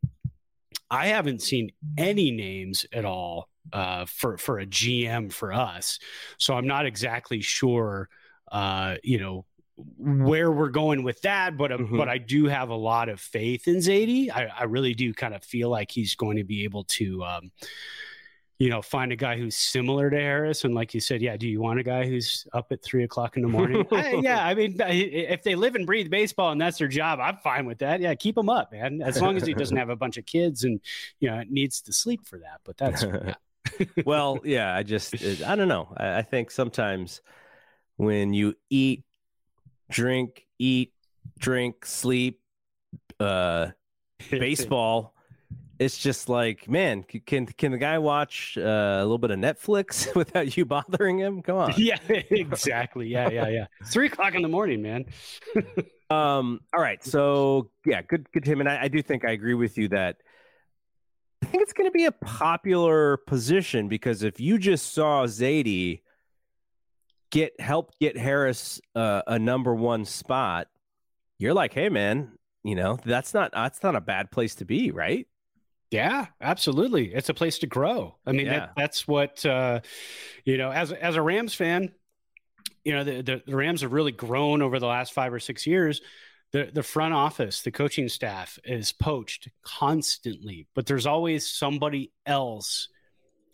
I 0.89 1.08
haven't 1.08 1.41
seen 1.41 1.71
any 1.97 2.32
names 2.32 2.86
at 2.93 3.04
all 3.04 3.49
uh, 3.71 4.06
for 4.06 4.38
for 4.38 4.60
a 4.60 4.65
GM 4.65 5.32
for 5.32 5.52
us, 5.52 5.97
so 6.38 6.54
I'm 6.54 6.67
not 6.67 6.86
exactly 6.86 7.41
sure 7.41 8.10
uh, 8.53 8.95
you 9.03 9.19
know, 9.19 9.45
where 9.97 10.51
we're 10.51 10.69
going 10.69 11.03
with 11.03 11.21
that, 11.23 11.57
but 11.57 11.71
uh, 11.71 11.77
mm-hmm. 11.77 11.97
but 11.97 12.07
I 12.07 12.19
do 12.19 12.45
have 12.45 12.69
a 12.69 12.75
lot 12.75 13.09
of 13.09 13.19
faith 13.19 13.67
in 13.67 13.77
Zaidi. 13.77 14.29
I, 14.29 14.47
I, 14.59 14.63
really 14.65 14.93
do 14.93 15.13
kind 15.13 15.33
of 15.33 15.43
feel 15.43 15.69
like 15.69 15.89
he's 15.89 16.13
going 16.13 16.37
to 16.37 16.43
be 16.43 16.63
able 16.63 16.83
to, 16.83 17.23
um, 17.23 17.51
you 18.59 18.69
know, 18.69 18.83
find 18.83 19.11
a 19.11 19.15
guy 19.15 19.35
who's 19.35 19.55
similar 19.55 20.11
to 20.11 20.15
Harris. 20.15 20.63
And 20.63 20.75
like 20.75 20.93
you 20.93 20.99
said, 20.99 21.23
yeah, 21.23 21.35
do 21.37 21.47
you 21.47 21.59
want 21.59 21.79
a 21.79 21.83
guy 21.83 22.05
who's 22.05 22.45
up 22.53 22.71
at 22.71 22.83
three 22.83 23.03
o'clock 23.03 23.35
in 23.35 23.41
the 23.41 23.47
morning? 23.47 23.83
I, 23.91 24.19
yeah, 24.21 24.45
I 24.45 24.53
mean, 24.53 24.77
if 24.79 25.41
they 25.41 25.55
live 25.55 25.73
and 25.73 25.87
breathe 25.87 26.11
baseball 26.11 26.51
and 26.51 26.61
that's 26.61 26.77
their 26.77 26.87
job, 26.87 27.19
I'm 27.19 27.37
fine 27.37 27.65
with 27.65 27.79
that. 27.79 27.99
Yeah, 27.99 28.13
keep 28.13 28.37
him 28.37 28.49
up, 28.49 28.71
man. 28.71 29.01
As 29.01 29.19
long 29.19 29.35
as 29.35 29.47
he 29.47 29.55
doesn't 29.55 29.77
have 29.77 29.89
a 29.89 29.95
bunch 29.95 30.17
of 30.17 30.27
kids 30.27 30.63
and 30.63 30.79
you 31.19 31.31
know 31.31 31.41
needs 31.49 31.81
to 31.81 31.93
sleep 31.93 32.27
for 32.27 32.37
that. 32.37 32.61
But 32.63 32.77
that's 32.77 33.03
yeah. 33.79 33.85
well, 34.05 34.39
yeah. 34.43 34.75
I 34.75 34.83
just 34.83 35.15
I 35.43 35.55
don't 35.55 35.67
know. 35.67 35.91
I, 35.97 36.19
I 36.19 36.21
think 36.21 36.51
sometimes 36.51 37.21
when 37.97 38.34
you 38.34 38.56
eat, 38.69 39.03
drink, 39.89 40.47
eat, 40.60 40.93
drink, 41.39 41.86
sleep, 41.86 42.39
uh, 43.19 43.67
baseball. 44.29 45.13
it's 45.79 45.97
just 45.97 46.29
like, 46.29 46.69
man, 46.69 47.03
can 47.03 47.45
can 47.45 47.71
the 47.71 47.77
guy 47.77 47.97
watch 47.97 48.58
uh, 48.58 48.62
a 48.62 49.01
little 49.01 49.17
bit 49.17 49.32
of 49.32 49.39
Netflix 49.39 50.13
without 50.15 50.56
you 50.56 50.65
bothering 50.65 51.19
him? 51.19 51.41
Come 51.41 51.58
on. 51.58 51.73
Yeah, 51.77 51.97
exactly. 52.08 53.08
Yeah, 53.08 53.29
yeah, 53.29 53.47
yeah. 53.49 53.65
Three 53.91 54.08
o'clock 54.08 54.36
in 54.36 54.41
the 54.41 54.49
morning, 54.49 54.82
man. 54.82 55.06
um. 56.10 56.62
All 56.73 56.82
right. 56.82 57.03
So 57.03 57.69
yeah, 57.86 58.01
good, 58.01 58.32
good 58.32 58.45
him. 58.45 58.60
And 58.60 58.69
I, 58.69 58.84
I 58.84 58.88
do 58.88 59.01
think 59.01 59.25
I 59.25 59.32
agree 59.32 59.56
with 59.56 59.77
you 59.77 59.89
that 59.89 60.17
I 61.43 61.45
think 61.47 61.63
it's 61.63 61.73
going 61.73 61.89
to 61.89 61.91
be 61.91 62.06
a 62.06 62.12
popular 62.12 63.17
position 63.17 63.89
because 63.89 64.23
if 64.23 64.39
you 64.39 64.58
just 64.58 64.93
saw 64.93 65.25
Zaidi 65.25 66.01
get 67.33 67.59
help 67.59 67.97
get 67.99 68.15
Harris 68.15 68.79
uh, 68.95 69.23
a 69.25 69.39
number 69.39 69.73
one 69.73 70.05
spot, 70.05 70.67
you're 71.39 71.53
like, 71.53 71.73
hey 71.73 71.89
man, 71.89 72.31
you 72.63 72.75
know 72.75 72.97
that's 73.03 73.33
not 73.33 73.51
that's 73.51 73.81
not 73.83 73.95
a 73.95 74.01
bad 74.01 74.31
place 74.31 74.55
to 74.55 74.65
be, 74.65 74.91
right? 74.91 75.27
Yeah, 75.89 76.27
absolutely. 76.39 77.13
It's 77.13 77.29
a 77.29 77.33
place 77.33 77.59
to 77.59 77.67
grow. 77.67 78.15
I 78.25 78.31
mean, 78.31 78.45
yeah. 78.45 78.59
that, 78.59 78.73
that's 78.77 79.07
what 79.07 79.45
uh, 79.45 79.81
you 80.45 80.57
know. 80.57 80.71
As 80.71 80.91
as 80.91 81.15
a 81.15 81.21
Rams 81.21 81.55
fan, 81.55 81.91
you 82.85 82.93
know 82.93 83.03
the, 83.03 83.21
the, 83.21 83.41
the 83.45 83.55
Rams 83.55 83.81
have 83.81 83.93
really 83.93 84.11
grown 84.11 84.61
over 84.61 84.79
the 84.79 84.87
last 84.87 85.11
five 85.13 85.33
or 85.33 85.39
six 85.39 85.67
years. 85.67 86.01
The 86.51 86.69
the 86.71 86.83
front 86.83 87.15
office, 87.15 87.63
the 87.63 87.71
coaching 87.71 88.09
staff 88.09 88.59
is 88.63 88.93
poached 88.93 89.49
constantly, 89.63 90.67
but 90.75 90.85
there's 90.85 91.07
always 91.07 91.47
somebody 91.47 92.11
else 92.27 92.89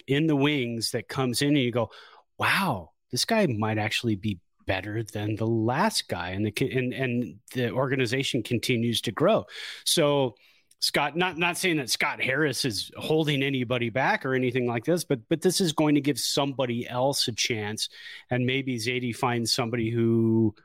in 0.06 0.28
the 0.28 0.36
wings 0.36 0.92
that 0.92 1.08
comes 1.08 1.42
in 1.42 1.50
and 1.50 1.60
you 1.60 1.72
go, 1.72 1.92
wow, 2.38 2.92
this 3.12 3.26
guy 3.26 3.46
might 3.48 3.78
actually 3.78 4.16
be 4.16 4.40
better 4.66 5.02
than 5.02 5.36
the 5.36 5.48
last 5.48 6.08
guy 6.08 6.30
and 6.30 6.46
the 6.46 6.72
and 6.72 6.94
and 6.94 7.36
the 7.54 7.72
organization 7.72 8.44
continues 8.44 9.02
to 9.02 9.12
grow. 9.12 9.46
So 9.84 10.36
Scott, 10.80 11.18
not 11.18 11.38
not 11.38 11.58
saying 11.58 11.78
that 11.78 11.90
Scott 11.90 12.22
Harris 12.22 12.64
is 12.64 12.92
holding 12.98 13.44
anybody 13.44 13.90
back 13.90 14.26
or 14.26 14.34
anything 14.34 14.66
like 14.66 14.86
this, 14.86 15.04
but 15.04 15.20
but 15.28 15.42
this 15.42 15.60
is 15.60 15.74
going 15.74 15.96
to 15.96 16.02
give 16.02 16.18
somebody 16.20 16.88
else 16.88 17.28
a 17.28 17.34
chance, 17.34 17.90
and 18.30 18.46
maybe 18.46 18.78
Zaidi 18.78 19.14
finds 19.14 19.52
somebody 19.52 19.90
who 19.90 20.56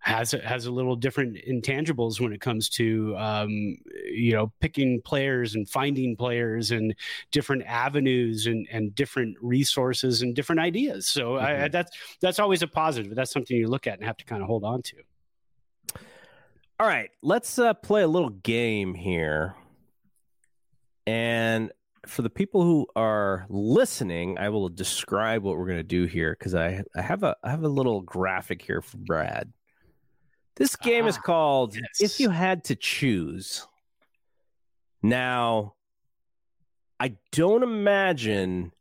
has 0.00 0.32
a, 0.32 0.38
has 0.38 0.66
a 0.66 0.70
little 0.70 0.96
different 0.96 1.36
intangibles 1.48 2.20
when 2.20 2.32
it 2.32 2.40
comes 2.40 2.68
to 2.68 3.14
um, 3.16 3.76
you 4.10 4.32
know 4.32 4.52
picking 4.60 5.00
players 5.02 5.54
and 5.54 5.68
finding 5.68 6.16
players 6.16 6.70
and 6.70 6.94
different 7.30 7.62
avenues 7.64 8.46
and, 8.46 8.66
and 8.70 8.94
different 8.94 9.36
resources 9.40 10.22
and 10.22 10.34
different 10.34 10.60
ideas. 10.60 11.08
So 11.08 11.32
mm-hmm. 11.32 11.64
I, 11.64 11.68
that's 11.68 11.96
that's 12.20 12.38
always 12.38 12.62
a 12.62 12.68
positive. 12.68 13.10
But 13.10 13.16
that's 13.16 13.32
something 13.32 13.56
you 13.56 13.68
look 13.68 13.86
at 13.86 13.98
and 13.98 14.04
have 14.04 14.16
to 14.18 14.24
kind 14.24 14.42
of 14.42 14.48
hold 14.48 14.64
on 14.64 14.82
to. 14.82 14.96
All 16.80 16.86
right, 16.86 17.10
let's 17.22 17.58
uh, 17.58 17.74
play 17.74 18.02
a 18.02 18.08
little 18.08 18.30
game 18.30 18.94
here. 18.94 19.56
And 21.06 21.72
for 22.06 22.22
the 22.22 22.30
people 22.30 22.62
who 22.62 22.86
are 22.94 23.46
listening, 23.48 24.38
I 24.38 24.48
will 24.50 24.68
describe 24.68 25.42
what 25.42 25.56
we're 25.56 25.66
going 25.66 25.78
to 25.78 25.82
do 25.82 26.04
here 26.04 26.36
because 26.38 26.54
I, 26.54 26.82
I 26.94 27.02
have 27.02 27.22
a 27.22 27.34
I 27.42 27.50
have 27.50 27.64
a 27.64 27.68
little 27.68 28.00
graphic 28.02 28.62
here 28.62 28.80
for 28.80 28.98
Brad. 28.98 29.52
This 30.58 30.74
game 30.74 31.04
ah, 31.04 31.08
is 31.08 31.16
called 31.16 31.76
yes. 31.76 32.00
If 32.00 32.20
You 32.20 32.30
Had 32.30 32.64
to 32.64 32.74
Choose. 32.74 33.66
Now, 35.02 35.74
I 36.98 37.14
don't 37.30 37.62
imagine 37.62 38.72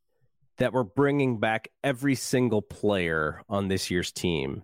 that 0.58 0.74
we're 0.74 0.84
bringing 0.84 1.40
back 1.40 1.70
every 1.84 2.16
single 2.16 2.64
player 2.64 3.44
on 3.48 3.68
this 3.68 3.92
year's 3.92 4.12
team 4.12 4.64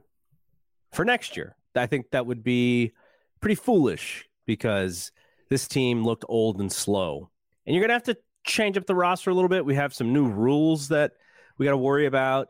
for 0.91 1.05
next 1.05 1.37
year. 1.37 1.55
I 1.75 1.85
think 1.85 2.09
that 2.11 2.25
would 2.25 2.43
be 2.43 2.93
pretty 3.41 3.55
foolish 3.55 4.27
because 4.47 5.11
this 5.49 5.67
team 5.67 6.03
looked 6.03 6.25
old 6.27 6.59
and 6.59 6.71
slow. 6.71 7.29
And 7.67 7.75
you're 7.75 7.81
going 7.81 7.89
to 7.89 7.93
have 7.93 8.17
to 8.17 8.17
change 8.43 8.75
up 8.75 8.87
the 8.87 8.95
roster 8.95 9.29
a 9.29 9.35
little 9.35 9.49
bit. 9.49 9.65
We 9.65 9.75
have 9.75 9.93
some 9.93 10.13
new 10.13 10.27
rules 10.27 10.87
that 10.87 11.11
we 11.59 11.65
got 11.65 11.71
to 11.71 11.77
worry 11.77 12.07
about. 12.07 12.49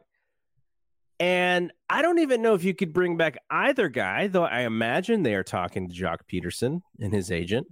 And 1.24 1.72
I 1.90 2.02
don't 2.02 2.20
even 2.20 2.42
know 2.42 2.54
if 2.54 2.66
you 2.66 2.74
could 2.74 2.92
bring 2.92 3.16
back 3.16 3.38
either 3.50 3.88
guy, 3.88 4.28
though 4.28 4.44
I 4.44 4.64
imagine 4.64 5.24
they 5.24 5.36
are 5.36 5.44
talking 5.44 5.88
to 5.88 5.96
Joc 5.96 6.28
Peterson 6.28 6.84
and 7.00 7.14
his 7.14 7.32
agent 7.32 7.68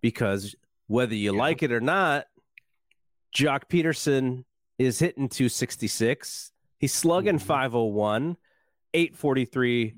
because 0.00 0.54
whether 0.86 1.14
you 1.14 1.34
yeah. 1.34 1.38
like 1.38 1.62
it 1.62 1.70
or 1.70 1.82
not, 1.82 2.24
Joc 3.36 3.68
Peterson 3.68 4.46
is 4.78 5.00
hitting 5.00 5.28
266. 5.28 6.50
He's 6.78 6.94
slugging 6.94 7.36
mm-hmm. 7.36 7.46
501, 7.46 8.38
843 8.94 9.94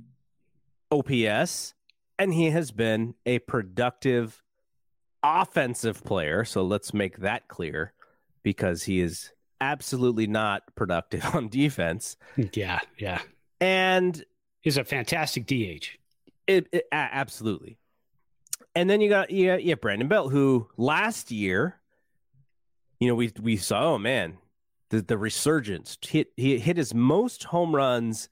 OPS, 0.91 1.75
and 2.19 2.35
he 2.35 2.51
has 2.51 2.73
been 2.73 3.15
a 3.25 3.39
productive 3.39 4.43
offensive 5.23 6.03
player. 6.03 6.45
So 6.45 6.65
let's 6.65 6.93
make 6.93 7.19
that 7.19 7.47
clear 7.47 7.93
because 8.43 8.83
he 8.83 8.99
is 8.99 9.31
absolutely 9.61 10.27
not 10.27 10.63
productive 10.75 11.25
on 11.35 11.49
defense. 11.49 12.17
Yeah, 12.53 12.81
yeah. 12.99 13.21
And 13.61 14.25
he's 14.61 14.77
a 14.77 14.85
fantastic 14.85 15.47
DH. 15.47 15.99
It, 16.47 16.69
it 16.73 16.87
absolutely. 16.93 17.79
And 18.75 18.91
then 18.91 19.01
you 19.01 19.09
got 19.09 19.31
yeah, 19.31 19.57
yeah, 19.57 19.75
Brandon 19.75 20.07
Belt, 20.07 20.31
who 20.31 20.69
last 20.77 21.31
year, 21.31 21.81
you 23.01 23.09
know, 23.09 23.15
we 23.15 23.33
we 23.41 23.57
saw, 23.57 23.95
oh 23.95 23.99
man, 23.99 24.37
the, 24.91 25.03
the 25.03 25.19
resurgence. 25.19 25.97
Hit 26.07 26.29
he 26.37 26.59
hit 26.59 26.77
his 26.77 26.95
most 26.95 27.45
home 27.45 27.75
runs 27.75 28.29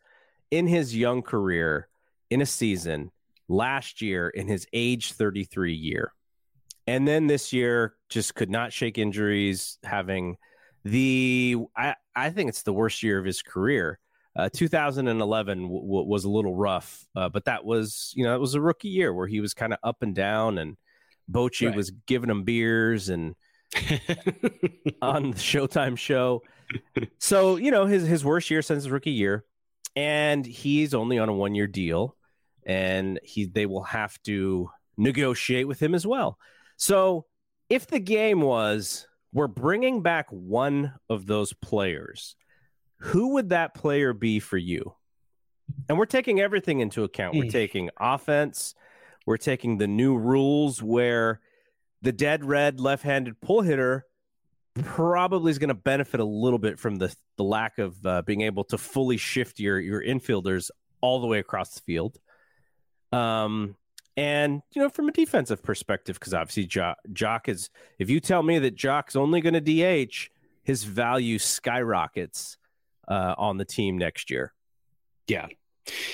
in 0.50 0.66
his 0.66 0.96
young 0.96 1.22
career 1.22 1.88
in 2.30 2.40
a 2.40 2.46
season 2.46 3.10
last 3.48 4.00
year 4.02 4.28
in 4.28 4.46
his 4.48 4.66
age 4.72 5.12
33 5.12 5.74
year. 5.74 6.12
And 6.86 7.08
then 7.08 7.26
this 7.26 7.52
year 7.52 7.94
just 8.08 8.34
could 8.34 8.50
not 8.50 8.72
shake 8.72 8.98
injuries, 8.98 9.78
having 9.82 10.36
the 10.84 11.56
I, 11.76 11.94
I 12.14 12.30
think 12.30 12.48
it's 12.48 12.62
the 12.62 12.72
worst 12.72 13.02
year 13.02 13.18
of 13.18 13.24
his 13.24 13.42
career. 13.42 13.98
Uh, 14.36 14.48
2011 14.52 15.62
w- 15.62 15.80
w- 15.80 16.08
was 16.08 16.24
a 16.24 16.30
little 16.30 16.56
rough, 16.56 17.06
uh, 17.14 17.28
but 17.28 17.44
that 17.44 17.64
was 17.64 18.12
you 18.16 18.24
know 18.24 18.34
it 18.34 18.40
was 18.40 18.54
a 18.54 18.60
rookie 18.60 18.88
year 18.88 19.12
where 19.14 19.26
he 19.26 19.40
was 19.40 19.54
kind 19.54 19.72
of 19.72 19.78
up 19.82 20.02
and 20.02 20.14
down, 20.14 20.58
and 20.58 20.76
Bochy 21.30 21.68
right. 21.68 21.76
was 21.76 21.90
giving 22.06 22.30
him 22.30 22.42
beers 22.42 23.08
and 23.08 23.34
on 25.02 25.30
the 25.30 25.36
Showtime 25.36 25.96
show. 25.96 26.42
So 27.18 27.56
you 27.56 27.70
know 27.70 27.86
his 27.86 28.06
his 28.06 28.24
worst 28.24 28.50
year 28.50 28.60
since 28.60 28.84
his 28.84 28.90
rookie 28.90 29.12
year, 29.12 29.44
and 29.94 30.44
he's 30.44 30.94
only 30.94 31.18
on 31.18 31.28
a 31.28 31.34
one 31.34 31.54
year 31.54 31.68
deal, 31.68 32.16
and 32.66 33.20
he 33.22 33.46
they 33.46 33.66
will 33.66 33.84
have 33.84 34.20
to 34.24 34.68
negotiate 34.96 35.68
with 35.68 35.80
him 35.80 35.94
as 35.94 36.06
well. 36.06 36.38
So 36.76 37.26
if 37.70 37.86
the 37.86 38.00
game 38.00 38.40
was 38.40 39.06
we're 39.34 39.48
bringing 39.48 40.00
back 40.00 40.28
one 40.30 40.94
of 41.10 41.26
those 41.26 41.52
players, 41.52 42.36
who 42.98 43.34
would 43.34 43.50
that 43.50 43.74
player 43.74 44.14
be 44.14 44.38
for 44.38 44.56
you? 44.56 44.94
And 45.88 45.98
we're 45.98 46.06
taking 46.06 46.40
everything 46.40 46.80
into 46.80 47.04
account. 47.04 47.36
We're 47.36 47.50
taking 47.50 47.90
offense, 47.98 48.74
we're 49.26 49.36
taking 49.36 49.76
the 49.78 49.88
new 49.88 50.16
rules 50.16 50.82
where 50.82 51.40
the 52.00 52.12
dead 52.12 52.44
red 52.44 52.80
left-handed 52.80 53.40
pull 53.40 53.62
hitter 53.62 54.06
probably 54.82 55.50
is 55.50 55.58
going 55.58 55.68
to 55.68 55.74
benefit 55.74 56.20
a 56.20 56.24
little 56.24 56.58
bit 56.58 56.78
from 56.78 56.96
the 56.96 57.14
the 57.36 57.44
lack 57.44 57.78
of 57.78 58.04
uh, 58.06 58.22
being 58.22 58.42
able 58.42 58.64
to 58.64 58.78
fully 58.78 59.16
shift 59.16 59.58
your 59.58 59.80
your 59.80 60.02
infielders 60.02 60.70
all 61.00 61.20
the 61.20 61.26
way 61.26 61.38
across 61.38 61.74
the 61.74 61.80
field. 61.80 62.18
Um, 63.12 63.76
and 64.16 64.62
you 64.72 64.82
know, 64.82 64.88
from 64.88 65.08
a 65.08 65.12
defensive 65.12 65.62
perspective, 65.62 66.18
because 66.18 66.34
obviously 66.34 66.66
Jock, 66.66 66.98
Joc 67.12 67.48
is. 67.48 67.70
If 67.98 68.10
you 68.10 68.20
tell 68.20 68.42
me 68.42 68.58
that 68.60 68.76
Joc's 68.76 69.16
only 69.16 69.40
going 69.40 69.54
to 69.54 70.06
DH, 70.08 70.30
his 70.62 70.84
value 70.84 71.38
skyrockets 71.38 72.56
uh, 73.08 73.34
on 73.36 73.56
the 73.56 73.64
team 73.64 73.98
next 73.98 74.30
year. 74.30 74.52
Yeah, 75.26 75.46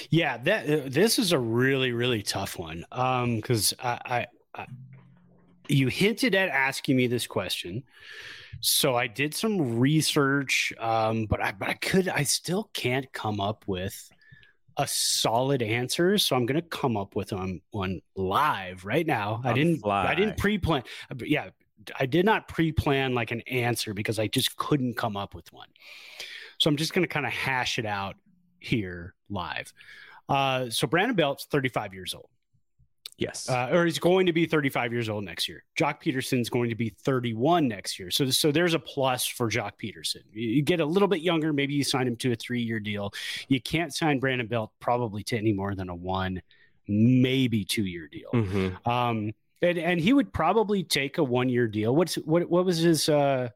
yeah. 0.08 0.38
That 0.38 0.70
uh, 0.70 0.82
this 0.86 1.18
is 1.18 1.32
a 1.32 1.38
really 1.38 1.92
really 1.92 2.22
tough 2.22 2.58
one 2.58 2.84
because 2.90 3.72
um, 3.80 3.98
I, 4.06 4.26
I, 4.54 4.62
I 4.62 4.66
you 5.68 5.88
hinted 5.88 6.34
at 6.34 6.48
asking 6.48 6.96
me 6.96 7.06
this 7.06 7.26
question. 7.26 7.82
So 8.60 8.94
I 8.94 9.06
did 9.06 9.34
some 9.34 9.78
research, 9.78 10.72
um, 10.78 11.26
but 11.26 11.42
I 11.42 11.52
but 11.52 11.68
I 11.68 11.74
could 11.74 12.08
I 12.08 12.24
still 12.24 12.70
can't 12.72 13.10
come 13.12 13.40
up 13.40 13.64
with 13.66 14.10
a 14.76 14.86
solid 14.86 15.62
answer, 15.62 16.18
so 16.18 16.36
I'm 16.36 16.46
going 16.46 16.60
to 16.60 16.68
come 16.68 16.96
up 16.96 17.16
with 17.16 17.32
one, 17.32 17.60
one 17.70 18.00
live 18.14 18.84
right 18.84 19.06
now. 19.06 19.40
I 19.44 19.52
didn't 19.52 19.78
fly. 19.78 20.06
I 20.06 20.14
didn't 20.14 20.36
pre-plan. 20.36 20.82
Yeah, 21.24 21.50
I 21.98 22.06
did 22.06 22.24
not 22.24 22.48
pre-plan 22.48 23.14
like 23.14 23.30
an 23.30 23.40
answer 23.42 23.94
because 23.94 24.18
I 24.18 24.26
just 24.26 24.56
couldn't 24.56 24.96
come 24.96 25.16
up 25.16 25.34
with 25.34 25.52
one. 25.52 25.68
So 26.58 26.68
I'm 26.68 26.76
just 26.76 26.92
going 26.92 27.02
to 27.02 27.08
kind 27.08 27.26
of 27.26 27.32
hash 27.32 27.78
it 27.78 27.86
out 27.86 28.16
here 28.58 29.14
live. 29.28 29.72
Uh, 30.28 30.70
so 30.70 30.86
Brandon 30.86 31.16
Belt's 31.16 31.46
35 31.46 31.94
years 31.94 32.14
old. 32.14 32.28
Yes. 33.20 33.50
Uh, 33.50 33.68
or 33.70 33.84
he's 33.84 33.98
going 33.98 34.24
to 34.26 34.32
be 34.32 34.46
35 34.46 34.94
years 34.94 35.10
old 35.10 35.24
next 35.24 35.46
year. 35.46 35.62
Joc 35.78 36.02
Pederson's 36.02 36.48
going 36.48 36.70
to 36.70 36.74
be 36.74 36.88
31 36.88 37.68
next 37.68 37.98
year. 37.98 38.10
So, 38.10 38.30
so 38.30 38.50
there's 38.50 38.72
a 38.72 38.78
plus 38.78 39.26
for 39.26 39.50
Joc 39.50 39.72
Peterson. 39.76 40.22
You 40.32 40.62
get 40.62 40.80
a 40.80 40.86
little 40.86 41.06
bit 41.06 41.20
younger. 41.20 41.52
Maybe 41.52 41.74
you 41.74 41.84
sign 41.84 42.08
him 42.08 42.16
to 42.16 42.32
a 42.32 42.34
three 42.36 42.62
year 42.62 42.80
deal. 42.80 43.12
You 43.48 43.60
can't 43.60 43.94
sign 43.94 44.20
Brandon 44.20 44.46
Belt 44.46 44.72
probably 44.80 45.22
to 45.24 45.36
any 45.36 45.52
more 45.52 45.74
than 45.74 45.90
a 45.90 45.94
one, 45.94 46.40
maybe 46.88 47.62
two 47.62 47.84
year 47.84 48.08
deal. 48.08 48.30
Mm-hmm. 48.32 48.90
Um, 48.90 49.34
and, 49.60 49.76
and 49.76 50.00
he 50.00 50.14
would 50.14 50.32
probably 50.32 50.82
take 50.82 51.18
a 51.18 51.22
one 51.22 51.50
year 51.50 51.68
deal. 51.68 51.94
What's 51.94 52.14
what, 52.14 52.48
what 52.48 52.64
was 52.64 52.78
his, 52.78 53.06
uh, 53.10 53.50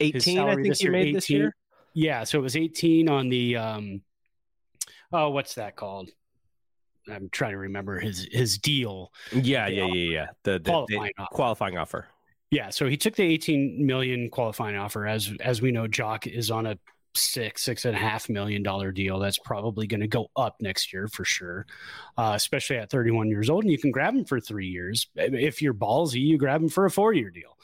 18, 0.00 0.40
I 0.40 0.54
think 0.56 0.76
he 0.76 0.88
made 0.88 1.02
18? 1.02 1.14
this 1.14 1.30
year. 1.30 1.54
Yeah. 1.92 2.24
So 2.24 2.40
it 2.40 2.42
was 2.42 2.56
18 2.56 3.08
on 3.08 3.28
the, 3.28 3.56
um, 3.58 4.02
oh, 5.12 5.30
what's 5.30 5.54
that 5.54 5.76
called? 5.76 6.10
I'm 7.10 7.28
trying 7.30 7.52
to 7.52 7.58
remember 7.58 7.98
his 7.98 8.28
his 8.30 8.58
deal. 8.58 9.12
Yeah, 9.32 9.66
yeah, 9.68 9.86
yeah, 9.86 10.10
yeah. 10.10 10.26
The, 10.42 10.58
the 10.58 10.70
qualifying, 10.70 11.12
the 11.16 11.22
offer. 11.22 11.34
qualifying 11.34 11.78
offer. 11.78 12.06
Yeah, 12.50 12.70
so 12.70 12.88
he 12.88 12.96
took 12.96 13.16
the 13.16 13.24
18 13.24 13.84
million 13.84 14.30
qualifying 14.30 14.76
offer. 14.76 15.06
As 15.06 15.32
as 15.40 15.60
we 15.60 15.72
know, 15.72 15.86
Joc 15.86 16.26
is 16.26 16.50
on 16.50 16.66
a 16.66 16.78
six 17.16 17.62
six 17.62 17.84
and 17.84 17.96
a 17.96 17.98
half 17.98 18.28
million 18.28 18.62
dollar 18.62 18.92
deal. 18.92 19.18
That's 19.18 19.38
probably 19.38 19.86
going 19.86 20.00
to 20.00 20.08
go 20.08 20.28
up 20.36 20.56
next 20.60 20.92
year 20.92 21.08
for 21.08 21.24
sure, 21.24 21.66
uh, 22.16 22.32
especially 22.34 22.76
at 22.76 22.90
31 22.90 23.28
years 23.28 23.50
old. 23.50 23.64
And 23.64 23.72
you 23.72 23.78
can 23.78 23.90
grab 23.90 24.14
him 24.14 24.24
for 24.24 24.40
three 24.40 24.68
years. 24.68 25.08
If 25.16 25.62
you're 25.62 25.74
ballsy, 25.74 26.20
you 26.20 26.38
grab 26.38 26.62
him 26.62 26.68
for 26.68 26.84
a 26.84 26.90
four 26.90 27.12
year 27.12 27.30
deal. 27.30 27.56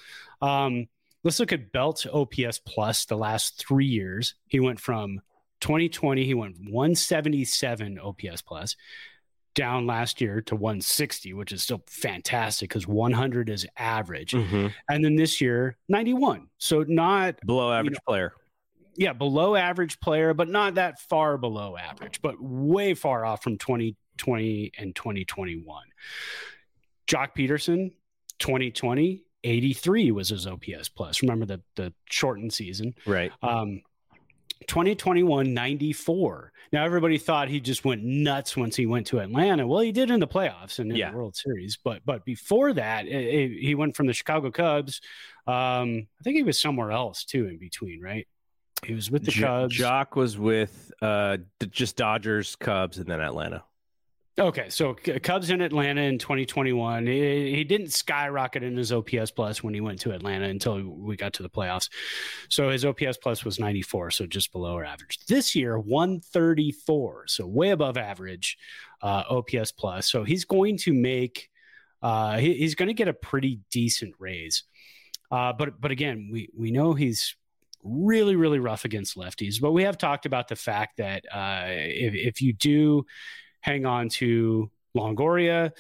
Um, 0.43 0.87
let's 1.25 1.41
look 1.41 1.53
at 1.53 1.73
Belt 1.73 2.07
OPS 2.13 2.61
plus 2.67 3.05
the 3.05 3.17
last 3.17 3.65
three 3.65 3.87
years. 3.87 4.35
He 4.47 4.61
went 4.61 4.81
from 4.81 5.21
2020, 5.61 6.25
he 6.25 6.35
went 6.35 6.57
177 6.59 7.99
OPS 7.99 8.43
plus 8.43 8.77
down 9.55 9.87
last 9.87 10.21
year 10.21 10.41
to 10.43 10.55
160, 10.55 11.35
which 11.35 11.53
is 11.53 11.63
still 11.63 11.83
fantastic 11.87 12.69
because 12.69 12.87
100 12.87 13.49
is 13.49 13.67
average. 13.77 14.33
Mm-hmm. 14.33 14.69
And 14.89 15.05
then 15.05 15.17
this 15.17 15.41
year, 15.41 15.77
91. 15.89 16.49
So 16.59 16.85
not 16.87 17.41
below 17.45 17.73
average 17.73 17.93
you 17.93 17.95
know, 17.95 18.01
player. 18.07 18.33
Yeah, 18.97 19.13
below 19.13 19.57
average 19.57 20.01
player, 20.01 20.35
but 20.35 20.49
not 20.49 20.75
that 20.75 21.01
far 21.01 21.39
below 21.39 21.77
average, 21.77 22.21
but 22.23 22.35
way 22.41 22.95
far 22.95 23.25
off 23.25 23.43
from 23.43 23.57
2020 23.59 24.73
and 24.79 24.95
2021. 24.95 25.85
Joc 27.07 27.35
Peterson, 27.35 27.93
2020, 28.39 29.25
83 29.43 30.11
was 30.13 30.29
his 30.29 30.47
OPS 30.47 30.89
plus. 30.89 31.23
Remember 31.23 31.47
the 31.47 31.63
the 31.77 31.93
shortened 32.07 32.53
season. 32.53 32.95
Right. 33.07 33.33
Um, 33.43 33.83
2021 34.67 35.55
94. 35.55 36.53
Now 36.73 36.85
everybody 36.85 37.19
thought 37.19 37.49
he 37.49 37.61
just 37.61 37.85
went 37.85 38.03
nuts 38.03 38.57
once 38.57 38.77
he 38.77 38.87
went 38.87 39.07
to 39.09 39.21
Atlanta. 39.21 39.67
Well, 39.67 39.81
he 39.81 39.93
did 39.93 40.11
in 40.11 40.21
the 40.21 40.29
playoffs 40.29 40.79
and 40.79 40.91
in 40.91 40.97
yeah. 40.97 41.11
the 41.11 41.17
World 41.17 41.37
Series, 41.37 41.79
but 41.83 42.03
but 42.05 42.25
before 42.25 42.73
that, 42.75 43.07
it, 43.07 43.11
it, 43.11 43.61
he 43.61 43.75
went 43.75 43.97
from 43.97 44.07
the 44.07 44.13
Chicago 44.13 44.51
Cubs. 44.51 45.01
Um, 45.47 46.07
I 46.21 46.23
think 46.23 46.37
he 46.37 46.43
was 46.43 46.61
somewhere 46.61 46.93
else 46.93 47.25
too 47.25 47.47
in 47.47 47.59
between, 47.59 48.01
right? 48.01 48.27
He 48.85 48.95
was 48.95 49.11
with 49.11 49.25
the 49.25 49.31
J- 49.31 49.43
Cubs. 49.43 49.79
Joc 49.79 50.17
was 50.17 50.39
with 50.39 50.93
uh, 51.03 51.39
just 51.71 51.97
Dodgers, 51.97 52.57
Cubs, 52.57 52.99
and 52.99 53.07
then 53.07 53.21
Atlanta. 53.21 53.65
Okay, 54.41 54.71
so 54.71 54.95
Cubs 54.95 55.51
in 55.51 55.61
Atlanta 55.61 56.01
in 56.01 56.19
2021. 56.19 57.07
He, 57.07 57.57
he, 57.57 57.63
didn't 57.63 57.93
skyrocket 57.93 58.63
in 58.63 58.75
his 58.75 58.91
OPS 58.91 59.31
plus 59.33 59.63
when 59.63 59.75
he 59.75 59.83
went 59.83 60.01
to 60.01 60.13
Atlanta 60.13 60.47
until 60.47 60.81
we 60.83 61.15
got 61.15 61.35
to 61.35 61.43
the 61.43 61.51
playoffs. 61.51 61.91
So 62.49 62.71
his 62.71 62.87
OPS 62.87 63.19
plus 63.19 63.45
was 63.45 63.61
94, 63.61 64.13
so 64.13 64.25
just 64.25 64.51
below 64.51 64.77
our 64.77 64.85
average. 64.85 65.19
This 65.27 65.55
year, 65.55 65.79
134, 65.79 67.27
so 67.27 67.47
way 67.47 67.69
above 67.69 67.99
average 67.99 68.57
uh, 69.03 69.25
OPS 69.29 69.73
plus. 69.73 70.11
So 70.11 70.25
he's 70.25 70.47
going 70.47 70.79
to 70.79 70.95
make, 70.95 71.51
uh, 72.01 72.39
he, 72.39 72.55
he's 72.55 72.75
going 72.75 72.89
to 72.89 72.95
get 72.95 73.09
a 73.09 73.13
pretty 73.13 73.61
decent 73.71 74.15
raise. 74.19 74.63
Uh, 75.31 75.53
but 75.53 75.79
but 75.83 75.91
again, 75.91 76.31
we 76.33 76.49
we 76.57 76.71
know 76.71 76.95
he's 76.95 77.37
really 77.85 78.37
really 78.37 78.59
rough 78.59 78.87
against 78.87 79.17
lefties. 79.17 79.61
But 79.61 79.73
we 79.73 79.85
have 79.85 79.99
talked 79.99 80.25
about 80.25 80.49
the 80.49 80.57
fact 80.57 80.97
that 80.97 81.25
uh, 81.31 81.67
if 81.69 82.15
if 82.15 82.43
you 82.43 82.55
do 82.55 83.05
hang 83.61 83.87
on 83.87 84.09
to 84.09 84.71
Longoria, 84.97 85.73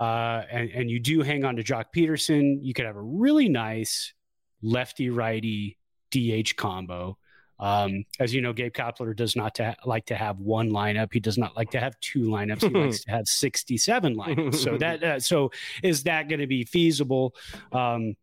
uh, 0.00 0.42
and, 0.50 0.70
and 0.70 0.90
you 0.90 0.98
do 0.98 1.22
hang 1.22 1.44
on 1.44 1.56
to 1.56 1.62
Joc 1.62 1.86
Peterson, 1.92 2.60
you 2.62 2.74
could 2.74 2.86
have 2.86 2.96
a 2.96 3.02
really 3.02 3.48
nice 3.48 4.12
lefty 4.62 5.10
righty 5.10 5.78
DH 6.10 6.56
combo. 6.56 7.18
Um, 7.60 8.04
as 8.18 8.34
you 8.34 8.40
know, 8.40 8.52
Gabe 8.52 8.72
Kapler 8.72 9.14
does 9.14 9.36
not 9.36 9.54
to 9.56 9.76
like 9.84 10.06
to 10.06 10.16
have 10.16 10.40
one 10.40 10.70
lineup. 10.70 11.12
He 11.12 11.20
does 11.20 11.38
not 11.38 11.56
like 11.56 11.70
to 11.70 11.80
have 11.80 11.98
two 12.00 12.24
lineups. 12.24 12.62
He 12.62 12.68
likes 12.68 13.04
to 13.04 13.10
have 13.10 13.26
67 13.26 14.16
lineups. 14.18 14.56
So 14.56 14.76
that, 14.78 15.04
uh, 15.04 15.20
so 15.20 15.52
is 15.82 16.02
that 16.02 16.28
going 16.28 16.40
to 16.40 16.48
be 16.48 16.64
feasible? 16.64 17.34
Um, 17.70 18.16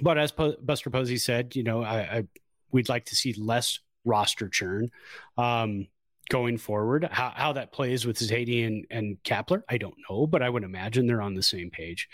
but 0.00 0.18
as 0.18 0.32
po- 0.32 0.56
Buster 0.62 0.90
Posey 0.90 1.18
said, 1.18 1.54
you 1.54 1.62
know, 1.62 1.82
I, 1.82 1.98
I, 1.98 2.24
we'd 2.72 2.88
like 2.88 3.04
to 3.06 3.14
see 3.14 3.34
less 3.34 3.78
roster 4.04 4.48
churn. 4.48 4.90
Um, 5.36 5.86
going 6.28 6.58
forward. 6.58 7.08
How, 7.10 7.32
how 7.34 7.52
that 7.52 7.72
plays 7.72 8.06
with 8.06 8.18
Zaidi 8.18 8.66
and, 8.66 8.86
and 8.90 9.22
Kapler, 9.22 9.62
I 9.68 9.78
don't 9.78 9.96
know, 10.08 10.26
but 10.26 10.42
I 10.42 10.48
would 10.48 10.64
imagine 10.64 11.06
they're 11.06 11.22
on 11.22 11.34
the 11.34 11.42
same 11.42 11.70
page. 11.70 12.08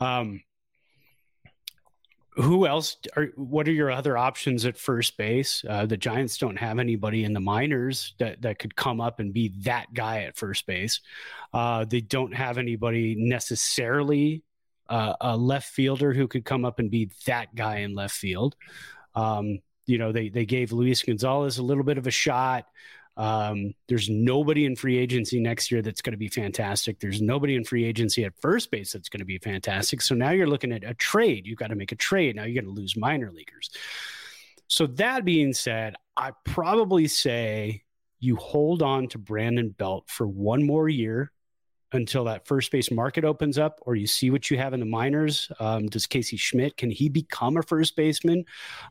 Um, 0.00 0.42
who 2.36 2.66
else 2.66 2.98
are 3.16 3.28
what 3.36 3.66
are 3.66 3.72
your 3.72 3.90
other 3.90 4.16
options 4.16 4.66
at 4.66 4.76
first 4.76 5.16
base 5.16 5.64
uh, 5.68 5.86
the 5.86 5.96
giants 5.96 6.36
don't 6.36 6.58
have 6.58 6.78
anybody 6.78 7.24
in 7.24 7.32
the 7.32 7.40
minors 7.40 8.14
that, 8.18 8.40
that 8.42 8.58
could 8.58 8.76
come 8.76 9.00
up 9.00 9.20
and 9.20 9.32
be 9.32 9.54
that 9.62 9.92
guy 9.94 10.22
at 10.22 10.36
first 10.36 10.66
base 10.66 11.00
uh, 11.54 11.84
they 11.84 12.00
don't 12.00 12.34
have 12.34 12.58
anybody 12.58 13.14
necessarily 13.18 14.42
uh, 14.88 15.14
a 15.20 15.36
left 15.36 15.68
fielder 15.68 16.12
who 16.12 16.28
could 16.28 16.44
come 16.44 16.64
up 16.64 16.78
and 16.78 16.90
be 16.90 17.10
that 17.24 17.54
guy 17.54 17.78
in 17.78 17.94
left 17.94 18.14
field 18.14 18.54
um, 19.14 19.58
you 19.86 19.96
know 19.96 20.12
they, 20.12 20.28
they 20.28 20.44
gave 20.44 20.72
luis 20.72 21.02
gonzalez 21.02 21.58
a 21.58 21.62
little 21.62 21.84
bit 21.84 21.98
of 21.98 22.06
a 22.06 22.10
shot 22.10 22.66
um, 23.16 23.72
there's 23.88 24.10
nobody 24.10 24.66
in 24.66 24.76
free 24.76 24.98
agency 24.98 25.40
next 25.40 25.70
year 25.70 25.80
that's 25.80 26.02
going 26.02 26.12
to 26.12 26.18
be 26.18 26.28
fantastic. 26.28 27.00
There's 27.00 27.22
nobody 27.22 27.56
in 27.56 27.64
free 27.64 27.84
agency 27.84 28.24
at 28.24 28.38
first 28.40 28.70
base 28.70 28.92
that's 28.92 29.08
going 29.08 29.20
to 29.20 29.26
be 29.26 29.38
fantastic. 29.38 30.02
So 30.02 30.14
now 30.14 30.30
you're 30.30 30.46
looking 30.46 30.72
at 30.72 30.84
a 30.84 30.94
trade. 30.94 31.46
You've 31.46 31.58
got 31.58 31.68
to 31.68 31.76
make 31.76 31.92
a 31.92 31.96
trade. 31.96 32.36
Now 32.36 32.44
you're 32.44 32.62
going 32.62 32.74
to 32.74 32.78
lose 32.78 32.96
minor 32.96 33.32
leaguers. 33.32 33.70
So 34.68 34.86
that 34.86 35.24
being 35.24 35.54
said, 35.54 35.94
I 36.16 36.32
probably 36.44 37.06
say 37.06 37.84
you 38.20 38.36
hold 38.36 38.82
on 38.82 39.08
to 39.08 39.18
Brandon 39.18 39.70
Belt 39.70 40.04
for 40.08 40.26
one 40.26 40.64
more 40.64 40.88
year 40.88 41.32
until 41.92 42.24
that 42.24 42.46
first 42.46 42.70
base 42.72 42.90
market 42.90 43.24
opens 43.24 43.58
up 43.58 43.78
or 43.82 43.94
you 43.94 44.06
see 44.06 44.30
what 44.30 44.50
you 44.50 44.58
have 44.58 44.74
in 44.74 44.80
the 44.80 44.86
minors. 44.86 45.50
Um, 45.60 45.86
does 45.86 46.06
Casey 46.06 46.36
schmidt 46.36 46.76
can 46.76 46.90
he 46.90 47.08
become 47.08 47.56
a 47.56 47.62
first 47.62 47.96
baseman? 47.96 48.44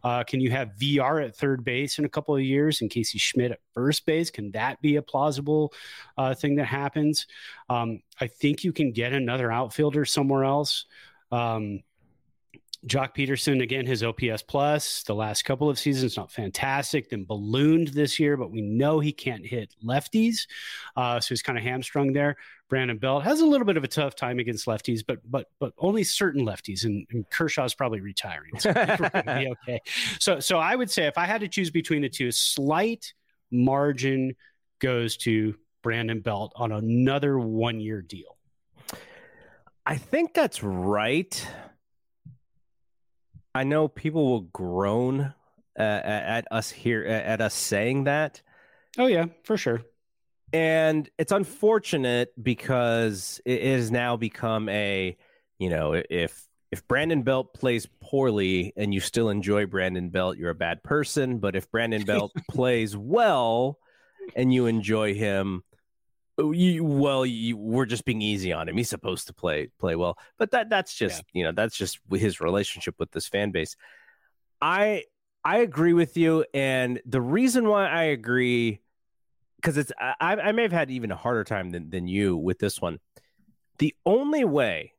Uh, 0.04 0.24
can 0.24 0.40
you 0.40 0.50
have 0.52 0.74
Villar 0.78 1.20
at 1.20 1.36
third 1.36 1.64
base 1.64 2.00
in 2.00 2.06
a 2.06 2.10
couple 2.10 2.36
of 2.36 2.42
years 2.42 2.82
and 2.82 2.90
Casey 2.90 3.18
schmidt 3.18 3.52
at 3.52 3.60
first 3.74 4.06
base? 4.06 4.32
Can 4.32 4.52
that 4.52 4.82
be 4.82 4.96
a 4.96 5.02
plausible 5.02 5.74
uh, 6.18 6.34
thing 6.34 6.56
that 6.56 6.66
happens? 6.66 7.28
Um, 7.70 8.02
I 8.20 8.28
think 8.28 8.64
you 8.64 8.72
can 8.72 8.92
get 8.92 9.14
another 9.14 9.52
outfielder 9.52 10.06
somewhere 10.06 10.46
else. 10.46 10.86
Um, 11.32 11.82
Joc 12.88 13.14
Peterson, 13.14 13.62
again, 13.62 13.86
his 13.86 14.04
OPS 14.04 14.44
plus 14.44 15.04
the 15.04 15.16
last 15.16 15.44
couple 15.44 15.70
of 15.70 15.80
seasons, 15.80 16.18
not 16.18 16.32
fantastic, 16.32 17.10
then 17.10 17.26
ballooned 17.26 17.90
this 17.90 18.20
year, 18.20 18.38
but 18.38 18.52
we 18.52 18.62
know 18.62 19.00
he 19.00 19.12
can't 19.12 19.46
hit 19.46 19.74
lefties. 19.84 20.48
Uh, 20.96 21.20
so 21.20 21.30
he's 21.30 21.42
kind 21.42 21.58
of 21.58 21.64
hamstrung 21.64 22.14
there. 22.14 22.38
Brandon 22.70 22.98
Belt 22.98 23.24
has 23.24 23.42
a 23.42 23.46
little 23.46 23.66
bit 23.66 23.78
of 23.78 23.84
a 23.84 23.88
tough 23.88 24.16
time 24.16 24.40
against 24.40 24.66
lefties, 24.66 25.02
but 25.06 25.20
but 25.30 25.48
but 25.60 25.74
only 25.78 26.04
certain 26.04 26.46
lefties, 26.46 26.84
and, 26.84 27.06
and 27.12 27.30
Kershaw's 27.30 27.76
probably 27.76 28.02
retiring. 28.02 28.60
So 28.60 28.74
be 28.74 29.54
okay. 29.68 29.80
So 30.20 30.40
so 30.40 30.58
I 30.58 30.76
would 30.76 30.90
say 30.90 31.06
if 31.06 31.18
I 31.18 31.26
had 31.26 31.42
to 31.42 31.48
choose 31.48 31.70
between 31.70 32.02
the 32.02 32.10
two, 32.10 32.32
slight 32.32 33.14
margin 33.52 34.36
goes 34.80 35.18
to 35.18 35.56
Brandon 35.84 36.22
Belt 36.22 36.54
on 36.56 36.72
another 36.72 37.38
one 37.38 37.80
year 37.80 38.02
deal. 38.02 38.38
I 39.86 39.98
think 39.98 40.34
that's 40.34 40.64
right. 40.64 41.48
I 43.56 43.64
know 43.64 43.88
people 43.88 44.26
will 44.26 44.42
groan 44.42 45.34
uh, 45.80 45.82
at 45.82 46.46
us 46.52 46.70
here 46.70 47.06
at 47.06 47.40
us 47.40 47.54
saying 47.54 48.04
that. 48.04 48.42
Oh 48.98 49.08
yeah, 49.08 49.28
for 49.44 49.56
sure. 49.56 49.82
And 50.52 51.10
it's 51.18 51.32
unfortunate 51.32 52.34
because 52.42 53.40
it 53.46 53.64
has 53.64 53.92
now 53.92 54.18
become 54.18 54.68
a, 54.68 55.18
you 55.58 55.70
know, 55.70 56.02
if 56.10 56.48
if 56.70 56.86
Brandon 56.90 57.24
Belt 57.24 57.54
plays 57.54 57.88
poorly 58.02 58.74
and 58.76 58.94
you 58.94 59.00
still 59.00 59.30
enjoy 59.30 59.66
Brandon 59.66 60.10
Belt, 60.10 60.38
you're 60.38 60.50
a 60.50 60.56
bad 60.56 60.84
person. 60.84 61.40
But 61.40 61.56
if 61.56 61.72
Brandon 61.72 62.04
Belt 62.04 62.34
plays 62.52 62.98
well 62.98 63.80
and 64.36 64.54
you 64.54 64.66
enjoy 64.66 65.14
him, 65.14 65.64
Oh, 66.38 66.52
you, 66.52 66.84
well, 66.84 67.26
you, 67.26 67.56
we're 67.56 67.86
just 67.86 68.04
being 68.04 68.22
easy 68.22 68.52
on 68.52 68.68
him. 68.68 68.76
He's 68.76 68.90
supposed 68.90 69.28
to 69.28 69.34
play 69.34 69.70
play 69.80 69.96
well, 69.96 70.18
but 70.38 70.52
that 70.52 70.70
that's 70.70 70.94
just 70.94 71.24
yeah. 71.34 71.40
you 71.40 71.44
know 71.46 71.52
that's 71.54 71.78
just 71.78 72.00
his 72.12 72.42
relationship 72.42 72.96
with 73.00 73.12
this 73.12 73.28
fan 73.28 73.52
base. 73.52 73.76
I 74.62 75.04
I 75.44 75.60
agree 75.60 75.94
with 75.94 76.18
you, 76.18 76.46
and 76.54 77.00
the 77.06 77.22
reason 77.22 77.68
why 77.68 77.88
I 77.88 78.04
agree 78.04 78.82
because 79.56 79.78
it's 79.78 79.92
I, 80.00 80.16
I 80.20 80.52
may 80.52 80.64
have 80.64 80.72
had 80.72 80.92
even 80.92 81.12
a 81.12 81.16
harder 81.16 81.44
time 81.44 81.72
than 81.72 81.90
than 81.90 82.08
you 82.08 82.36
with 82.36 82.60
this 82.60 82.82
one. 82.82 83.00
The 83.78 83.96
only 84.06 84.44
way 84.44 84.94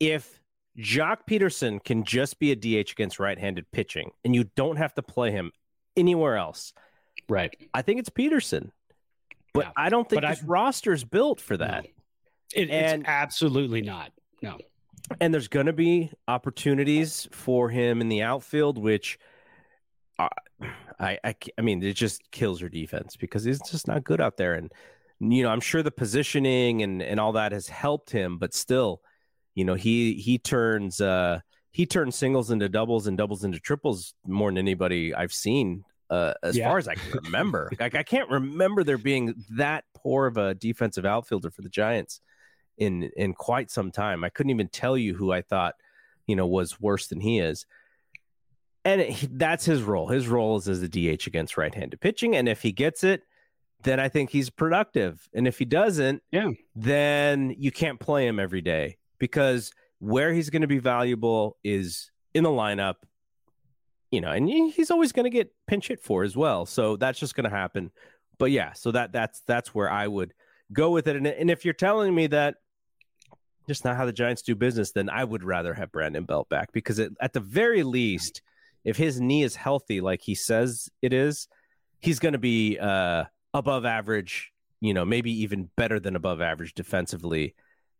if 0.00 0.40
Joc 0.78 1.26
Peterson 1.26 1.78
can 1.78 2.04
just 2.04 2.38
be 2.38 2.50
a 2.52 2.56
DH 2.56 2.92
against 2.92 3.18
right-handed 3.18 3.70
pitching, 3.72 4.10
and 4.24 4.34
you 4.34 4.44
don't 4.56 4.76
have 4.76 4.94
to 4.94 5.02
play 5.02 5.30
him 5.30 5.52
anywhere 5.96 6.36
else, 6.36 6.72
right? 7.28 7.54
I 7.74 7.82
think 7.82 8.00
it's 8.00 8.10
Pederson. 8.10 8.70
But 9.52 9.66
yeah. 9.66 9.72
I 9.76 9.88
don't 9.88 10.08
think 10.08 10.22
but 10.22 10.40
roster's 10.46 11.04
built 11.04 11.40
for 11.40 11.56
that. 11.56 11.86
It, 12.54 12.70
and, 12.70 13.02
it's 13.02 13.08
absolutely 13.08 13.82
not. 13.82 14.12
No. 14.40 14.58
And 15.20 15.32
there's 15.32 15.48
going 15.48 15.66
to 15.66 15.72
be 15.72 16.10
opportunities 16.28 17.28
for 17.32 17.68
him 17.68 18.00
in 18.00 18.08
the 18.08 18.22
outfield, 18.22 18.78
which 18.78 19.18
uh, 20.18 20.28
I, 20.98 21.18
I, 21.24 21.34
I 21.58 21.62
mean, 21.62 21.82
it 21.82 21.94
just 21.94 22.22
kills 22.30 22.60
your 22.60 22.70
defense 22.70 23.16
because 23.16 23.44
he's 23.44 23.60
just 23.60 23.88
not 23.88 24.04
good 24.04 24.20
out 24.20 24.36
there. 24.36 24.54
And, 24.54 24.72
you 25.20 25.42
know, 25.42 25.50
I'm 25.50 25.60
sure 25.60 25.82
the 25.82 25.90
positioning 25.90 26.82
and, 26.82 27.02
and 27.02 27.20
all 27.20 27.32
that 27.32 27.52
has 27.52 27.68
helped 27.68 28.10
him, 28.10 28.38
but 28.38 28.54
still, 28.54 29.02
you 29.54 29.64
know, 29.64 29.74
he, 29.74 30.14
he 30.14 30.38
turns, 30.38 31.00
uh, 31.00 31.40
he 31.72 31.84
turns 31.86 32.16
singles 32.16 32.50
into 32.50 32.68
doubles 32.68 33.06
and 33.06 33.18
doubles 33.18 33.44
into 33.44 33.58
triples 33.58 34.14
more 34.26 34.50
than 34.50 34.58
anybody 34.58 35.14
I've 35.14 35.32
seen 35.32 35.84
uh, 36.12 36.34
as 36.42 36.58
yeah. 36.58 36.68
far 36.68 36.76
as 36.76 36.86
I 36.86 36.94
can 36.94 37.10
remember. 37.24 37.70
like 37.80 37.94
I 37.94 38.02
can't 38.02 38.28
remember 38.28 38.84
there 38.84 38.98
being 38.98 39.34
that 39.56 39.84
poor 39.94 40.26
of 40.26 40.36
a 40.36 40.54
defensive 40.54 41.06
outfielder 41.06 41.50
for 41.50 41.62
the 41.62 41.70
Giants 41.70 42.20
in 42.76 43.10
in 43.16 43.32
quite 43.32 43.70
some 43.70 43.90
time. 43.90 44.22
I 44.22 44.28
couldn't 44.28 44.50
even 44.50 44.68
tell 44.68 44.98
you 44.98 45.14
who 45.14 45.32
I 45.32 45.40
thought 45.40 45.74
you 46.26 46.36
know 46.36 46.46
was 46.46 46.78
worse 46.78 47.06
than 47.06 47.20
he 47.20 47.38
is. 47.38 47.64
And 48.84 49.00
it, 49.00 49.38
that's 49.38 49.64
his 49.64 49.82
role. 49.82 50.08
His 50.08 50.28
role 50.28 50.58
is 50.58 50.68
as 50.68 50.82
a 50.82 50.88
DH 50.88 51.26
against 51.26 51.56
right-handed 51.56 51.98
pitching, 52.00 52.36
and 52.36 52.46
if 52.46 52.60
he 52.60 52.72
gets 52.72 53.04
it, 53.04 53.22
then 53.82 53.98
I 53.98 54.10
think 54.10 54.28
he's 54.28 54.50
productive. 54.50 55.26
And 55.32 55.48
if 55.48 55.58
he 55.58 55.64
doesn't, 55.64 56.22
yeah, 56.30 56.50
then 56.74 57.54
you 57.56 57.72
can't 57.72 57.98
play 57.98 58.26
him 58.26 58.38
every 58.38 58.60
day 58.60 58.98
because 59.18 59.72
where 59.98 60.34
he's 60.34 60.50
going 60.50 60.62
to 60.62 60.68
be 60.68 60.78
valuable 60.78 61.56
is 61.64 62.10
in 62.34 62.44
the 62.44 62.50
lineup 62.50 62.96
you 64.12 64.20
know, 64.20 64.30
and 64.30 64.48
he's 64.48 64.90
always 64.90 65.10
going 65.10 65.24
to 65.24 65.30
get 65.30 65.52
pinch 65.66 65.88
hit 65.88 65.98
for 65.98 66.22
as 66.22 66.36
well. 66.36 66.66
So 66.66 66.96
that's 66.96 67.18
just 67.18 67.34
going 67.34 67.50
to 67.50 67.56
happen. 67.56 67.90
But 68.38 68.50
yeah, 68.50 68.74
so 68.74 68.92
that 68.92 69.10
that's 69.10 69.40
that's 69.46 69.74
where 69.74 69.90
I 69.90 70.06
would 70.06 70.34
go 70.72 70.90
with 70.90 71.08
it. 71.08 71.16
And, 71.16 71.26
and 71.26 71.50
if 71.50 71.64
you're 71.64 71.74
telling 71.74 72.14
me 72.14 72.26
that 72.28 72.56
just 73.66 73.84
not 73.84 73.96
how 73.96 74.04
the 74.04 74.12
Giants 74.12 74.42
do 74.42 74.54
business, 74.54 74.92
then 74.92 75.08
I 75.08 75.24
would 75.24 75.42
rather 75.42 75.72
have 75.72 75.90
Brandon 75.90 76.24
Belt 76.24 76.48
back 76.50 76.72
because 76.72 76.98
it, 76.98 77.12
at 77.20 77.32
the 77.32 77.40
very 77.40 77.82
least, 77.82 78.42
if 78.84 78.98
his 78.98 79.18
knee 79.20 79.44
is 79.44 79.56
healthy, 79.56 80.00
like 80.00 80.20
he 80.20 80.34
says 80.34 80.90
it 81.00 81.14
is, 81.14 81.48
he's 82.00 82.18
going 82.18 82.32
to 82.32 82.38
be 82.38 82.78
uh, 82.78 83.24
above 83.54 83.84
average. 83.86 84.52
You 84.80 84.92
know, 84.92 85.04
maybe 85.06 85.42
even 85.42 85.70
better 85.76 86.00
than 86.00 86.16
above 86.16 86.40
average 86.42 86.74
defensively 86.74 87.54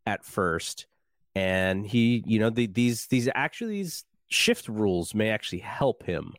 at 0.05 0.25
first. 0.25 0.87
And 1.35 1.87
he, 1.87 2.23
you 2.27 2.39
know, 2.39 2.51
the, 2.51 2.67
these 2.67 3.07
these 3.07 3.29
actually 3.35 3.79
these 3.79 4.05
shift 4.33 4.69
rules 4.69 5.15
may 5.15 5.31
actually 5.31 5.61
help 5.61 6.03
him 6.05 6.33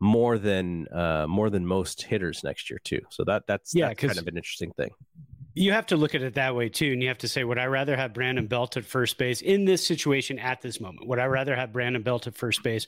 more 0.00 0.38
than 0.38 0.88
uh, 0.88 1.26
more 1.28 1.48
than 1.50 1.64
most 1.66 2.02
hitters 2.02 2.42
next 2.42 2.68
year 2.70 2.80
too. 2.82 3.00
So 3.10 3.24
that 3.24 3.44
that's 3.46 3.74
yeah, 3.74 3.88
that's 3.88 4.00
kind 4.00 4.18
of 4.18 4.26
an 4.26 4.36
interesting 4.36 4.72
thing. 4.76 4.90
you 5.54 5.72
have 5.72 5.86
to 5.86 5.96
look 5.96 6.14
at 6.14 6.22
it 6.22 6.34
that 6.34 6.56
way 6.56 6.68
too, 6.68 6.92
and 6.92 7.02
you 7.02 7.08
have 7.08 7.18
to 7.18 7.28
say, 7.28 7.44
would 7.44 7.58
I 7.58 7.66
rather 7.66 7.96
have 7.96 8.14
Brandon 8.14 8.46
Belt 8.46 8.76
at 8.76 8.84
first 8.84 9.18
base 9.18 9.42
in 9.42 9.64
this 9.64 9.86
situation 9.86 10.38
at 10.38 10.60
this 10.62 10.80
moment? 10.80 11.08
Would 11.08 11.18
I 11.18 11.26
rather 11.26 11.54
have 11.54 11.72
Brandon 11.72 12.02
Belt 12.02 12.26
at 12.26 12.34
first 12.34 12.62
base, 12.62 12.86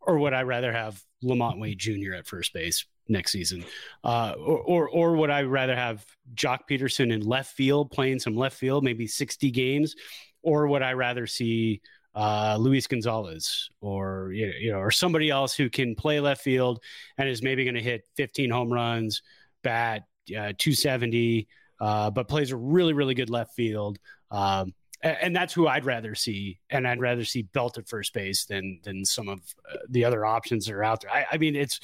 or 0.00 0.18
would 0.18 0.34
I 0.34 0.42
rather 0.42 0.72
have 0.72 1.00
Lamont 1.22 1.60
Wade 1.60 1.78
Jr. 1.78 2.14
at 2.16 2.26
first 2.26 2.52
base 2.52 2.84
next 3.08 3.32
season, 3.32 3.64
uh, 4.04 4.34
or, 4.38 4.58
or 4.58 4.88
or 4.88 5.16
would 5.16 5.30
I 5.30 5.42
rather 5.42 5.76
have 5.76 6.04
Joc 6.34 6.66
Peterson 6.66 7.12
in 7.12 7.20
left 7.22 7.54
field 7.54 7.90
playing 7.90 8.18
some 8.18 8.36
left 8.36 8.56
field, 8.56 8.84
maybe 8.84 9.06
sixty 9.06 9.50
games, 9.50 9.94
or 10.42 10.66
would 10.66 10.82
I 10.82 10.92
rather 10.92 11.26
see 11.26 11.80
uh, 12.14 12.56
Luis 12.60 12.86
Gonzalez 12.86 13.70
or 13.80 14.32
you 14.32 14.70
know 14.70 14.78
or 14.78 14.90
somebody 14.90 15.30
else 15.30 15.54
who 15.54 15.70
can 15.70 15.94
play 15.94 16.20
left 16.20 16.42
field 16.42 16.82
and 17.18 17.28
is 17.28 17.42
maybe 17.42 17.64
going 17.64 17.74
to 17.74 17.82
hit 17.82 18.02
fifteen 18.16 18.50
home 18.50 18.72
runs, 18.72 19.22
bat 19.62 20.04
uh, 20.36 20.52
two 20.58 20.72
seventy 20.72 21.48
uh, 21.82 22.10
but 22.10 22.28
plays 22.28 22.52
a 22.52 22.56
really, 22.56 22.92
really 22.92 23.14
good 23.14 23.28
left 23.28 23.54
field. 23.54 23.98
Um, 24.30 24.72
and, 25.02 25.16
and, 25.20 25.36
that's 25.36 25.52
who 25.52 25.66
I'd 25.66 25.84
rather 25.84 26.14
see. 26.14 26.60
And 26.70 26.86
I'd 26.86 27.00
rather 27.00 27.24
see 27.24 27.42
Belt 27.42 27.76
at 27.76 27.88
first 27.88 28.14
base 28.14 28.44
than 28.44 28.78
than 28.84 29.04
some 29.04 29.28
of 29.28 29.40
uh, 29.68 29.78
the 29.90 30.04
other 30.04 30.24
options 30.24 30.66
that 30.66 30.74
are 30.74 30.84
out 30.84 31.00
there. 31.00 31.10
I, 31.10 31.26
I, 31.32 31.38
mean, 31.38 31.56
it's 31.56 31.80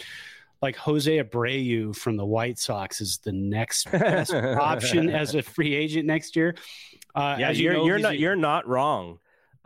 like 0.63 0.77
Jose 0.77 1.19
Abreu 1.19 1.97
from 1.97 2.17
the 2.17 2.25
White 2.25 2.61
Sox 2.61 3.01
is 3.01 3.19
the 3.19 3.33
next 3.33 3.91
best 3.91 4.33
option 4.33 5.11
as 5.15 5.35
a 5.35 5.43
free 5.43 5.75
agent 5.75 6.07
next 6.07 6.37
year. 6.37 6.55
Uh, 7.13 7.37
yeah, 7.41 7.51
you 7.51 7.71
are 7.71 7.85
you're 7.85 7.99
not 7.99 8.19
you're 8.21 8.37
not 8.37 8.69
wrong. 8.69 9.19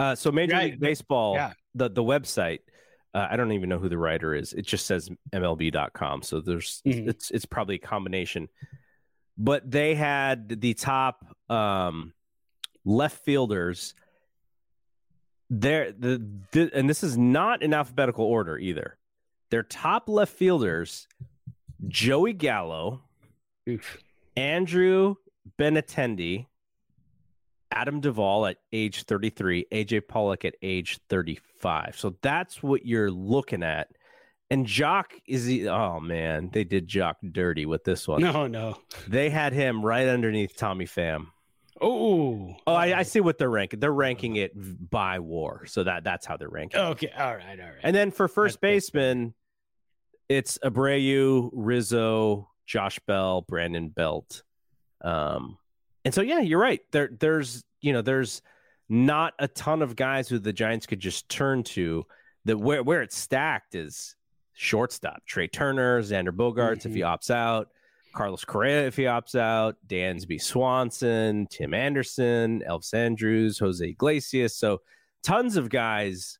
Uh, 0.03 0.15
so 0.15 0.33
Major 0.33 0.55
right. 0.55 0.71
League 0.73 0.81
Baseball, 0.81 1.35
yeah. 1.35 1.53
the 1.75 1.89
the 1.89 2.03
website. 2.03 2.61
Uh, 3.15 3.29
I 3.31 3.37
don't 3.37 3.53
even 3.53 3.69
know 3.69 3.79
who 3.79 3.91
the 3.91 3.99
writer 3.99 4.35
is. 4.35 4.55
It 4.55 4.67
just 4.67 4.87
says 4.87 5.11
MLB.com. 5.35 6.23
So 6.23 6.41
there's 6.41 6.83
mm-hmm. 6.87 7.09
it's 7.09 7.31
it's 7.31 7.45
probably 7.45 7.75
a 7.75 7.79
combination 7.79 8.49
but 9.39 9.69
they 9.71 9.95
had 9.95 10.61
the 10.61 10.75
top 10.75 11.25
um, 11.49 12.13
left 12.85 13.25
fielders 13.25 13.95
there 15.51 15.93
the, 15.93 16.25
the, 16.53 16.71
and 16.75 16.89
this 16.89 17.03
is 17.03 17.19
not 17.19 17.63
in 17.63 17.75
alphabetical 17.75 18.25
order 18.25 18.57
either 18.59 18.97
their 19.51 19.63
top 19.63 20.09
left 20.09 20.35
fielders 20.35 21.07
joey 21.89 22.33
gallo 22.33 23.03
Oof. 23.69 23.99
andrew 24.37 25.17
benintendi 25.59 26.47
adam 27.73 28.01
duvall 28.01 28.47
at 28.47 28.59
age 28.73 29.05
33 29.05 29.67
aj 29.73 30.09
pollock 30.09 30.45
at 30.45 30.55
age 30.63 30.99
35 31.09 31.99
so 31.99 32.15
that's 32.23 32.63
what 32.63 32.87
you're 32.87 33.11
looking 33.11 33.63
at 33.63 33.89
and 34.51 34.67
Joc 34.67 35.05
is 35.27 35.47
he, 35.47 35.67
oh 35.67 35.99
man, 35.99 36.51
they 36.53 36.63
did 36.63 36.87
Joc 36.87 37.15
dirty 37.33 37.65
with 37.65 37.85
this 37.85 38.07
one. 38.07 38.21
No, 38.21 38.47
no. 38.47 38.77
They 39.09 39.31
had 39.31 39.55
him 39.55 39.83
right 39.83 40.07
underneath 40.07 40.59
Tommy 40.59 40.85
Pham. 40.85 41.29
Oh, 41.81 42.55
oh, 42.67 42.75
I, 42.75 42.99
I, 42.99 43.03
see 43.03 43.21
what 43.21 43.39
they're 43.39 43.51
ranking. 43.51 43.81
They're 43.81 43.91
ranking 43.91 44.37
it 44.37 44.53
by 44.55 45.21
WAR, 45.21 45.65
so 45.65 45.83
that 45.85 46.05
that's 46.05 46.27
how 46.27 46.37
they're 46.37 46.51
ranking. 46.51 46.81
Okay, 46.81 47.11
all 47.17 47.35
right, 47.35 47.59
all 47.59 47.67
right. 47.67 47.81
And 47.83 47.97
then 47.97 48.11
for 48.11 48.29
first 48.29 48.61
baseman, 48.61 49.33
it's 50.29 50.59
Abreu, 50.59 51.51
Rizzo, 51.53 52.51
Josh 52.67 53.01
Bell, 53.07 53.41
Brandon 53.41 53.89
Belt. 53.89 54.43
Um, 55.01 55.57
and 56.05 56.15
so 56.15 56.23
yeah, 56.23 56.41
you're 56.41 56.61
right. 56.61 56.81
There, 56.91 57.11
there's 57.19 57.65
you 57.81 57.93
know, 57.93 58.03
there's 58.03 58.43
not 58.89 59.35
a 59.39 59.49
ton 59.49 59.83
of 59.83 59.97
guys 59.97 60.29
who 60.29 60.39
the 60.39 60.53
Giants 60.53 60.87
could 60.87 61.01
just 61.01 61.29
turn 61.29 61.63
to. 61.65 62.05
That 62.45 62.59
where 62.59 62.83
where 62.83 63.03
it's 63.03 63.17
stacked 63.17 63.75
is 63.75 64.17
shortstop. 64.53 65.25
Trey 65.27 65.49
Turner, 65.49 66.03
Xander 66.03 66.31
Bogaerts 66.31 66.79
mm-hmm. 66.81 66.89
if 66.89 66.95
he 66.95 67.01
mm-hmm. 67.01 67.15
opts 67.15 67.31
out, 67.31 67.69
Carlos 68.13 68.45
Correa 68.45 68.87
if 68.87 68.97
he 68.97 69.05
opts 69.05 69.35
out, 69.35 69.77
Dansby 69.87 70.41
Swanson, 70.41 71.47
Tim 71.51 71.75
Anderson, 71.75 72.63
Elvis 72.69 72.95
Andrus, 72.95 73.59
Jose 73.59 73.87
Iglesias. 73.87 74.57
So 74.57 74.81
tons 75.23 75.57
of 75.57 75.69
guys 75.69 76.39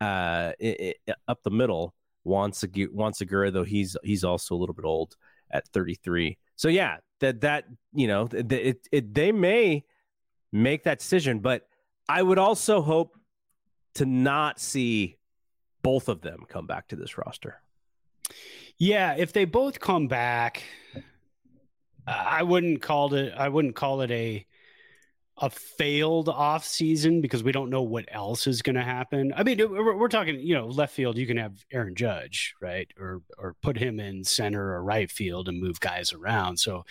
uh, 0.00 0.52
it, 0.58 0.96
it, 1.06 1.16
up 1.28 1.42
the 1.42 1.50
middle. 1.50 1.94
Juan, 2.24 2.52
Segura, 2.52 2.90
Juan 2.90 3.12
Segura, 3.12 3.50
though 3.50 3.64
he's 3.64 3.96
he's 4.02 4.24
also 4.24 4.54
a 4.54 4.58
little 4.58 4.74
bit 4.74 4.86
old 4.86 5.14
at 5.50 5.68
33. 5.68 6.38
So 6.56 6.68
yeah, 6.68 6.96
that 7.20 7.40
that 7.42 7.64
you 7.92 8.06
know 8.06 8.28
it, 8.32 8.86
it 8.92 9.14
they 9.14 9.32
may 9.32 9.84
make 10.52 10.84
that 10.84 10.98
decision, 10.98 11.40
but 11.40 11.66
I 12.08 12.22
would 12.22 12.38
also 12.38 12.80
hope 12.80 13.18
to 13.94 14.06
not 14.06 14.60
see 14.60 15.16
both 15.82 16.08
of 16.08 16.20
them 16.20 16.44
come 16.48 16.66
back 16.66 16.88
to 16.88 16.96
this 16.96 17.18
roster. 17.18 17.60
Yeah, 18.78 19.14
if 19.16 19.32
they 19.32 19.44
both 19.44 19.78
come 19.80 20.08
back, 20.08 20.62
I 22.06 22.42
wouldn't 22.42 22.82
call 22.82 23.14
it. 23.14 23.32
I 23.36 23.48
wouldn't 23.48 23.76
call 23.76 24.00
it 24.00 24.10
a 24.10 24.46
a 25.38 25.50
failed 25.50 26.28
off 26.28 26.64
season 26.64 27.20
because 27.20 27.42
we 27.42 27.50
don't 27.50 27.70
know 27.70 27.82
what 27.82 28.04
else 28.08 28.46
is 28.46 28.62
going 28.62 28.76
to 28.76 28.84
happen. 28.84 29.32
I 29.36 29.42
mean, 29.42 29.58
we're, 29.58 29.96
we're, 29.96 30.08
talking, 30.08 30.38
you 30.38 30.54
know, 30.54 30.66
left 30.66 30.94
field. 30.94 31.18
You 31.18 31.26
can 31.26 31.36
have 31.38 31.64
Aaron 31.72 31.96
Judge, 31.96 32.54
right, 32.60 32.88
or 32.98 33.22
or 33.36 33.56
put 33.62 33.76
him 33.76 33.98
in 33.98 34.22
center 34.22 34.74
or 34.74 34.82
right 34.82 35.10
field 35.10 35.48
and 35.48 35.60
move 35.60 35.80
guys 35.80 36.12
around. 36.12 36.58
So, 36.58 36.84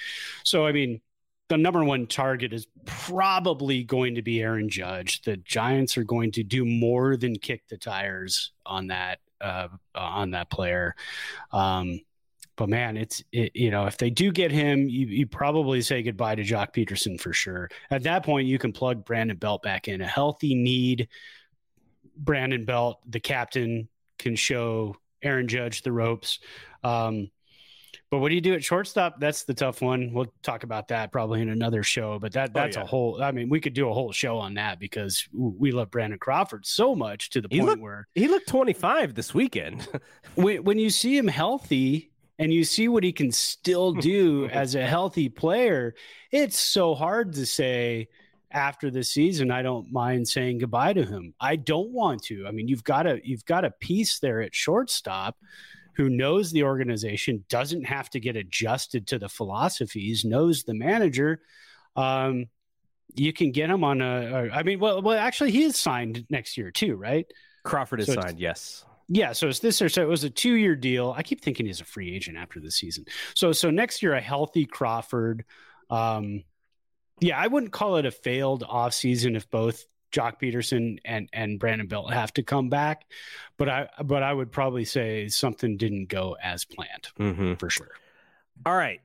so 0.44 0.66
I 0.66 0.74
mean, 0.74 1.00
the 1.48 1.58
number 1.58 1.84
one 1.84 2.08
target 2.08 2.52
is 2.52 2.68
probably 2.86 3.84
going 3.84 4.16
to 4.16 4.22
be 4.22 4.41
Aaron 4.41 4.70
Judge. 4.70 5.22
The 5.22 5.38
Giants 5.38 5.98
are 5.98 6.04
going 6.04 6.32
to 6.34 6.44
do 6.44 6.66
more 6.66 7.16
than 7.16 7.36
kick 7.36 7.68
the 7.70 7.78
tires 7.78 8.52
on 8.66 8.88
that 8.88 9.20
uh, 9.39 9.68
on 9.96 10.32
that 10.32 10.50
player. 10.50 10.96
Um, 11.52 12.02
but 12.56 12.70
man, 12.70 12.97
it's 12.97 13.24
it, 13.32 13.56
you 13.56 13.72
know 13.72 13.86
if 13.86 13.97
they 13.97 14.10
do 14.10 14.32
get 14.32 14.51
him, 14.51 14.88
you, 14.88 15.08
you 15.08 15.28
probably 15.28 15.82
say 15.82 16.04
goodbye 16.04 16.36
to 16.36 16.43
Joc 16.43 16.74
Peterson 16.74 17.18
for 17.18 17.34
sure. 17.34 17.70
At 17.89 18.04
that 18.04 18.24
point, 18.24 18.47
you 18.47 18.60
can 18.60 18.72
plug 18.72 19.06
Brandon 19.06 19.38
Belt 19.38 19.64
back 19.64 19.88
in. 19.88 20.01
A 20.01 20.08
healthy 20.08 20.56
need. 20.56 21.08
Brandon 22.16 22.64
Belt, 22.64 22.99
the 23.08 23.20
captain, 23.20 23.89
can 24.20 24.36
show 24.36 24.95
Aaron 25.24 25.47
Judge 25.47 25.82
the 25.82 25.91
ropes. 25.91 26.39
Um, 26.84 27.32
but 28.14 28.20
what 28.20 28.30
do 28.30 28.36
you 28.36 28.41
do 28.41 28.54
at 28.54 28.64
shortstop? 28.64 29.20
That's 29.20 29.43
the 29.43 29.56
tough 29.56 29.82
one. 29.82 30.14
We'll 30.14 30.32
talk 30.43 30.62
about 30.64 30.89
that 30.89 31.12
probably 31.12 31.41
in 31.41 31.49
another 31.49 31.82
show. 31.82 32.20
But 32.20 32.34
that 32.34 32.51
oh, 32.51 32.54
that's 32.54 32.78
oh, 32.78 32.82
yeah. 32.82 32.84
a 32.84 32.88
whole. 32.88 33.24
I 33.24 33.32
mean, 33.32 33.49
we 33.49 33.60
could 33.60 33.74
do 33.74 33.89
a 33.89 33.93
whole 33.93 34.12
show 34.12 34.38
on 34.38 34.54
that 34.54 34.80
because 34.80 35.28
we 35.34 35.72
love 35.72 35.89
Brandon 35.89 36.20
Crawford 36.20 36.64
so 36.68 36.93
much 36.93 37.32
to 37.32 37.41
the 37.41 37.47
he 37.49 37.58
point 37.58 37.70
looked, 37.70 37.82
where 37.82 38.08
he 38.14 38.28
looked 38.28 38.47
25 38.47 39.16
this 39.16 39.34
weekend. 39.34 39.88
when 40.36 40.64
when 40.64 40.78
you 40.78 40.91
see 40.91 41.18
him 41.18 41.28
healthy 41.28 42.12
and 42.40 42.54
you 42.54 42.64
see 42.64 42.88
what 42.88 43.04
he 43.04 43.12
can 43.12 43.32
still 43.32 43.94
do 43.94 44.48
as 44.48 44.76
a 44.76 44.86
healthy 44.86 45.30
player, 45.30 45.94
it's 46.32 46.60
so 46.60 46.96
hard 46.96 47.34
to 47.34 47.46
say 47.46 48.08
after 48.52 48.92
the 48.92 49.04
season 49.04 49.52
I 49.52 49.62
don't 49.62 49.92
mind 49.92 50.28
saying 50.28 50.60
goodbye 50.60 50.94
to 50.94 51.04
him. 51.04 51.34
I 51.40 51.56
don't 51.56 51.90
want 51.90 52.24
to. 52.24 52.46
I 52.48 52.52
mean, 52.52 52.68
you've 52.68 52.84
got 52.84 53.08
a 53.08 53.20
you've 53.24 53.46
got 53.46 53.66
a 53.66 53.72
piece 53.72 54.20
there 54.20 54.42
at 54.42 54.56
shortstop 54.56 55.38
who 55.96 56.10
knows 56.10 56.52
the 56.52 56.64
organization, 56.64 57.46
doesn't 57.50 57.84
have 57.84 58.10
to 58.10 58.20
get 58.20 58.36
adjusted 58.36 59.08
to 59.08 59.20
the 59.20 59.30
philosophies, 59.30 60.26
knows 60.26 60.64
the 60.64 60.74
manager. 60.74 61.42
Um, 61.96 62.48
you 63.14 63.32
can 63.32 63.52
get 63.52 63.70
him 63.70 63.84
on 63.84 64.02
a, 64.02 64.06
a. 64.06 64.50
I 64.50 64.64
mean, 64.64 64.80
well, 64.80 65.02
well, 65.02 65.18
actually, 65.18 65.52
he 65.52 65.64
is 65.64 65.78
signed 65.78 66.26
next 66.30 66.58
year 66.58 66.72
too, 66.72 66.96
right? 66.96 67.28
Crawford 67.64 68.02
is 68.02 68.08
so 68.08 68.16
signed, 68.16 68.40
yes. 68.40 68.86
Yeah, 69.10 69.34
so 69.34 69.47
it's 69.47 69.60
this 69.60 69.82
or 69.82 69.89
so 69.89 70.01
it 70.01 70.08
was 70.08 70.24
a 70.24 70.30
two 70.30 70.56
year 70.56 70.76
deal. 70.76 71.14
I 71.16 71.24
keep 71.24 71.41
thinking 71.41 71.66
he's 71.66 71.82
a 71.82 71.86
free 71.86 72.16
agent 72.16 72.38
after 72.38 72.60
the 72.60 72.72
season. 72.72 73.06
So 73.36 73.51
so 73.51 73.70
next 73.70 74.01
year 74.01 74.14
a 74.14 74.22
healthy 74.22 74.66
Crawford. 74.66 75.45
Um, 75.89 76.43
yeah, 77.20 77.39
I 77.39 77.47
wouldn't 77.47 77.72
call 77.72 77.97
it 77.97 78.06
a 78.06 78.12
failed 78.12 78.64
off 78.68 78.93
season 78.93 79.36
if 79.36 79.49
both 79.49 79.86
Joc 80.14 80.39
Peterson 80.39 80.99
and 81.04 81.30
and 81.34 81.60
Brandon 81.60 81.88
Belt 81.88 82.14
have 82.14 82.34
to 82.34 82.43
come 82.43 82.70
back, 82.70 83.06
but 83.58 83.68
I 83.68 83.89
but 84.04 84.24
I 84.24 84.34
would 84.34 84.51
probably 84.51 84.86
say 84.86 85.28
something 85.28 85.76
didn't 85.76 86.08
go 86.08 86.38
as 86.41 86.64
planned 86.64 87.10
mm-hmm. 87.20 87.54
for 87.56 87.70
sure. 87.70 87.91
All 88.66 88.76
right, 88.76 89.01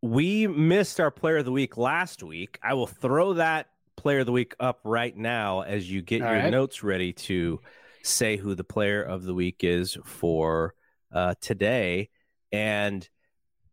we 0.00 0.46
missed 0.46 1.00
our 1.00 1.10
player 1.10 1.38
of 1.38 1.44
the 1.44 1.52
week 1.52 1.76
last 1.76 2.22
week. 2.22 2.58
I 2.62 2.74
will 2.74 2.86
throw 2.86 3.34
that 3.34 3.68
player 3.96 4.20
of 4.20 4.26
the 4.26 4.32
week 4.32 4.54
up 4.60 4.80
right 4.84 5.16
now 5.16 5.62
as 5.62 5.90
you 5.90 6.00
get 6.00 6.22
All 6.22 6.32
your 6.32 6.42
right. 6.42 6.50
notes 6.50 6.84
ready 6.84 7.12
to 7.12 7.60
say 8.08 8.36
who 8.36 8.54
the 8.54 8.64
player 8.64 9.02
of 9.02 9.24
the 9.24 9.34
week 9.34 9.62
is 9.62 9.96
for 10.04 10.74
uh, 11.12 11.34
today. 11.40 12.10
And 12.52 13.08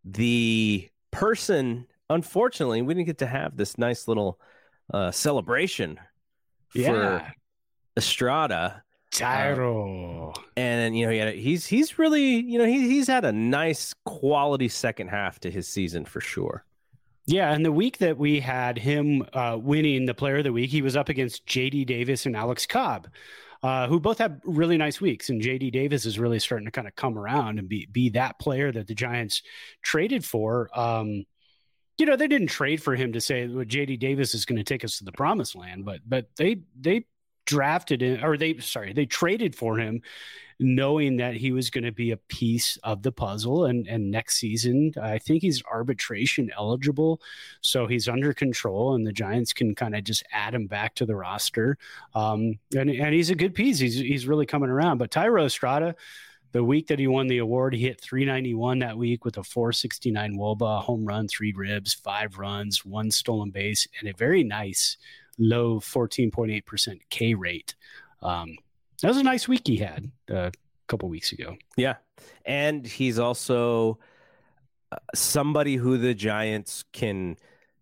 the 0.03 0.89
person, 1.11 1.87
unfortunately, 2.09 2.81
we 2.81 2.93
didn't 2.93 3.07
get 3.07 3.17
to 3.19 3.27
have 3.27 3.57
this 3.57 3.77
nice 3.77 4.07
little 4.07 4.39
uh, 4.93 5.11
celebration 5.11 5.99
yeah. 6.73 6.87
for 6.89 7.33
Estrada. 7.97 8.83
Thairo. 9.11 10.37
Um, 10.37 10.43
and 10.57 10.97
you 10.97 11.05
know, 11.05 11.31
he 11.31 11.41
he's 11.41 11.65
he's 11.65 11.97
really, 11.97 12.41
you 12.41 12.57
know, 12.57 12.65
he, 12.65 12.89
he's 12.89 13.07
had 13.07 13.23
a 13.23 13.31
nice 13.31 13.93
quality 14.03 14.67
second 14.67 15.07
half 15.07 15.39
to 15.39 15.51
his 15.51 15.67
season 15.67 16.03
for 16.03 16.19
sure. 16.19 16.65
Yeah, 17.27 17.53
and 17.53 17.65
the 17.65 17.71
week 17.71 17.97
that 17.99 18.17
we 18.17 18.39
had 18.39 18.77
him 18.77 19.25
uh, 19.33 19.57
winning 19.59 20.05
the 20.05 20.13
Player 20.13 20.37
of 20.37 20.43
the 20.43 20.53
Week, 20.53 20.69
he 20.69 20.83
was 20.83 20.95
up 20.95 21.09
against 21.09 21.45
J.D. 21.47 21.85
Davis 21.85 22.27
and 22.27 22.35
Alex 22.35 22.67
Cobb, 22.67 23.07
uh, 23.63 23.87
who 23.87 23.99
both 23.99 24.17
had 24.17 24.41
really 24.43 24.77
nice 24.77 24.99
weeks. 25.01 25.29
And 25.29 25.41
J.D. 25.41 25.71
Davis 25.71 26.05
is 26.05 26.19
really 26.19 26.39
starting 26.39 26.65
to 26.65 26.71
kind 26.71 26.87
of 26.87 26.95
come 26.95 27.17
around 27.17 27.59
and 27.59 27.67
be 27.67 27.87
be 27.91 28.09
that 28.09 28.39
player 28.39 28.71
that 28.71 28.87
the 28.87 28.95
Giants 28.95 29.41
traded 29.81 30.23
for. 30.23 30.69
Um, 30.77 31.25
you 31.97 32.05
know, 32.05 32.15
they 32.15 32.27
didn't 32.27 32.47
trade 32.47 32.83
for 32.83 32.95
him 32.95 33.13
to 33.13 33.21
say 33.21 33.47
well, 33.47 33.65
JD 33.65 33.99
Davis 33.99 34.35
is 34.35 34.45
going 34.45 34.57
to 34.57 34.63
take 34.63 34.83
us 34.83 34.97
to 34.97 35.05
the 35.05 35.11
promised 35.11 35.55
land, 35.55 35.85
but 35.85 36.01
but 36.05 36.27
they 36.37 36.61
they 36.79 37.05
drafted 37.45 38.01
him 38.01 38.23
or 38.23 38.37
they 38.37 38.57
sorry, 38.57 38.93
they 38.93 39.05
traded 39.05 39.55
for 39.55 39.77
him 39.77 40.01
knowing 40.59 41.17
that 41.17 41.35
he 41.35 41.51
was 41.51 41.69
going 41.69 41.83
to 41.83 41.91
be 41.91 42.11
a 42.11 42.17
piece 42.17 42.77
of 42.83 43.03
the 43.03 43.11
puzzle 43.11 43.65
and 43.65 43.87
and 43.87 44.09
next 44.09 44.37
season 44.37 44.93
I 45.01 45.17
think 45.17 45.41
he's 45.41 45.63
arbitration 45.71 46.49
eligible. 46.57 47.21
So 47.61 47.87
he's 47.87 48.07
under 48.07 48.33
control 48.33 48.95
and 48.95 49.05
the 49.05 49.11
Giants 49.11 49.53
can 49.53 49.75
kind 49.75 49.95
of 49.95 50.03
just 50.03 50.23
add 50.31 50.53
him 50.53 50.67
back 50.67 50.95
to 50.95 51.05
the 51.05 51.15
roster. 51.15 51.77
Um 52.13 52.59
and 52.73 52.89
and 52.89 53.13
he's 53.13 53.29
a 53.29 53.35
good 53.35 53.53
piece. 53.53 53.79
He's 53.79 53.95
he's 53.95 54.27
really 54.27 54.45
coming 54.45 54.69
around. 54.69 54.97
But 54.97 55.11
Thairo 55.11 55.45
Estrada 55.45 55.95
the 56.53 56.63
week 56.63 56.87
that 56.87 56.99
he 56.99 57.07
won 57.07 57.27
the 57.27 57.39
award, 57.39 57.73
he 57.73 57.81
hit 57.81 57.99
391 57.99 58.79
that 58.79 58.97
week 58.97 59.25
with 59.25 59.35
a 59.35 59.43
469 59.43 60.37
Woba, 60.37 60.81
home 60.81 61.03
run, 61.03 61.27
three 61.27 61.51
ribs, 61.51 61.93
five 61.93 62.37
runs, 62.37 62.85
one 62.85 63.11
stolen 63.11 63.49
base, 63.49 63.85
and 63.99 64.07
a 64.07 64.13
very 64.13 64.41
nice 64.41 64.95
low 65.37 65.81
14.8% 65.81 66.99
K 67.09 67.33
rate. 67.33 67.75
Um, 68.21 68.55
that 69.01 69.09
was 69.09 69.17
a 69.17 69.23
nice 69.23 69.49
week 69.49 69.63
he 69.67 69.75
had 69.75 70.09
a 70.29 70.51
couple 70.87 71.09
weeks 71.09 71.31
ago. 71.31 71.57
Yeah. 71.75 71.95
And 72.45 72.85
he's 72.85 73.19
also 73.19 73.99
uh, 74.91 74.97
somebody 75.13 75.75
who 75.75 75.97
the 75.97 76.13
Giants 76.13 76.83
can 76.93 77.37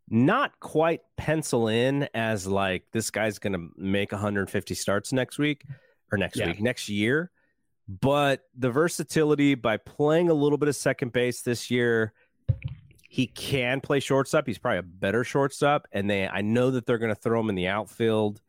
not 0.09 0.59
quite 0.59 1.01
pencil 1.17 1.67
in 1.67 2.07
as 2.13 2.45
like 2.45 2.83
this 2.91 3.09
guy's 3.09 3.39
going 3.39 3.53
to 3.53 3.69
make 3.77 4.11
150 4.11 4.75
starts 4.75 5.13
next 5.13 5.37
week 5.37 5.63
or 6.11 6.17
next 6.17 6.37
yeah. 6.37 6.47
week, 6.47 6.61
next 6.61 6.89
year 6.89 7.31
but 7.87 8.43
the 8.57 8.71
versatility 8.71 9.55
by 9.55 9.77
playing 9.77 10.29
a 10.29 10.33
little 10.33 10.57
bit 10.57 10.69
of 10.69 10.75
second 10.75 11.11
base 11.11 11.41
this 11.41 11.69
year, 11.69 12.13
he 13.09 13.27
can 13.27 13.81
play 13.81 13.99
shortstop. 13.99 14.47
He's 14.47 14.57
probably 14.57 14.79
a 14.79 14.83
better 14.83 15.23
shortstop, 15.23 15.87
and 15.91 16.09
they 16.09 16.27
I 16.27 16.41
know 16.41 16.71
that 16.71 16.85
they're 16.85 16.97
going 16.97 17.13
to 17.13 17.19
throw 17.19 17.39
him 17.39 17.49
in 17.49 17.55
the 17.55 17.67
outfield 17.67 18.41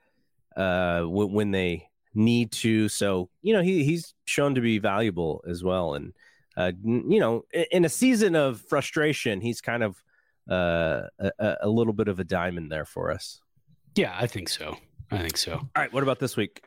uh, 0.56 1.02
when, 1.02 1.32
when, 1.32 1.50
they 1.50 1.88
need 2.14 2.52
to. 2.52 2.88
So 2.88 3.28
you 3.42 3.52
know 3.54 3.62
he 3.62 3.84
he's 3.84 4.14
shown 4.24 4.54
to 4.54 4.60
be 4.60 4.78
valuable 4.78 5.44
as 5.48 5.62
well, 5.62 5.94
and 5.94 6.12
uh, 6.56 6.72
you 6.84 7.20
know 7.20 7.44
in 7.70 7.84
a 7.84 7.88
season 7.88 8.34
of 8.34 8.60
frustration, 8.60 9.40
he's 9.40 9.60
kind 9.60 9.82
of 9.82 10.02
uh, 10.50 11.02
a, 11.38 11.56
a 11.62 11.68
little 11.68 11.92
bit 11.92 12.08
of 12.08 12.20
a 12.20 12.24
diamond 12.24 12.70
there 12.70 12.84
for 12.84 13.10
us. 13.10 13.40
Yeah, 13.94 14.16
I 14.18 14.26
think 14.26 14.48
so. 14.48 14.76
I 15.10 15.18
think 15.18 15.36
so. 15.36 15.52
All 15.52 15.68
right, 15.76 15.92
what 15.92 16.02
about 16.02 16.18
this 16.18 16.36
week? 16.36 16.62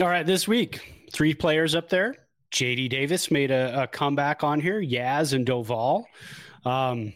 All 0.00 0.08
right, 0.08 0.24
this 0.24 0.46
week, 0.46 1.06
three 1.12 1.34
players 1.34 1.74
up 1.74 1.88
there. 1.88 2.14
JD 2.52 2.88
Davis 2.88 3.30
made 3.30 3.50
a, 3.50 3.82
a 3.82 3.86
comeback 3.86 4.44
on 4.44 4.60
here, 4.60 4.80
Yaz 4.80 5.32
and 5.32 5.46
Doval. 5.46 6.04
Um, 6.64 7.12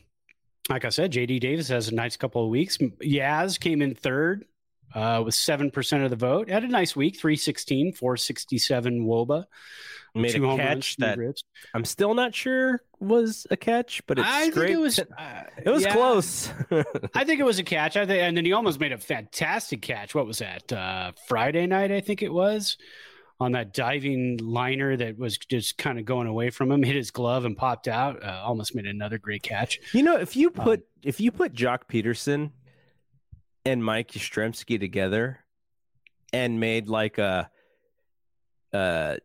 like 0.68 0.84
I 0.84 0.90
said, 0.90 1.12
JD 1.12 1.40
Davis 1.40 1.68
has 1.68 1.88
a 1.88 1.94
nice 1.94 2.16
couple 2.16 2.44
of 2.44 2.50
weeks. 2.50 2.78
Yaz 2.78 3.58
came 3.58 3.82
in 3.82 3.94
third 3.94 4.44
uh, 4.94 5.22
with 5.24 5.34
7% 5.34 6.04
of 6.04 6.10
the 6.10 6.16
vote. 6.16 6.48
Had 6.48 6.64
a 6.64 6.68
nice 6.68 6.94
week 6.94 7.18
316, 7.18 7.94
467 7.94 9.06
Woba. 9.06 9.44
Made 10.14 10.34
a 10.34 10.56
catch 10.56 10.96
that 10.96 11.16
ribs. 11.16 11.42
I'm 11.72 11.86
still 11.86 12.12
not 12.12 12.34
sure 12.34 12.82
was 13.00 13.46
a 13.50 13.56
catch, 13.56 14.06
but 14.06 14.18
it's 14.18 14.28
I 14.28 14.50
great. 14.50 14.66
Think 14.66 14.76
it 14.76 14.80
was, 14.80 14.98
uh, 14.98 15.44
it 15.64 15.70
was 15.70 15.82
yeah, 15.84 15.92
close. 15.94 16.50
I 17.14 17.24
think 17.24 17.40
it 17.40 17.44
was 17.44 17.58
a 17.58 17.64
catch. 17.64 17.96
I 17.96 18.04
think, 18.04 18.20
and 18.20 18.36
then 18.36 18.44
he 18.44 18.52
almost 18.52 18.78
made 18.78 18.92
a 18.92 18.98
fantastic 18.98 19.80
catch. 19.80 20.14
What 20.14 20.26
was 20.26 20.38
that? 20.38 20.70
Uh, 20.70 21.12
Friday 21.28 21.66
night, 21.66 21.90
I 21.90 22.02
think 22.02 22.22
it 22.22 22.32
was 22.32 22.76
on 23.40 23.52
that 23.52 23.72
diving 23.72 24.36
liner 24.36 24.96
that 24.96 25.18
was 25.18 25.38
just 25.38 25.78
kind 25.78 25.98
of 25.98 26.04
going 26.04 26.26
away 26.26 26.50
from 26.50 26.70
him, 26.70 26.82
hit 26.82 26.94
his 26.94 27.10
glove 27.10 27.44
and 27.44 27.56
popped 27.56 27.88
out. 27.88 28.22
Uh, 28.22 28.42
almost 28.44 28.74
made 28.74 28.86
another 28.86 29.18
great 29.18 29.42
catch. 29.42 29.80
You 29.92 30.02
know, 30.02 30.16
if 30.18 30.36
you 30.36 30.50
put 30.50 30.80
um, 30.80 30.84
if 31.02 31.20
you 31.20 31.32
put 31.32 31.54
Joc 31.54 31.80
Pederson 31.88 32.50
and 33.64 33.84
Mike 33.84 34.12
Yastrzemski 34.12 34.78
together 34.78 35.40
and 36.32 36.60
made 36.60 36.88
like 36.88 37.18
a 37.18 37.50
uh 38.72 39.16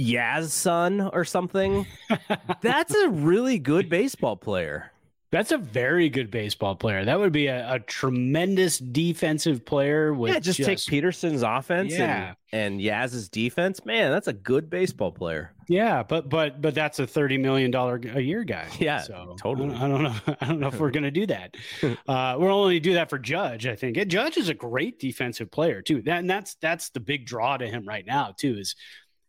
Yaz 0.00 0.48
son 0.48 1.00
or 1.00 1.24
something, 1.24 1.86
that's 2.62 2.94
a 2.94 3.08
really 3.08 3.58
good 3.58 3.88
baseball 3.88 4.36
player. 4.36 4.91
That's 5.32 5.50
a 5.50 5.56
very 5.56 6.10
good 6.10 6.30
baseball 6.30 6.76
player. 6.76 7.06
That 7.06 7.18
would 7.18 7.32
be 7.32 7.46
a, 7.46 7.76
a 7.76 7.78
tremendous 7.80 8.78
defensive 8.78 9.64
player. 9.64 10.12
With 10.12 10.30
yeah, 10.30 10.38
just, 10.40 10.58
just, 10.58 10.68
take 10.68 10.86
Peterson's 10.86 11.42
offense 11.42 11.94
yeah. 11.94 12.34
and, 12.52 12.74
and 12.74 12.80
Yaz's 12.82 13.30
defense. 13.30 13.82
Man, 13.86 14.12
that's 14.12 14.28
a 14.28 14.34
good 14.34 14.68
baseball 14.68 15.10
player. 15.10 15.54
Yeah, 15.68 16.02
but 16.02 16.28
but 16.28 16.60
but 16.60 16.74
that's 16.74 16.98
a 16.98 17.06
thirty 17.06 17.38
million 17.38 17.70
dollar 17.70 17.98
a 18.12 18.20
year 18.20 18.44
guy. 18.44 18.68
Yeah, 18.78 19.00
so 19.00 19.36
totally. 19.38 19.74
I 19.74 19.78
don't, 19.78 19.82
I 19.82 19.88
don't 19.88 20.02
know. 20.02 20.36
I 20.40 20.46
don't 20.48 20.60
know 20.60 20.68
if 20.68 20.78
we're 20.78 20.90
going 20.90 21.04
to 21.04 21.10
do 21.10 21.26
that. 21.26 21.56
uh, 21.82 22.36
we'll 22.38 22.52
only 22.52 22.78
do 22.78 22.94
that 22.94 23.08
for 23.08 23.18
Judge. 23.18 23.66
I 23.66 23.74
think. 23.74 23.96
And 23.96 24.10
Judge 24.10 24.36
is 24.36 24.50
a 24.50 24.54
great 24.54 24.98
defensive 24.98 25.50
player 25.50 25.80
too. 25.80 26.02
That 26.02 26.18
and 26.18 26.28
that's 26.28 26.56
that's 26.56 26.90
the 26.90 27.00
big 27.00 27.24
draw 27.24 27.56
to 27.56 27.66
him 27.66 27.88
right 27.88 28.04
now 28.04 28.34
too. 28.36 28.58
Is 28.58 28.76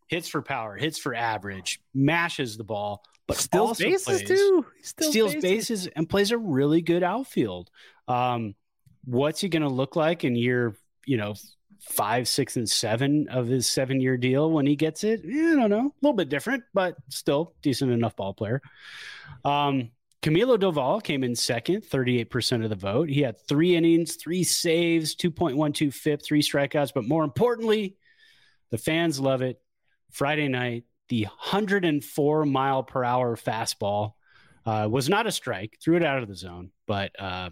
hits 0.08 0.28
for 0.28 0.42
power, 0.42 0.76
hits 0.76 0.98
for 0.98 1.14
average, 1.14 1.80
mashes 1.94 2.58
the 2.58 2.64
ball 2.64 3.02
but 3.26 3.36
steals 3.36 3.78
bases 3.78 4.04
plays, 4.04 4.28
too. 4.28 4.66
Still 4.82 5.10
steals 5.10 5.34
bases. 5.34 5.42
bases. 5.42 5.86
and 5.96 6.08
plays 6.08 6.30
a 6.30 6.38
really 6.38 6.82
good 6.82 7.02
outfield. 7.02 7.70
Um, 8.08 8.54
what's 9.04 9.40
he 9.40 9.48
going 9.48 9.62
to 9.62 9.68
look 9.68 9.96
like 9.96 10.24
in 10.24 10.36
year, 10.36 10.76
you 11.06 11.16
know, 11.16 11.34
five, 11.80 12.28
six, 12.28 12.56
and 12.56 12.68
seven 12.68 13.28
of 13.28 13.46
his 13.46 13.66
seven 13.66 14.00
year 14.00 14.16
deal 14.16 14.50
when 14.50 14.66
he 14.66 14.76
gets 14.76 15.04
it? 15.04 15.22
Yeah, 15.24 15.52
I 15.52 15.56
don't 15.56 15.70
know. 15.70 15.86
A 15.86 15.92
little 16.02 16.16
bit 16.16 16.28
different, 16.28 16.64
but 16.72 16.96
still 17.08 17.54
decent 17.62 17.92
enough 17.92 18.16
ball 18.16 18.34
player. 18.34 18.60
Um, 19.44 19.90
Camilo 20.22 20.58
Doval 20.58 21.02
came 21.02 21.22
in 21.22 21.34
second, 21.34 21.82
38% 21.82 22.64
of 22.64 22.70
the 22.70 22.76
vote. 22.76 23.10
He 23.10 23.20
had 23.20 23.38
three 23.46 23.76
innings, 23.76 24.16
three 24.16 24.42
saves, 24.42 25.14
2.12 25.14 25.92
FIP, 25.92 26.22
three 26.22 26.40
strikeouts. 26.40 26.92
But 26.94 27.04
more 27.04 27.24
importantly, 27.24 27.96
the 28.70 28.78
fans 28.78 29.20
love 29.20 29.42
it. 29.42 29.60
Friday 30.12 30.48
night, 30.48 30.84
the 31.08 31.24
104 31.24 32.46
mile 32.46 32.82
per 32.82 33.04
hour 33.04 33.36
fastball 33.36 34.12
uh, 34.66 34.88
was 34.90 35.08
not 35.08 35.26
a 35.26 35.32
strike, 35.32 35.78
threw 35.82 35.96
it 35.96 36.04
out 36.04 36.22
of 36.22 36.28
the 36.28 36.36
zone, 36.36 36.70
but 36.86 37.12
uh, 37.20 37.50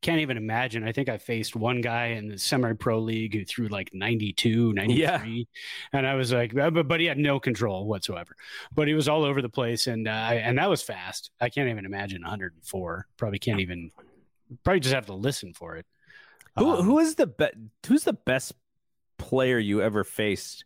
can't 0.00 0.20
even 0.20 0.36
imagine. 0.36 0.86
I 0.86 0.92
think 0.92 1.08
I 1.08 1.18
faced 1.18 1.56
one 1.56 1.80
guy 1.80 2.06
in 2.08 2.28
the 2.28 2.38
semi 2.38 2.72
pro 2.74 2.98
league 2.98 3.34
who 3.34 3.44
threw 3.44 3.68
like 3.68 3.90
92, 3.92 4.72
93. 4.72 5.00
Yeah. 5.02 5.44
And 5.92 6.06
I 6.06 6.14
was 6.14 6.32
like, 6.32 6.56
uh, 6.56 6.70
but, 6.70 6.88
but 6.88 7.00
he 7.00 7.06
had 7.06 7.18
no 7.18 7.40
control 7.40 7.86
whatsoever. 7.86 8.36
But 8.74 8.88
he 8.88 8.94
was 8.94 9.08
all 9.08 9.24
over 9.24 9.42
the 9.42 9.48
place. 9.48 9.86
And, 9.86 10.06
uh, 10.06 10.10
and 10.10 10.58
that 10.58 10.70
was 10.70 10.82
fast. 10.82 11.30
I 11.40 11.48
can't 11.48 11.68
even 11.68 11.84
imagine 11.84 12.22
104. 12.22 13.06
Probably 13.16 13.38
can't 13.38 13.60
even, 13.60 13.90
probably 14.64 14.80
just 14.80 14.94
have 14.94 15.06
to 15.06 15.14
listen 15.14 15.54
for 15.54 15.76
it. 15.76 15.86
Who, 16.58 16.70
um, 16.70 16.84
who 16.84 16.98
is 16.98 17.16
the 17.16 17.26
best, 17.26 17.54
who's 17.86 18.04
the 18.04 18.12
best 18.12 18.52
player 19.18 19.58
you 19.58 19.82
ever 19.82 20.04
faced? 20.04 20.64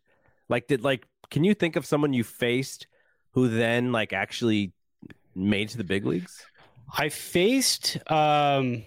Like, 0.49 0.67
did 0.67 0.83
like 0.83 1.07
can 1.31 1.43
you 1.43 1.55
think 1.55 1.75
of 1.75 1.85
someone 1.85 2.13
you 2.13 2.23
faced 2.23 2.85
who 3.31 3.47
then 3.47 3.91
like 3.91 4.13
actually 4.13 4.73
made 5.33 5.69
to 5.69 5.77
the 5.77 5.83
big 5.83 6.05
leagues? 6.05 6.45
I 6.95 7.09
faced 7.09 7.97
um, 8.11 8.83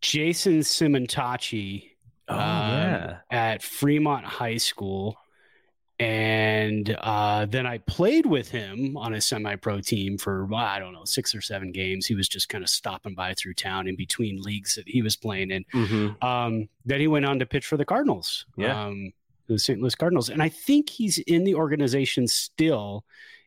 Jason 0.00 0.60
Simontacchi 0.60 1.90
oh, 2.28 2.34
um, 2.34 2.40
yeah. 2.40 3.18
at 3.30 3.62
Fremont 3.62 4.24
High 4.24 4.56
School. 4.56 5.16
And 5.98 6.96
uh, 7.00 7.46
then 7.46 7.64
I 7.64 7.78
played 7.78 8.26
with 8.26 8.50
him 8.50 8.96
on 8.96 9.14
a 9.14 9.20
semi 9.20 9.54
pro 9.54 9.80
team 9.80 10.18
for, 10.18 10.46
well, 10.46 10.58
I 10.58 10.80
don't 10.80 10.94
know, 10.94 11.04
six 11.04 11.32
or 11.32 11.40
seven 11.40 11.70
games. 11.70 12.06
He 12.06 12.16
was 12.16 12.28
just 12.28 12.48
kind 12.48 12.64
of 12.64 12.70
stopping 12.70 13.14
by 13.14 13.34
through 13.34 13.54
town 13.54 13.86
in 13.86 13.94
between 13.94 14.42
leagues 14.42 14.74
that 14.74 14.88
he 14.88 15.00
was 15.00 15.16
playing 15.16 15.52
in. 15.52 15.64
Mm-hmm. 15.72 16.26
Um, 16.26 16.68
then 16.84 16.98
he 16.98 17.06
went 17.06 17.26
on 17.26 17.38
to 17.38 17.46
pitch 17.46 17.66
for 17.66 17.76
the 17.76 17.84
Cardinals. 17.84 18.46
Yeah. 18.56 18.86
Um, 18.86 19.12
the 19.46 19.58
St. 19.58 19.80
Louis 19.80 19.94
Cardinals, 19.94 20.28
and 20.28 20.42
I 20.42 20.48
think 20.48 20.90
he's 20.90 21.18
in 21.18 21.44
the 21.44 21.54
organization 21.54 22.26
still 22.26 23.04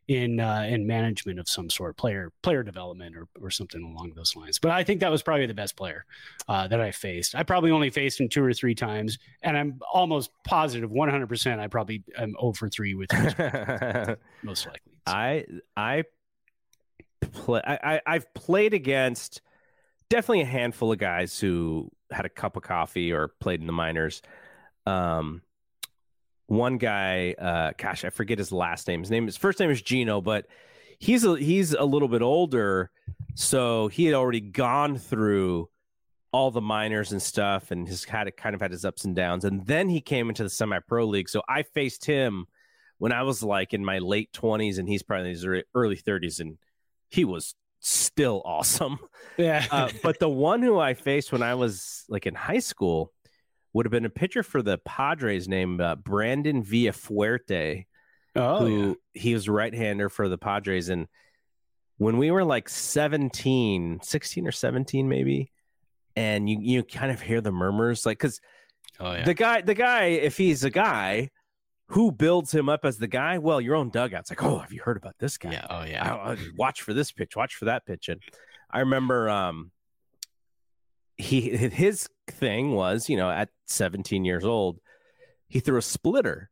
in 0.07 0.39
uh, 0.39 0.65
in 0.67 0.85
management 0.85 1.39
of 1.39 1.49
some 1.49 1.69
sort, 1.69 1.97
player 1.97 2.31
player 2.43 2.63
development 2.63 3.15
or 3.15 3.27
or 3.41 3.49
something 3.49 3.81
along 3.81 4.13
those 4.15 4.35
lines. 4.35 4.59
But 4.59 4.71
I 4.71 4.83
think 4.83 4.99
that 4.99 5.09
was 5.09 5.23
probably 5.23 5.47
the 5.47 5.53
best 5.53 5.75
player 5.75 6.05
uh, 6.47 6.67
that 6.67 6.79
I 6.79 6.91
faced. 6.91 7.35
I 7.35 7.43
probably 7.43 7.71
only 7.71 7.89
faced 7.89 8.19
him 8.19 8.29
two 8.29 8.43
or 8.43 8.53
three 8.53 8.75
times, 8.75 9.17
and 9.41 9.57
I'm 9.57 9.79
almost 9.91 10.31
positive, 10.43 10.91
100. 10.91 11.27
percent 11.27 11.59
I 11.59 11.67
probably 11.67 12.03
am 12.17 12.35
over 12.37 12.69
three 12.69 12.93
with 12.93 13.09
most 14.43 14.67
likely. 14.67 14.91
So. 15.07 15.13
I 15.13 15.45
I 15.75 16.03
play 17.19 17.61
I, 17.65 17.95
I 17.95 18.01
I've 18.05 18.33
played 18.33 18.73
against 18.73 19.41
definitely 20.09 20.41
a 20.41 20.45
handful 20.45 20.91
of 20.91 20.99
guys 20.99 21.39
who 21.39 21.89
had 22.11 22.25
a 22.25 22.29
cup 22.29 22.57
of 22.57 22.63
coffee 22.63 23.11
or 23.11 23.29
played 23.39 23.59
in 23.61 23.67
the 23.67 23.73
minors. 23.73 24.21
Um, 24.85 25.41
one 26.47 26.77
guy, 26.77 27.33
uh, 27.33 27.71
gosh, 27.77 28.05
I 28.05 28.09
forget 28.09 28.37
his 28.37 28.51
last 28.51 28.87
name. 28.87 29.01
His 29.01 29.11
name, 29.11 29.25
his 29.25 29.37
first 29.37 29.59
name 29.59 29.69
is 29.69 29.81
Gino, 29.81 30.21
but 30.21 30.45
he's 30.99 31.23
a, 31.23 31.35
he's 31.37 31.73
a 31.73 31.83
little 31.83 32.07
bit 32.07 32.21
older, 32.21 32.91
so 33.33 33.87
he 33.87 34.05
had 34.05 34.15
already 34.15 34.41
gone 34.41 34.97
through 34.97 35.69
all 36.31 36.51
the 36.51 36.61
minors 36.61 37.13
and 37.13 37.21
stuff, 37.21 37.71
and 37.71 37.87
has 37.87 38.03
had 38.03 38.27
it 38.27 38.35
kind 38.35 38.53
of 38.53 38.61
had 38.61 38.71
his 38.71 38.83
ups 38.83 39.05
and 39.05 39.15
downs. 39.15 39.45
And 39.45 39.65
then 39.65 39.87
he 39.89 40.01
came 40.01 40.29
into 40.29 40.43
the 40.43 40.49
semi 40.49 40.79
pro 40.79 41.05
league. 41.05 41.29
So 41.29 41.41
I 41.47 41.63
faced 41.63 42.05
him 42.05 42.45
when 42.97 43.11
I 43.13 43.23
was 43.23 43.41
like 43.41 43.73
in 43.73 43.83
my 43.85 43.99
late 43.99 44.33
twenties, 44.33 44.77
and 44.77 44.87
he's 44.87 45.01
probably 45.01 45.29
in 45.29 45.35
his 45.35 45.63
early 45.73 45.95
thirties, 45.95 46.39
and 46.39 46.57
he 47.09 47.23
was 47.23 47.55
still 47.79 48.41
awesome. 48.45 48.99
Yeah. 49.37 49.65
uh, 49.71 49.89
but 50.03 50.19
the 50.19 50.29
one 50.29 50.61
who 50.61 50.77
I 50.77 50.93
faced 50.93 51.31
when 51.31 51.41
I 51.41 51.55
was 51.55 52.03
like 52.09 52.25
in 52.25 52.35
high 52.35 52.59
school 52.59 53.13
would 53.75 53.85
have 53.85 53.91
been 53.91 54.05
a 54.05 54.09
pitcher 54.09 54.41
for 54.41 54.61
the 54.61 54.77
Padres 54.77 55.49
named 55.49 55.81
uh, 55.81 55.97
Brandon 55.97 56.63
Villafuerte. 56.63 57.85
Oh, 58.37 58.57
who 58.57 58.87
yeah. 58.87 59.21
he 59.21 59.33
was 59.33 59.47
right-hander 59.47 60.09
for 60.09 60.27
the 60.27 60.37
Padres 60.37 60.89
and 60.89 61.07
when 61.97 62.17
we 62.17 62.31
were 62.31 62.43
like 62.43 62.67
17 62.67 63.99
16 64.03 64.45
or 64.45 64.51
17 64.51 65.07
maybe 65.07 65.53
and 66.17 66.49
you 66.49 66.57
you 66.59 66.83
kind 66.83 67.13
of 67.13 67.21
hear 67.21 67.39
the 67.39 67.53
murmurs 67.53 68.05
like 68.05 68.19
cuz 68.19 68.41
oh, 68.99 69.13
yeah. 69.13 69.23
the 69.23 69.33
guy 69.33 69.61
the 69.61 69.73
guy 69.73 70.05
if 70.07 70.35
he's 70.35 70.65
a 70.65 70.69
guy 70.69 71.29
who 71.87 72.11
builds 72.11 72.53
him 72.53 72.67
up 72.67 72.83
as 72.83 72.97
the 72.97 73.07
guy 73.07 73.37
well 73.37 73.61
your 73.61 73.75
own 73.75 73.89
dugout's 73.89 74.29
like 74.29 74.43
oh 74.43 74.57
have 74.57 74.73
you 74.73 74.81
heard 74.81 74.97
about 74.97 75.15
this 75.17 75.37
guy 75.37 75.53
yeah 75.53 75.67
oh 75.69 75.85
yeah 75.85 76.13
I- 76.13 76.31
I- 76.33 76.37
watch 76.57 76.81
for 76.81 76.93
this 76.93 77.13
pitch 77.13 77.37
watch 77.37 77.55
for 77.55 77.63
that 77.65 77.85
pitch 77.85 78.09
and 78.09 78.21
i 78.69 78.81
remember 78.81 79.29
um 79.29 79.71
he 81.17 81.55
his 81.55 82.09
thing 82.27 82.73
was 82.73 83.07
you 83.09 83.15
know 83.17 83.29
at 83.29 83.49
17 83.67 84.25
years 84.25 84.43
old 84.43 84.79
he 85.47 85.59
threw 85.59 85.77
a 85.77 85.81
splitter 85.81 86.49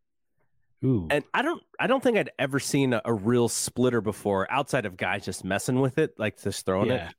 Ooh. 0.86 1.08
and 1.12 1.24
I 1.34 1.42
don't 1.42 1.62
I 1.80 1.88
don't 1.88 2.02
think 2.04 2.18
I'd 2.18 2.32
ever 2.40 2.60
seen 2.60 2.94
a, 2.94 3.02
a 3.06 3.14
real 3.14 3.50
splitter 3.50 4.02
before 4.02 4.50
outside 4.52 4.86
of 4.86 4.96
guys 4.98 5.26
just 5.26 5.44
messing 5.44 5.80
with 5.82 5.98
it, 5.98 6.14
like 6.18 6.42
just 6.42 6.66
throwing 6.66 6.90
Yeah. 6.90 7.10
it. 7.10 7.16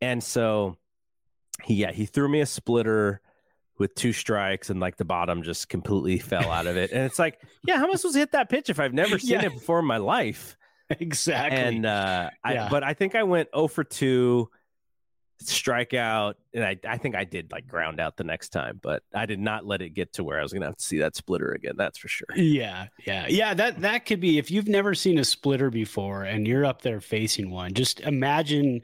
And 0.00 0.22
so 0.22 0.76
he 1.64 1.74
yeah, 1.74 1.90
he 1.92 2.04
threw 2.06 2.28
me 2.28 2.40
a 2.40 2.46
splitter 2.46 3.20
with 3.78 3.94
two 3.94 4.12
strikes 4.12 4.68
and 4.70 4.78
like 4.78 4.96
the 4.96 5.04
bottom 5.04 5.42
just 5.42 5.68
completely 5.70 6.18
fell 6.18 6.50
out 6.50 6.66
of 6.66 6.76
it. 6.76 6.92
And 6.92 7.04
it's 7.04 7.18
like, 7.18 7.40
yeah, 7.66 7.78
how 7.78 7.84
am 7.84 7.90
I 7.92 7.94
supposed 7.96 8.14
to 8.14 8.20
hit 8.20 8.32
that 8.32 8.48
pitch 8.50 8.68
if 8.70 8.78
I've 8.78 8.92
never 8.94 9.18
seen 9.18 9.30
Yeah. 9.40 9.46
it 9.46 9.54
before 9.54 9.78
in 9.80 9.86
my 9.86 9.96
life? 9.98 10.56
exactly. 10.90 11.58
And 11.58 11.86
uh 11.86 12.28
Yeah. 12.48 12.66
I 12.66 12.68
but 12.68 12.82
I 12.84 12.92
think 12.94 13.14
I 13.14 13.22
went 13.22 13.48
0 13.54 13.68
for 13.68 13.84
2 13.84 14.50
strikeout 15.46 16.34
and 16.54 16.64
I, 16.64 16.76
I 16.86 16.98
think 16.98 17.14
I 17.14 17.24
did 17.24 17.50
like 17.50 17.66
ground 17.66 18.00
out 18.00 18.16
the 18.16 18.24
next 18.24 18.50
time, 18.50 18.78
but 18.82 19.02
I 19.14 19.26
did 19.26 19.40
not 19.40 19.66
let 19.66 19.82
it 19.82 19.90
get 19.90 20.12
to 20.14 20.24
where 20.24 20.38
I 20.38 20.42
was 20.42 20.52
gonna 20.52 20.66
have 20.66 20.76
to 20.76 20.84
see 20.84 20.98
that 20.98 21.16
splitter 21.16 21.52
again. 21.52 21.74
That's 21.76 21.98
for 21.98 22.08
sure. 22.08 22.28
Yeah, 22.36 22.88
yeah, 23.06 23.26
yeah. 23.28 23.54
That 23.54 23.80
that 23.80 24.06
could 24.06 24.20
be 24.20 24.38
if 24.38 24.50
you've 24.50 24.68
never 24.68 24.94
seen 24.94 25.18
a 25.18 25.24
splitter 25.24 25.70
before 25.70 26.24
and 26.24 26.46
you're 26.46 26.64
up 26.64 26.82
there 26.82 27.00
facing 27.00 27.50
one. 27.50 27.74
Just 27.74 28.00
imagine 28.00 28.82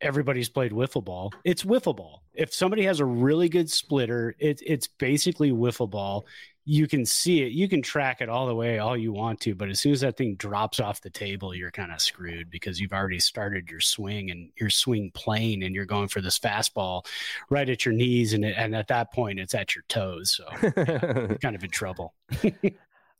everybody's 0.00 0.48
played 0.48 0.72
wiffle 0.72 1.04
ball. 1.04 1.32
It's 1.44 1.64
wiffle 1.64 1.96
ball. 1.96 2.22
If 2.34 2.52
somebody 2.52 2.84
has 2.84 3.00
a 3.00 3.04
really 3.04 3.48
good 3.48 3.70
splitter, 3.70 4.34
it's 4.38 4.62
it's 4.64 4.86
basically 4.86 5.50
wiffle 5.50 5.90
ball. 5.90 6.26
You 6.66 6.86
can 6.86 7.04
see 7.04 7.42
it. 7.42 7.52
You 7.52 7.68
can 7.68 7.82
track 7.82 8.20
it 8.20 8.28
all 8.28 8.46
the 8.46 8.54
way, 8.54 8.78
all 8.78 8.96
you 8.96 9.12
want 9.12 9.40
to. 9.40 9.54
But 9.54 9.68
as 9.68 9.80
soon 9.80 9.92
as 9.92 10.00
that 10.00 10.16
thing 10.16 10.34
drops 10.36 10.80
off 10.80 11.02
the 11.02 11.10
table, 11.10 11.54
you're 11.54 11.70
kind 11.70 11.92
of 11.92 12.00
screwed 12.00 12.50
because 12.50 12.80
you've 12.80 12.94
already 12.94 13.18
started 13.18 13.70
your 13.70 13.80
swing 13.80 14.30
and 14.30 14.50
your 14.58 14.70
swing 14.70 15.10
plane, 15.14 15.62
and 15.62 15.74
you're 15.74 15.84
going 15.84 16.08
for 16.08 16.22
this 16.22 16.38
fastball 16.38 17.04
right 17.50 17.68
at 17.68 17.84
your 17.84 17.94
knees, 17.94 18.32
and 18.32 18.44
it, 18.44 18.54
and 18.56 18.74
at 18.74 18.88
that 18.88 19.12
point, 19.12 19.38
it's 19.38 19.54
at 19.54 19.74
your 19.74 19.84
toes. 19.88 20.38
So 20.38 20.46
yeah, 20.62 21.00
you're 21.28 21.38
kind 21.38 21.54
of 21.54 21.62
in 21.62 21.70
trouble. 21.70 22.14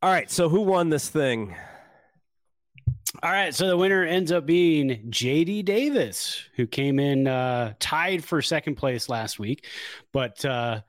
All 0.02 0.10
right, 0.10 0.30
so 0.30 0.48
who 0.48 0.62
won 0.62 0.90
this 0.90 1.08
thing? 1.08 1.54
All 3.22 3.30
right, 3.30 3.54
so 3.54 3.68
the 3.68 3.76
winner 3.76 4.04
ends 4.04 4.32
up 4.32 4.44
being 4.44 5.08
JD 5.08 5.64
Davis, 5.64 6.42
who 6.56 6.66
came 6.66 6.98
in 6.98 7.26
uh, 7.26 7.74
tied 7.78 8.24
for 8.24 8.42
second 8.42 8.74
place 8.74 9.08
last 9.08 9.38
week, 9.38 9.66
but 10.12 10.44
uh, 10.44 10.80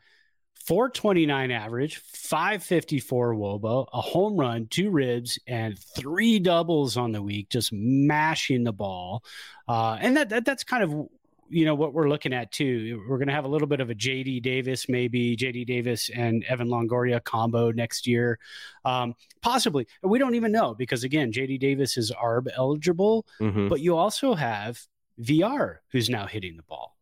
429 0.65 1.51
average, 1.51 1.97
554 1.97 3.35
Wobo, 3.35 3.87
a 3.93 4.01
home 4.01 4.35
run, 4.37 4.67
two 4.67 4.89
ribs, 4.89 5.37
and 5.47 5.77
three 5.77 6.39
doubles 6.39 6.97
on 6.97 7.11
the 7.11 7.21
week, 7.21 7.49
just 7.49 7.71
mashing 7.71 8.63
the 8.63 8.73
ball. 8.73 9.23
Uh, 9.67 9.97
and 9.99 10.17
that, 10.17 10.29
that 10.29 10.45
that's 10.45 10.63
kind 10.63 10.83
of 10.83 11.07
you 11.47 11.63
know 11.63 11.75
what 11.75 11.93
we're 11.93 12.09
looking 12.09 12.33
at 12.33 12.51
too. 12.51 13.03
We're 13.07 13.19
going 13.19 13.27
to 13.27 13.33
have 13.33 13.45
a 13.45 13.47
little 13.47 13.67
bit 13.67 13.79
of 13.79 13.91
a 13.91 13.95
JD 13.95 14.41
Davis, 14.41 14.89
maybe 14.89 15.37
JD 15.37 15.67
Davis 15.67 16.09
and 16.09 16.43
Evan 16.45 16.67
Longoria 16.69 17.23
combo 17.23 17.69
next 17.71 18.07
year, 18.07 18.39
um, 18.83 19.13
possibly. 19.43 19.85
We 20.01 20.17
don't 20.17 20.33
even 20.33 20.51
know 20.51 20.73
because 20.73 21.03
again, 21.03 21.31
JD 21.31 21.59
Davis 21.59 21.97
is 21.97 22.11
ARB 22.11 22.47
eligible, 22.57 23.27
Mhm. 23.39 23.69
but 23.69 23.79
you 23.79 23.95
also 23.95 24.33
have 24.33 24.79
Villar 25.19 25.83
who's 25.91 26.09
now 26.09 26.25
hitting 26.25 26.57
the 26.57 26.63
ball. 26.63 26.94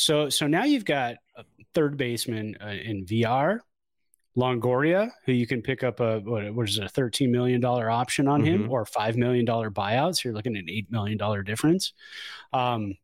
So 0.00 0.28
so 0.28 0.46
now 0.46 0.64
you've 0.64 0.84
got 0.84 1.16
a 1.36 1.44
third 1.74 1.96
baseman 1.96 2.56
uh, 2.62 2.68
in 2.68 3.06
Villar. 3.06 3.62
Longoria, 4.36 5.10
who 5.26 5.32
you 5.32 5.44
can 5.46 5.60
pick 5.60 5.82
up 5.82 5.98
a 5.98 6.20
what, 6.20 6.54
what 6.54 6.68
is 6.68 6.78
it, 6.78 6.84
a 6.84 6.88
thirteen 6.88 7.32
million 7.32 7.60
dollar 7.60 7.90
option 7.90 8.28
on 8.28 8.44
him 8.44 8.64
Mhm. 8.68 8.70
or 8.70 8.84
five 8.86 9.16
million 9.16 9.44
dollar 9.44 9.70
buyouts. 9.70 10.16
So 10.16 10.28
you're 10.28 10.34
looking 10.36 10.56
at 10.56 10.62
an 10.62 10.70
eight 10.70 10.90
million 10.90 11.18
dollar 11.18 11.42
difference. 11.42 11.92
Um, 12.52 12.94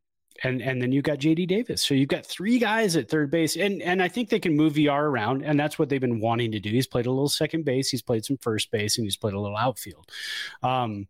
and 0.44 0.62
and 0.62 0.80
then 0.80 0.92
you've 0.92 1.03
got 1.05 1.18
JD 1.18 1.49
Davis. 1.49 1.82
So 1.82 1.94
you've 1.94 2.09
got 2.09 2.24
three 2.24 2.59
guys 2.61 2.94
at 2.94 3.09
third 3.11 3.30
base, 3.32 3.57
and 3.57 3.82
and 3.82 4.01
I 4.03 4.07
think 4.09 4.28
they 4.30 4.38
can 4.38 4.55
move 4.55 4.74
Villar 4.74 5.11
around, 5.11 5.42
and 5.42 5.59
that's 5.59 5.78
what 5.80 5.88
they've 5.88 6.01
been 6.01 6.20
wanting 6.20 6.53
to 6.53 6.61
do. 6.61 6.70
He's 6.70 6.86
played 6.86 7.07
a 7.07 7.11
little 7.11 7.28
second 7.28 7.64
base, 7.64 7.88
he's 7.90 8.03
played 8.03 8.24
some 8.24 8.36
first 8.40 8.70
base, 8.70 8.97
and 8.97 9.05
he's 9.05 9.16
played 9.16 9.34
a 9.34 9.40
little 9.40 9.57
outfield. 9.57 10.09
Um, 10.62 11.09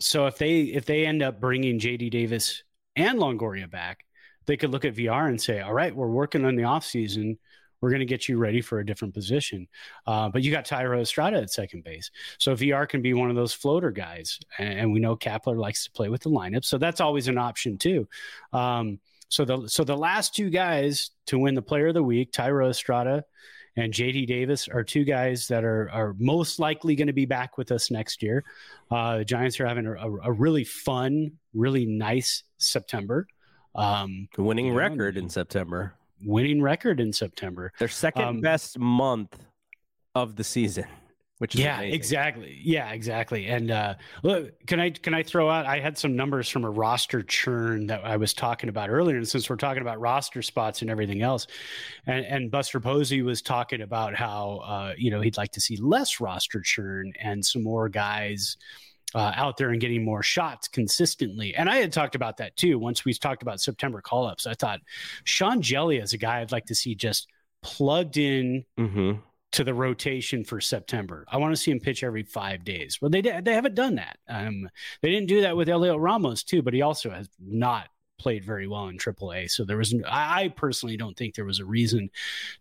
so 0.00 0.26
if 0.26 0.38
they 0.38 0.60
if 0.62 0.86
they 0.86 1.04
end 1.06 1.22
up 1.22 1.40
bringing 1.40 1.78
JD 1.78 2.10
Davis 2.10 2.62
and 2.96 3.18
Longoria 3.18 3.70
back, 3.70 4.05
they 4.46 4.56
could 4.56 4.70
look 4.70 4.84
at 4.84 4.94
Villar 4.94 5.26
and 5.26 5.40
say, 5.40 5.60
all 5.60 5.74
right, 5.74 5.94
we're 5.94 6.08
working 6.08 6.44
on 6.44 6.56
the 6.56 6.62
offseason. 6.62 7.38
We're 7.80 7.90
going 7.90 8.00
to 8.00 8.06
get 8.06 8.28
you 8.28 8.38
ready 8.38 8.62
for 8.62 8.78
a 8.78 8.86
different 8.86 9.12
position. 9.12 9.68
Uh, 10.06 10.28
but 10.28 10.42
you 10.42 10.50
got 10.50 10.66
Thairo 10.66 11.00
Estrada 11.00 11.38
at 11.38 11.50
second 11.50 11.84
base. 11.84 12.10
So 12.38 12.54
Villar 12.54 12.86
can 12.86 13.02
be 13.02 13.12
one 13.12 13.28
of 13.28 13.36
those 13.36 13.52
floater 13.52 13.90
guys. 13.90 14.40
And, 14.58 14.92
we 14.92 15.00
know 15.00 15.16
Kapler 15.16 15.58
likes 15.58 15.84
to 15.84 15.90
play 15.90 16.08
with 16.08 16.22
the 16.22 16.30
lineup. 16.30 16.64
So 16.64 16.78
that's 16.78 17.00
always 17.00 17.28
an 17.28 17.38
option 17.38 17.76
too. 17.76 18.08
Um, 18.52 18.98
so 19.28 19.44
the 19.44 19.68
so 19.68 19.82
the 19.82 19.96
last 19.96 20.34
two 20.34 20.50
guys 20.50 21.10
to 21.26 21.38
win 21.38 21.54
the 21.54 21.62
player 21.62 21.88
of 21.88 21.94
the 21.94 22.02
week, 22.02 22.32
Thairo 22.32 22.70
Estrada 22.70 23.24
and 23.76 23.92
JD 23.92 24.28
Davis, 24.28 24.68
are 24.68 24.84
two 24.84 25.04
guys 25.04 25.48
that 25.48 25.64
are 25.64 25.90
are 25.90 26.14
most 26.18 26.60
likely 26.60 26.94
going 26.94 27.08
to 27.08 27.12
be 27.12 27.26
back 27.26 27.58
with 27.58 27.72
us 27.72 27.90
next 27.90 28.22
year. 28.22 28.44
Uh, 28.88 29.18
the 29.18 29.24
Giants 29.24 29.58
are 29.58 29.66
having 29.66 29.86
a, 29.86 30.10
a 30.22 30.32
really 30.32 30.62
fun, 30.62 31.32
really 31.54 31.86
nice 31.86 32.44
September. 32.58 33.26
Um, 33.76 34.28
winning 34.38 34.74
record 34.74 35.16
in 35.16 35.28
September. 35.28 35.94
winning 36.24 36.62
record 36.62 36.98
in 37.00 37.12
September. 37.12 37.72
Their 37.78 37.88
second 37.88 38.22
Um, 38.24 38.40
best 38.40 38.78
month 38.78 39.38
of 40.14 40.34
the 40.36 40.44
season, 40.44 40.86
which 41.38 41.54
is 41.54 41.60
yeah, 41.60 41.76
amazing. 41.78 41.94
exactly. 41.94 42.60
Yeah, 42.64 42.90
exactly. 42.92 43.46
And 43.48 43.70
uh, 43.70 43.94
look, 44.22 44.66
can 44.66 44.80
I 44.80 44.88
can 44.90 45.12
I 45.12 45.22
throw 45.22 45.50
out? 45.50 45.66
I 45.66 45.78
had 45.78 45.98
some 45.98 46.16
numbers 46.16 46.48
from 46.48 46.64
a 46.64 46.70
roster 46.70 47.22
churn 47.22 47.86
that 47.88 48.02
I 48.02 48.16
was 48.16 48.32
talking 48.32 48.70
about 48.70 48.88
earlier, 48.88 49.18
and 49.18 49.28
since 49.28 49.50
we're 49.50 49.56
talking 49.56 49.82
about 49.82 50.00
roster 50.00 50.40
spots 50.40 50.80
and 50.80 50.90
everything 50.90 51.20
else, 51.20 51.46
and 52.06 52.24
and 52.24 52.50
Buster 52.50 52.80
Posey 52.80 53.20
was 53.20 53.42
talking 53.42 53.82
about 53.82 54.14
how 54.14 54.62
uh, 54.64 54.94
you 54.96 55.10
know 55.10 55.20
he'd 55.20 55.36
like 55.36 55.52
to 55.52 55.60
see 55.60 55.76
less 55.76 56.18
roster 56.18 56.62
churn 56.62 57.12
and 57.20 57.44
some 57.44 57.62
more 57.62 57.90
guys. 57.90 58.56
Uh, 59.14 59.32
out 59.36 59.56
there 59.56 59.70
and 59.70 59.80
getting 59.80 60.04
more 60.04 60.22
shots 60.22 60.68
consistently. 60.68 61.54
And 61.54 61.70
I 61.70 61.76
had 61.76 61.92
talked 61.92 62.16
about 62.16 62.36
that 62.38 62.54
too. 62.56 62.78
Once 62.78 63.04
we 63.04 63.14
talked 63.14 63.40
about 63.40 63.60
September 63.60 64.02
call 64.02 64.26
ups, 64.26 64.46
I 64.46 64.54
thought 64.54 64.80
Sean 65.24 65.62
Hjelle 65.62 66.02
is 66.02 66.12
a 66.12 66.18
guy 66.18 66.40
I'd 66.40 66.52
like 66.52 66.66
to 66.66 66.74
see 66.74 66.94
just 66.94 67.28
plugged 67.62 68.18
in 68.18 68.64
Mm-hmm. 68.78 69.20
to 69.52 69.64
the 69.64 69.72
rotation 69.72 70.44
for 70.44 70.60
September. 70.60 71.24
I 71.28 71.38
want 71.38 71.54
to 71.54 71.56
see 71.56 71.70
him 71.70 71.80
pitch 71.80 72.02
every 72.02 72.24
five 72.24 72.64
days. 72.64 72.98
Well, 73.00 73.10
they 73.10 73.22
did, 73.22 73.44
they 73.44 73.54
haven't 73.54 73.76
done 73.76 73.94
that. 73.94 74.18
Um, 74.28 74.68
they 75.00 75.10
didn't 75.10 75.28
do 75.28 75.40
that 75.42 75.56
with 75.56 75.68
Heliot 75.68 75.98
Ramos 76.00 76.42
too, 76.42 76.60
but 76.60 76.74
he 76.74 76.82
also 76.82 77.08
has 77.10 77.28
not 77.40 77.88
played 78.18 78.44
very 78.44 78.66
well 78.66 78.88
in 78.88 78.98
AAA. 78.98 79.50
So 79.50 79.64
there 79.64 79.76
was, 79.76 79.94
I 80.06 80.48
personally 80.56 80.96
don't 80.96 81.16
think 81.16 81.34
there 81.34 81.44
was 81.44 81.60
a 81.60 81.64
reason 81.64 82.10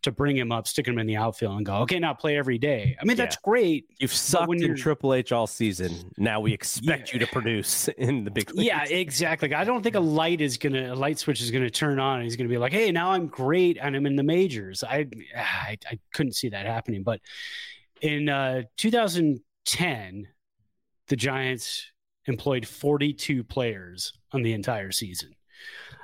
to 0.02 0.12
bring 0.12 0.38
him 0.38 0.52
up, 0.52 0.68
stick 0.68 0.88
him 0.88 1.00
in 1.00 1.08
the 1.08 1.18
outfield, 1.18 1.58
and 1.58 1.66
go, 1.66 1.76
okay, 1.78 2.00
now 2.00 2.14
play 2.14 2.38
every 2.38 2.58
day. 2.58 2.96
I 3.02 3.06
mean, 3.06 3.18
that's 3.18 3.38
great. 3.38 3.90
You've 4.00 4.14
sucked 4.14 4.48
when 4.48 4.64
in 4.64 4.76
Triple 4.76 5.14
H 5.14 5.32
all 5.32 5.48
season. 5.48 6.12
Now 6.18 6.40
we 6.40 6.54
expect 6.54 7.14
you 7.14 7.20
to 7.20 7.28
produce 7.28 7.88
in 7.98 8.24
the 8.24 8.32
big 8.32 8.52
leagues. 8.52 8.66
Yeah, 8.66 8.84
exactly. 8.84 9.54
I 9.54 9.64
don't 9.64 9.84
think 9.84 9.96
a 9.96 10.00
light 10.00 10.42
is 10.42 10.58
gonna 10.58 10.94
a 10.94 10.96
light 10.96 11.20
switch 11.20 11.42
is 11.42 11.52
gonna 11.52 11.70
turn 11.70 12.00
on. 12.00 12.18
And 12.18 12.24
he's 12.24 12.36
gonna 12.36 12.50
be 12.50 12.58
like, 12.58 12.74
"Hey, 12.74 12.92
now 12.92 13.12
I'm 13.12 13.28
great 13.28 13.78
and 13.80 13.96
I'm 13.96 14.06
in 14.06 14.16
the 14.16 14.24
majors." 14.24 14.84
I 14.84 15.08
I, 15.36 15.78
I 15.90 16.00
couldn't 16.14 16.34
see 16.34 16.50
that 16.50 16.66
happening. 16.66 17.04
But 17.04 17.22
in 18.02 18.30
uh, 18.30 18.64
2010, 18.78 20.28
the 21.08 21.16
Giants 21.16 21.92
employed 22.28 22.68
42 22.68 23.44
players 23.44 24.14
on 24.32 24.42
the 24.42 24.54
entire 24.54 24.92
season. 24.92 25.32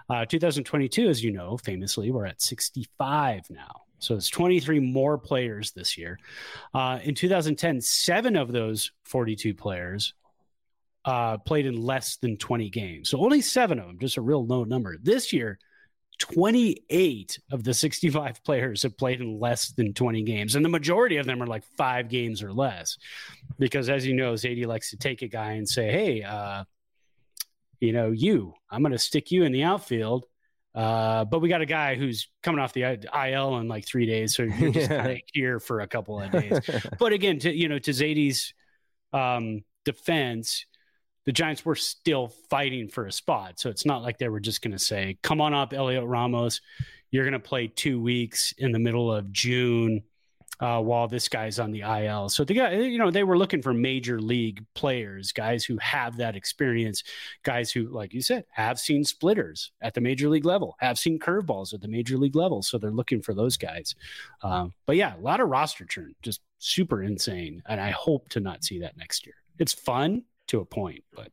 Uh, 0.10 0.26
2022, 0.26 1.08
as 1.08 1.24
you 1.24 1.32
know, 1.32 1.58
famously, 1.58 2.12
we're 2.12 2.26
at 2.26 2.42
65 2.42 3.44
now. 3.50 3.82
So 4.00 4.16
it's 4.16 4.30
23 4.30 4.80
more 4.80 5.18
players 5.18 5.72
this 5.72 5.98
year. 5.98 6.18
Uh, 6.74 7.00
in 7.04 7.14
2010, 7.14 7.82
seven 7.82 8.36
of 8.36 8.52
those 8.52 8.92
42 9.06 9.54
players 9.54 10.14
uh, 11.06 11.38
played 11.38 11.66
in 11.66 11.82
less 11.82 12.18
than 12.18 12.38
20 12.38 12.70
games. 12.70 13.10
So 13.10 13.20
only 13.20 13.42
seven 13.42 13.80
of 13.80 13.88
them, 13.88 14.00
just 14.00 14.18
a 14.18 14.22
real 14.22 14.46
low 14.46 14.64
number. 14.64 14.98
This 15.02 15.32
year, 15.32 15.60
28 16.20 17.40
of 17.52 17.64
the 17.64 17.74
65 17.74 18.44
players 18.44 18.84
have 18.84 18.98
played 18.98 19.22
in 19.22 19.40
less 19.40 19.72
than 19.72 19.94
20 19.94 20.24
games. 20.24 20.56
And 20.56 20.64
the 20.64 20.70
majority 20.70 21.18
of 21.18 21.26
them 21.26 21.42
are 21.42 21.48
like 21.48 21.64
five 21.78 22.10
games 22.10 22.44
or 22.44 22.54
less. 22.54 22.98
Because 23.60 23.90
as 23.90 24.06
you 24.06 24.14
know, 24.14 24.34
Zaidi 24.34 24.66
likes 24.66 24.90
to 24.92 24.98
take 24.98 25.22
a 25.22 25.28
guy 25.28 25.54
and 25.54 25.68
say, 25.68 25.92
hey, 25.92 26.24
uh, 26.24 26.64
you 27.82 27.92
know, 27.92 28.12
you, 28.12 28.54
I'm 28.70 28.82
going 28.82 28.94
to 28.94 29.00
stick 29.00 29.32
you 29.32 29.44
in 29.44 29.52
the 29.52 29.64
outfield. 29.64 30.26
Uh, 30.74 31.26
but 31.26 31.40
we 31.40 31.50
got 31.50 31.62
a 31.62 31.66
guy 31.66 31.96
who's 31.96 32.30
coming 32.42 32.62
off 32.62 32.72
the 32.72 32.84
IL 32.84 33.58
in 33.58 33.68
like 33.68 33.86
three 33.86 34.06
days, 34.06 34.34
so 34.34 34.44
you're 34.44 34.72
just 34.72 34.90
yeah. 34.90 35.18
here 35.34 35.60
for 35.60 35.82
a 35.82 35.88
couple 35.88 36.22
of 36.22 36.32
days. 36.32 36.60
but 37.00 37.12
again, 37.12 37.40
to 37.40 37.54
you 37.54 37.68
know, 37.68 37.78
to 37.78 37.92
Zaidi's 37.92 38.54
um, 39.12 39.66
defense, 39.84 40.66
the 41.26 41.34
Giants 41.34 41.66
were 41.66 41.76
still 41.76 42.30
fighting 42.50 42.88
for 42.88 43.06
a 43.06 43.12
spot, 43.12 43.60
so 43.60 43.70
it's 43.70 43.86
not 43.86 44.02
like 44.02 44.18
they 44.18 44.30
were 44.30 44.40
just 44.40 44.62
going 44.62 44.72
to 44.72 44.80
say, 44.80 45.18
"Come 45.22 45.42
on 45.42 45.54
up, 45.54 45.74
Heliot 45.74 46.08
Ramos, 46.08 46.62
you're 47.10 47.26
going 47.26 47.34
to 47.34 47.40
play 47.40 47.68
two 47.68 48.02
weeks 48.02 48.54
in 48.58 48.72
the 48.72 48.80
middle 48.80 49.12
of 49.14 49.30
June." 49.34 50.04
Uh, 50.62 50.80
while 50.80 51.08
this 51.08 51.28
guy's 51.28 51.60
on 51.60 51.72
the 51.72 51.82
IL. 51.82 52.30
So 52.30 52.44
the 52.44 52.54
guy, 52.54 52.74
you 52.74 53.00
know, 53.00 53.10
they 53.10 53.24
were 53.24 53.38
looking 53.38 53.64
for 53.64 53.74
major 53.74 54.22
league 54.22 54.64
players, 54.76 55.32
guys 55.32 55.66
who 55.66 55.78
have 55.80 56.18
that 56.18 56.36
experience, 56.36 57.04
guys 57.42 57.72
who, 57.72 57.88
like 57.88 58.14
you 58.14 58.22
said, 58.22 58.46
have 58.52 58.80
seen 58.80 59.04
splitters 59.04 59.72
at 59.82 59.96
the 59.96 60.02
major 60.02 60.30
league 60.30 60.46
level, 60.46 60.76
have 60.80 61.00
seen 61.00 61.18
curveballs 61.18 61.74
at 61.74 61.82
the 61.82 61.88
major 61.88 62.18
league 62.18 62.36
level. 62.36 62.62
So 62.62 62.78
they're 62.78 62.92
looking 62.92 63.22
for 63.22 63.34
those 63.34 63.58
guys. 63.58 63.96
Um, 64.44 64.74
but 64.86 64.96
yeah, 64.96 65.16
a 65.18 65.20
lot 65.20 65.40
of 65.40 65.50
roster 65.50 65.84
churn, 65.84 66.14
just 66.22 66.42
super 66.60 67.02
insane. 67.02 67.64
And 67.68 67.82
I 67.82 67.90
hope 67.90 68.30
to 68.30 68.40
not 68.40 68.64
see 68.64 68.80
that 68.82 68.96
next 68.96 69.26
year. 69.26 69.36
It's 69.58 69.74
fun 69.74 70.24
to 70.48 70.60
a 70.60 70.66
point, 70.66 71.04
but. 71.16 71.30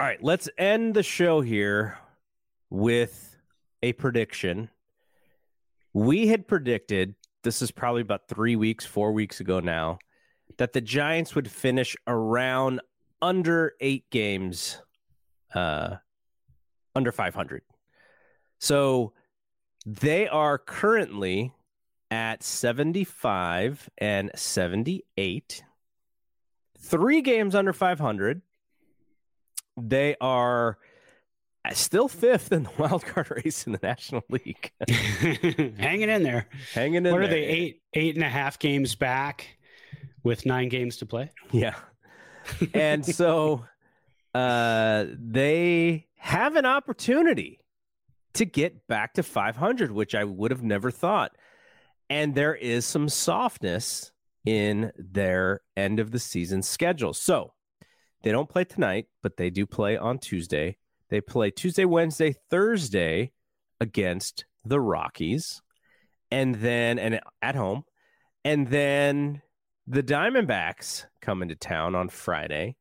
All 0.00 0.06
right, 0.08 0.22
let's 0.22 0.48
end 0.58 0.94
the 0.94 1.04
show 1.04 1.42
here 1.42 1.96
with 2.70 3.36
a 3.84 3.92
prediction. 3.92 4.68
We 5.92 6.26
had 6.26 6.48
predicted 6.48 7.14
this 7.42 7.62
is 7.62 7.70
probably 7.70 8.02
about 8.02 8.28
three 8.28 8.56
weeks, 8.56 8.84
four 8.84 9.12
weeks 9.12 9.40
ago 9.40 9.60
now, 9.60 9.98
that 10.58 10.72
the 10.72 10.80
Giants 10.80 11.34
would 11.34 11.50
finish 11.50 11.96
around 12.06 12.80
under 13.20 13.74
eight 13.80 14.08
games, 14.10 14.80
uh, 15.54 15.96
under 16.94 17.12
500. 17.12 17.62
So 18.58 19.12
they 19.86 20.28
are 20.28 20.58
currently 20.58 21.52
at 22.10 22.42
75 22.42 23.88
and 23.98 24.30
78, 24.34 25.64
three 26.78 27.22
games 27.22 27.54
under 27.54 27.72
500. 27.72 28.42
They 29.76 30.16
are 30.20 30.78
still 31.72 32.08
fifth 32.08 32.52
in 32.52 32.64
the 32.64 32.70
wild 32.78 33.04
card 33.04 33.30
race 33.30 33.66
in 33.66 33.72
the 33.72 33.80
National 33.82 34.24
League. 34.28 34.72
Hanging 34.88 36.08
in 36.08 36.22
there. 36.22 36.46
Hanging 36.74 36.96
in 36.96 37.02
there. 37.04 37.12
what 37.12 37.18
there. 37.20 37.28
are 37.28 37.30
they, 37.30 37.44
eight, 37.44 37.82
eight 37.94 38.14
and 38.14 38.24
a 38.24 38.28
half 38.28 38.58
games 38.58 38.94
back 38.94 39.58
with 40.22 40.46
nine 40.46 40.68
games 40.68 40.96
to 40.98 41.06
play? 41.06 41.30
Yeah. 41.52 41.76
And 42.74 43.06
so 43.06 43.64
uh, 44.34 45.06
they 45.12 46.06
have 46.16 46.56
an 46.56 46.66
opportunity 46.66 47.60
to 48.34 48.44
get 48.44 48.86
back 48.86 49.14
to 49.14 49.22
500, 49.22 49.92
which 49.92 50.14
I 50.14 50.24
would 50.24 50.50
have 50.50 50.62
never 50.62 50.90
thought. 50.90 51.36
And 52.08 52.34
there 52.34 52.54
is 52.54 52.84
some 52.84 53.08
softness 53.08 54.10
in 54.44 54.92
their 54.96 55.60
end 55.76 56.00
of 56.00 56.10
the 56.10 56.18
season 56.18 56.62
schedule. 56.62 57.14
So 57.14 57.52
they 58.22 58.32
don't 58.32 58.48
play 58.48 58.64
tonight, 58.64 59.06
but 59.22 59.36
they 59.36 59.50
do 59.50 59.66
play 59.66 59.96
on 59.96 60.18
Tuesday. 60.18 60.76
They 61.12 61.20
play 61.20 61.50
Tuesday, 61.50 61.84
Wednesday, 61.84 62.34
Thursday 62.48 63.32
against 63.82 64.46
the 64.64 64.80
Rockies, 64.80 65.60
and 66.30 66.54
then 66.54 66.98
and 66.98 67.20
at 67.42 67.54
home, 67.54 67.82
and 68.46 68.66
then 68.68 69.42
the 69.86 70.02
Diamondbacks 70.02 71.04
come 71.20 71.42
into 71.42 71.54
town 71.54 71.94
on 71.94 72.08
Friday, 72.08 72.76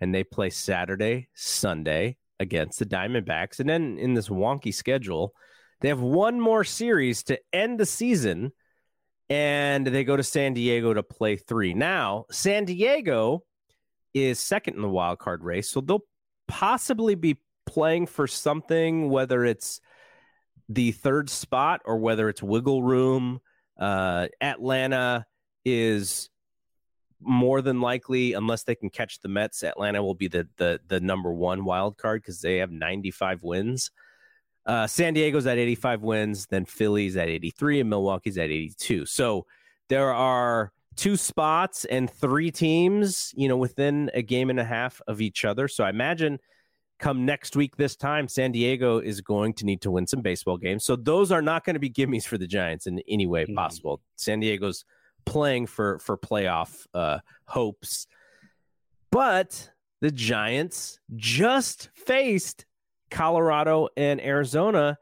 and 0.00 0.12
they 0.12 0.24
play 0.24 0.50
Saturday, 0.50 1.28
Sunday 1.34 2.16
against 2.40 2.80
the 2.80 2.86
Diamondbacks, 2.86 3.60
and 3.60 3.68
then 3.68 3.98
in 3.98 4.14
this 4.14 4.30
wonky 4.30 4.74
schedule, 4.74 5.32
they 5.80 5.86
have 5.86 6.00
one 6.00 6.40
more 6.40 6.64
series 6.64 7.22
to 7.22 7.38
end 7.52 7.78
the 7.78 7.86
season, 7.86 8.50
and 9.30 9.86
they 9.86 10.02
go 10.02 10.16
to 10.16 10.24
San 10.24 10.54
Diego 10.54 10.92
to 10.92 11.04
play 11.04 11.36
three. 11.36 11.72
Now, 11.72 12.24
San 12.32 12.64
Diego 12.64 13.44
is 14.12 14.40
second 14.40 14.74
in 14.74 14.82
the 14.82 14.88
wild 14.88 15.20
card 15.20 15.44
race, 15.44 15.70
so 15.70 15.80
they'll 15.80 16.02
possibly 16.48 17.14
be 17.14 17.38
playing 17.66 18.06
for 18.06 18.26
something, 18.26 19.10
whether 19.10 19.44
it's 19.44 19.80
the 20.68 20.92
third 20.92 21.28
spot 21.30 21.82
or 21.84 21.98
whether 21.98 22.28
it's 22.28 22.42
wiggle 22.42 22.82
room. 22.82 23.40
Uh, 23.78 24.28
Atlanta 24.40 25.26
is 25.64 26.30
more 27.20 27.62
than 27.62 27.80
likely, 27.80 28.32
unless 28.34 28.64
they 28.64 28.74
can 28.74 28.90
catch 28.90 29.20
the 29.20 29.28
Mets, 29.28 29.62
Atlanta 29.62 30.02
will 30.02 30.14
be 30.14 30.28
the 30.28 30.48
the 30.56 30.80
the 30.86 31.00
number 31.00 31.32
one 31.32 31.64
wild 31.64 31.98
card 31.98 32.22
because 32.22 32.40
they 32.40 32.58
have 32.58 32.70
95 32.70 33.42
wins. 33.42 33.90
Uh, 34.64 34.86
San 34.86 35.14
Diego's 35.14 35.46
at 35.46 35.58
85 35.58 36.02
wins, 36.02 36.46
then 36.46 36.64
Philly's 36.64 37.16
at 37.16 37.28
83, 37.28 37.80
and 37.80 37.90
Milwaukee's 37.90 38.36
at 38.36 38.50
82. 38.50 39.06
So 39.06 39.46
there 39.88 40.12
are 40.12 40.72
two 40.96 41.16
spots 41.16 41.84
and 41.84 42.10
three 42.10 42.50
teams, 42.50 43.32
you 43.36 43.48
know, 43.48 43.56
within 43.56 44.10
a 44.12 44.22
game 44.22 44.50
and 44.50 44.58
a 44.58 44.64
half 44.64 45.00
of 45.06 45.20
each 45.20 45.44
other. 45.44 45.68
So 45.68 45.84
I 45.84 45.90
imagine 45.90 46.40
come 46.98 47.26
next 47.26 47.56
week 47.56 47.76
this 47.76 47.94
time 47.94 48.26
san 48.26 48.52
diego 48.52 48.98
is 48.98 49.20
going 49.20 49.52
to 49.52 49.66
need 49.66 49.82
to 49.82 49.90
win 49.90 50.06
some 50.06 50.20
baseball 50.20 50.56
games. 50.56 50.84
So 50.84 50.96
those 50.96 51.30
are 51.30 51.42
not 51.42 51.64
going 51.64 51.74
to 51.74 51.80
be 51.80 51.90
gimmies 51.90 52.24
for 52.24 52.38
the 52.38 52.46
giants 52.46 52.86
in 52.86 53.00
any 53.08 53.26
way 53.26 53.44
mm-hmm. 53.44 53.54
possible. 53.54 54.00
San 54.16 54.40
diego's 54.40 54.84
playing 55.24 55.66
for 55.66 55.98
for 55.98 56.16
playoff 56.16 56.86
uh 56.94 57.18
hopes. 57.46 58.06
But 59.10 59.70
the 60.00 60.10
giants 60.10 60.98
just 61.14 61.90
faced 61.94 62.64
colorado 63.10 63.88
and 63.96 64.20
arizona 64.20 64.98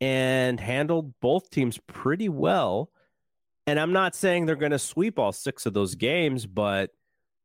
and 0.00 0.60
handled 0.60 1.12
both 1.20 1.50
teams 1.50 1.78
pretty 1.86 2.28
well. 2.28 2.90
And 3.66 3.78
i'm 3.78 3.92
not 3.92 4.14
saying 4.14 4.46
they're 4.46 4.56
going 4.56 4.72
to 4.72 4.78
sweep 4.78 5.18
all 5.18 5.32
six 5.32 5.66
of 5.66 5.74
those 5.74 5.94
games 5.94 6.46
but 6.46 6.90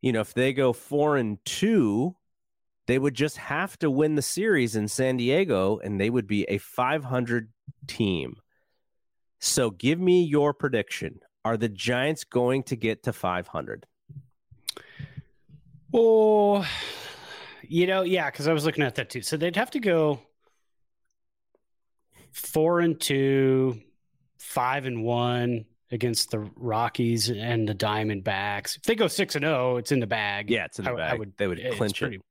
you 0.01 0.11
know 0.11 0.21
if 0.21 0.33
they 0.33 0.53
go 0.53 0.71
four 0.71 1.17
and 1.17 1.37
two 1.43 2.15
they 2.85 2.99
would 2.99 3.13
just 3.13 3.37
have 3.37 3.77
to 3.79 3.89
win 3.89 4.15
the 4.15 4.21
series 4.21 4.75
in 4.75 4.87
San 4.87 5.17
Diego 5.17 5.79
and 5.83 5.99
they 5.99 6.09
would 6.09 6.27
be 6.27 6.43
a 6.43 6.57
500 6.57 7.49
team. 7.87 8.37
So 9.39 9.69
give 9.69 9.99
me 9.99 10.23
your 10.23 10.53
prediction. 10.53 11.19
Are 11.45 11.57
the 11.57 11.69
Giants 11.69 12.23
going 12.23 12.63
to 12.63 12.75
get 12.75 13.03
to 13.03 13.13
500? 13.13 13.85
Oh, 15.93 16.65
you 17.61 17.87
know, 17.87 18.01
yeah, 18.01 18.29
because 18.29 18.47
I 18.47 18.53
was 18.53 18.65
looking 18.65 18.83
at 18.83 18.95
that 18.95 19.09
too. 19.09 19.21
So 19.21 19.37
they'd 19.37 19.55
have 19.55 19.71
to 19.71 19.79
go 19.79 20.21
four 22.31 22.79
and 22.79 22.99
two, 22.99 23.79
five 24.37 24.85
and 24.85 25.03
one 25.03 25.65
against 25.91 26.31
the 26.31 26.39
Rockies 26.55 27.29
and 27.29 27.69
the 27.69 27.75
Diamondbacks. 27.75 28.77
If 28.77 28.83
they 28.83 28.95
go 28.95 29.07
six 29.07 29.35
and 29.35 29.43
zero, 29.43 29.73
oh, 29.73 29.77
it's 29.77 29.91
in 29.91 29.99
the 29.99 30.07
bag. 30.07 30.49
Yeah, 30.49 30.65
it's 30.65 30.79
in 30.79 30.85
the 30.85 30.91
I, 30.91 30.95
bag. 30.95 31.13
I 31.13 31.15
would, 31.15 31.33
they 31.37 31.47
would 31.47 31.61
clinch 31.73 32.01
it. 32.01 32.21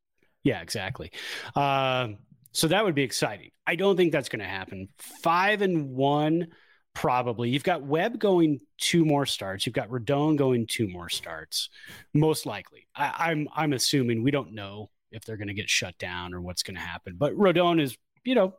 Yeah, 0.45 0.61
exactly. 0.61 1.12
Um, 1.55 2.18
so 2.53 2.68
that 2.68 2.84
would 2.84 2.95
be 2.95 3.03
exciting. 3.03 3.51
I 3.66 3.76
don't 3.76 3.97
think 3.97 4.12
that's 4.12 4.28
going 4.28 4.40
to 4.40 4.47
happen. 4.47 4.88
Five 4.99 5.62
and 5.62 5.90
one, 5.90 6.49
probably. 6.95 7.51
You've 7.51 7.64
got 7.64 7.82
Webb 7.82 8.18
going 8.18 8.61
two 8.78 9.05
more 9.05 9.24
starts. 9.24 9.66
You've 9.66 9.74
got 9.74 9.88
Rodon 9.88 10.36
going 10.36 10.66
two 10.66 10.88
more 10.88 11.09
starts, 11.09 11.70
most 12.12 12.45
likely. 12.45 12.86
I, 12.95 13.30
I'm 13.30 13.49
I'm 13.55 13.72
assuming 13.72 14.22
we 14.22 14.30
don't 14.30 14.53
know 14.53 14.90
if 15.11 15.24
they're 15.24 15.36
going 15.36 15.49
to 15.49 15.55
get 15.55 15.70
shut 15.70 15.97
down 15.99 16.34
or 16.34 16.40
what's 16.40 16.62
going 16.62 16.74
to 16.74 16.80
happen. 16.80 17.16
But 17.18 17.34
Rodon 17.34 17.80
is, 17.80 17.97
you 18.24 18.34
know, 18.34 18.55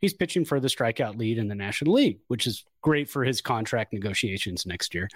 he's 0.00 0.14
pitching 0.14 0.44
for 0.44 0.60
the 0.60 0.68
strikeout 0.68 1.16
lead 1.16 1.38
in 1.38 1.48
the 1.48 1.54
National 1.54 1.94
League, 1.94 2.20
which 2.28 2.46
is 2.46 2.64
great 2.82 3.08
for 3.08 3.24
his 3.24 3.40
contract 3.40 3.92
negotiations 3.92 4.66
next 4.66 4.94
year. 4.94 5.08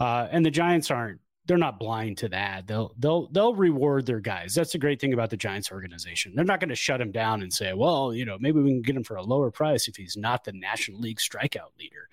Uh, 0.00 0.28
and 0.30 0.44
the 0.44 0.50
Giants 0.50 0.90
aren't 0.90 1.20
they're 1.46 1.58
not 1.58 1.80
blind 1.80 2.18
to 2.18 2.28
that. 2.28 2.66
They'll 2.66 2.94
they'll 2.98 3.28
they'll 3.28 3.54
reward 3.54 4.06
their 4.06 4.20
guys. 4.20 4.54
That's 4.54 4.72
the 4.72 4.78
great 4.78 5.00
thing 5.00 5.12
about 5.12 5.30
the 5.30 5.36
Giants 5.36 5.72
organization. 5.72 6.32
They're 6.34 6.44
not 6.44 6.60
going 6.60 6.68
to 6.68 6.76
shut 6.76 7.00
him 7.00 7.10
down 7.10 7.42
and 7.42 7.52
say, 7.52 7.72
well, 7.72 8.14
you 8.14 8.24
know, 8.24 8.36
maybe 8.38 8.60
we 8.60 8.70
can 8.70 8.82
get 8.82 8.96
him 8.96 9.04
for 9.04 9.16
a 9.16 9.22
lower 9.22 9.50
price 9.50 9.88
if 9.88 9.96
he's 9.96 10.16
not 10.16 10.44
the 10.44 10.52
National 10.52 11.00
League 11.00 11.18
strikeout 11.18 11.76
leader. 11.78 12.08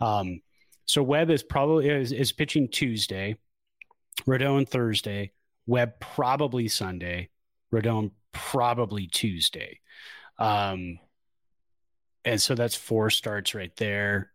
Um, 0.00 0.40
so 0.86 1.02
Webb 1.02 1.30
is 1.30 1.42
probably 1.42 1.88
is, 1.88 2.12
is 2.12 2.32
pitching 2.32 2.68
Tuesday, 2.68 3.36
Rodon 4.26 4.66
Thursday, 4.66 5.32
Webb 5.66 6.00
probably 6.00 6.68
Sunday, 6.68 7.28
Rodon 7.72 8.12
probably 8.32 9.06
Tuesday. 9.06 9.80
Um, 10.38 10.98
and 12.24 12.40
so 12.40 12.54
that's 12.54 12.74
four 12.74 13.10
starts 13.10 13.54
right 13.54 13.74
there 13.76 14.29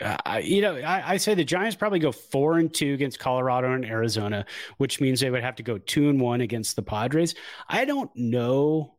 uh, 0.00 0.40
you 0.42 0.62
know, 0.62 0.76
I, 0.76 1.12
I, 1.12 1.16
say 1.18 1.34
the 1.34 1.44
Giants 1.44 1.76
probably 1.76 1.98
go 1.98 2.10
four 2.10 2.58
and 2.58 2.72
two 2.72 2.94
against 2.94 3.18
Colorado 3.18 3.72
and 3.72 3.84
Arizona, 3.84 4.46
which 4.78 5.00
means 5.00 5.20
they 5.20 5.30
would 5.30 5.42
have 5.42 5.56
to 5.56 5.62
go 5.62 5.78
two 5.78 6.08
and 6.08 6.20
one 6.20 6.40
against 6.40 6.76
the 6.76 6.82
Padres. 6.82 7.34
I 7.68 7.84
don't 7.84 8.10
know 8.14 8.94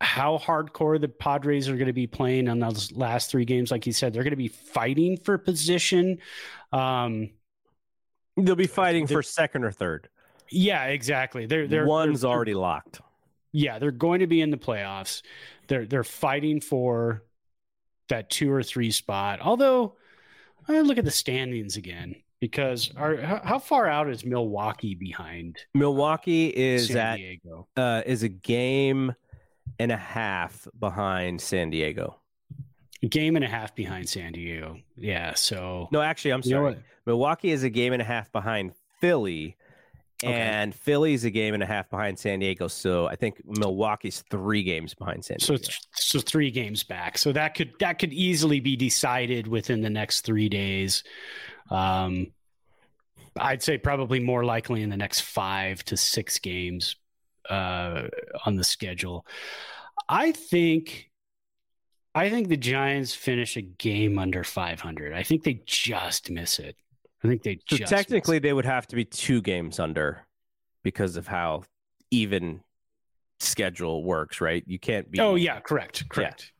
how 0.00 0.36
hardcore 0.36 1.00
the 1.00 1.08
Padres 1.08 1.68
are 1.68 1.76
going 1.76 1.86
to 1.86 1.92
be 1.92 2.06
playing 2.06 2.48
on 2.48 2.58
those 2.58 2.92
last 2.92 3.30
three 3.30 3.44
games. 3.44 3.70
Like 3.70 3.86
you 3.86 3.92
said, 3.92 4.12
they're 4.12 4.24
going 4.24 4.32
to 4.32 4.36
be 4.36 4.48
fighting 4.48 5.16
for 5.16 5.38
position. 5.38 6.18
Um, 6.72 7.30
They'll 8.36 8.54
be 8.54 8.66
fighting 8.66 9.06
for 9.06 9.22
second 9.22 9.64
or 9.64 9.72
third. 9.72 10.08
Yeah, 10.50 10.84
exactly. 10.86 11.46
They're, 11.46 11.66
they're 11.66 11.86
one's 11.86 12.22
they're, 12.22 12.30
already 12.30 12.54
locked. 12.54 13.00
yeah, 13.52 13.78
they're 13.78 13.90
going 13.90 14.20
to 14.20 14.26
be 14.26 14.40
in 14.40 14.50
the 14.50 14.56
playoffs. 14.56 15.22
They're 15.68 15.86
they're 15.86 16.04
fighting 16.04 16.60
for 16.60 17.22
that 18.12 18.28
two 18.30 18.52
or 18.52 18.62
three 18.62 18.90
spot. 18.90 19.40
Although 19.40 19.96
I 20.68 20.80
look 20.80 20.98
at 20.98 21.04
the 21.04 21.10
standings 21.10 21.76
again 21.76 22.14
because 22.40 22.92
are 22.96 23.16
how 23.16 23.58
far 23.58 23.88
out 23.88 24.08
is 24.10 24.24
Milwaukee 24.24 24.94
behind? 24.94 25.58
Milwaukee 25.74 26.48
is 26.48 26.88
San 26.88 26.96
at 26.96 27.16
Diego. 27.16 27.66
uh, 27.76 28.02
is 28.06 28.22
a 28.22 28.28
game 28.28 29.14
and 29.78 29.90
a 29.90 29.96
half 29.96 30.68
behind 30.78 31.40
San 31.40 31.70
Diego. 31.70 32.18
A 33.02 33.08
game 33.08 33.34
and 33.34 33.44
a 33.44 33.48
half 33.48 33.74
behind 33.74 34.08
San 34.08 34.32
Diego. 34.32 34.78
Yeah, 34.96 35.34
so 35.34 35.88
No, 35.90 36.02
actually, 36.02 36.32
I'm 36.32 36.42
You 36.44 36.54
know 36.54 36.70
sorry. 36.70 36.78
Milwaukee 37.06 37.50
is 37.50 37.64
a 37.64 37.70
game 37.70 37.92
and 37.92 38.02
a 38.02 38.04
half 38.04 38.30
behind 38.30 38.74
Philly, 39.00 39.56
Okay. 40.24 40.32
and 40.32 40.74
Philly's 40.74 41.24
a 41.24 41.30
game 41.30 41.54
and 41.54 41.62
a 41.62 41.66
half 41.66 41.90
behind 41.90 42.18
San 42.18 42.38
Diego. 42.38 42.68
So 42.68 43.06
I 43.06 43.16
think 43.16 43.40
Milwaukee's 43.44 44.22
three 44.30 44.62
games 44.62 44.94
behind 44.94 45.24
San 45.24 45.38
so 45.40 45.54
Diego. 45.56 45.64
th- 45.66 45.80
so 45.94 46.20
three 46.20 46.50
games 46.50 46.82
back. 46.84 47.18
So 47.18 47.32
that 47.32 47.54
could 47.54 47.72
that 47.80 47.98
could 47.98 48.12
easily 48.12 48.60
be 48.60 48.76
decided 48.76 49.46
within 49.46 49.80
the 49.80 49.90
next 49.90 50.20
three 50.22 50.48
days. 50.48 51.02
Um, 51.70 52.32
I'd 53.36 53.62
say 53.62 53.78
probably 53.78 54.20
more 54.20 54.44
likely 54.44 54.82
in 54.82 54.90
the 54.90 54.96
next 54.96 55.22
five 55.22 55.82
to 55.86 55.96
six 55.96 56.38
games 56.38 56.96
uh, 57.48 58.08
on 58.46 58.56
the 58.56 58.64
schedule. 58.64 59.26
I 60.08 60.32
think. 60.32 61.08
I 62.14 62.28
think 62.28 62.48
the 62.48 62.58
Giants 62.58 63.14
finish 63.14 63.56
a 63.56 63.62
game 63.62 64.18
under 64.18 64.44
500. 64.44 65.14
I 65.14 65.22
think 65.22 65.44
they 65.44 65.62
just 65.64 66.30
miss 66.30 66.58
it. 66.58 66.76
I 67.24 67.28
think 67.28 67.42
they 67.42 67.56
So 67.68 67.76
just 67.76 67.90
technically, 67.90 68.38
they 68.38 68.52
would 68.52 68.64
have 68.64 68.86
to 68.88 68.96
be 68.96 69.04
two 69.04 69.40
games 69.42 69.78
under 69.78 70.26
because 70.82 71.16
of 71.16 71.28
how 71.28 71.62
even 72.10 72.60
schedule 73.40 74.04
works, 74.04 74.40
right? 74.40 74.64
You 74.66 74.78
can't 74.78 75.10
be. 75.10 75.20
Oh 75.20 75.34
yeah, 75.36 75.60
correct, 75.60 76.08
correct. 76.08 76.52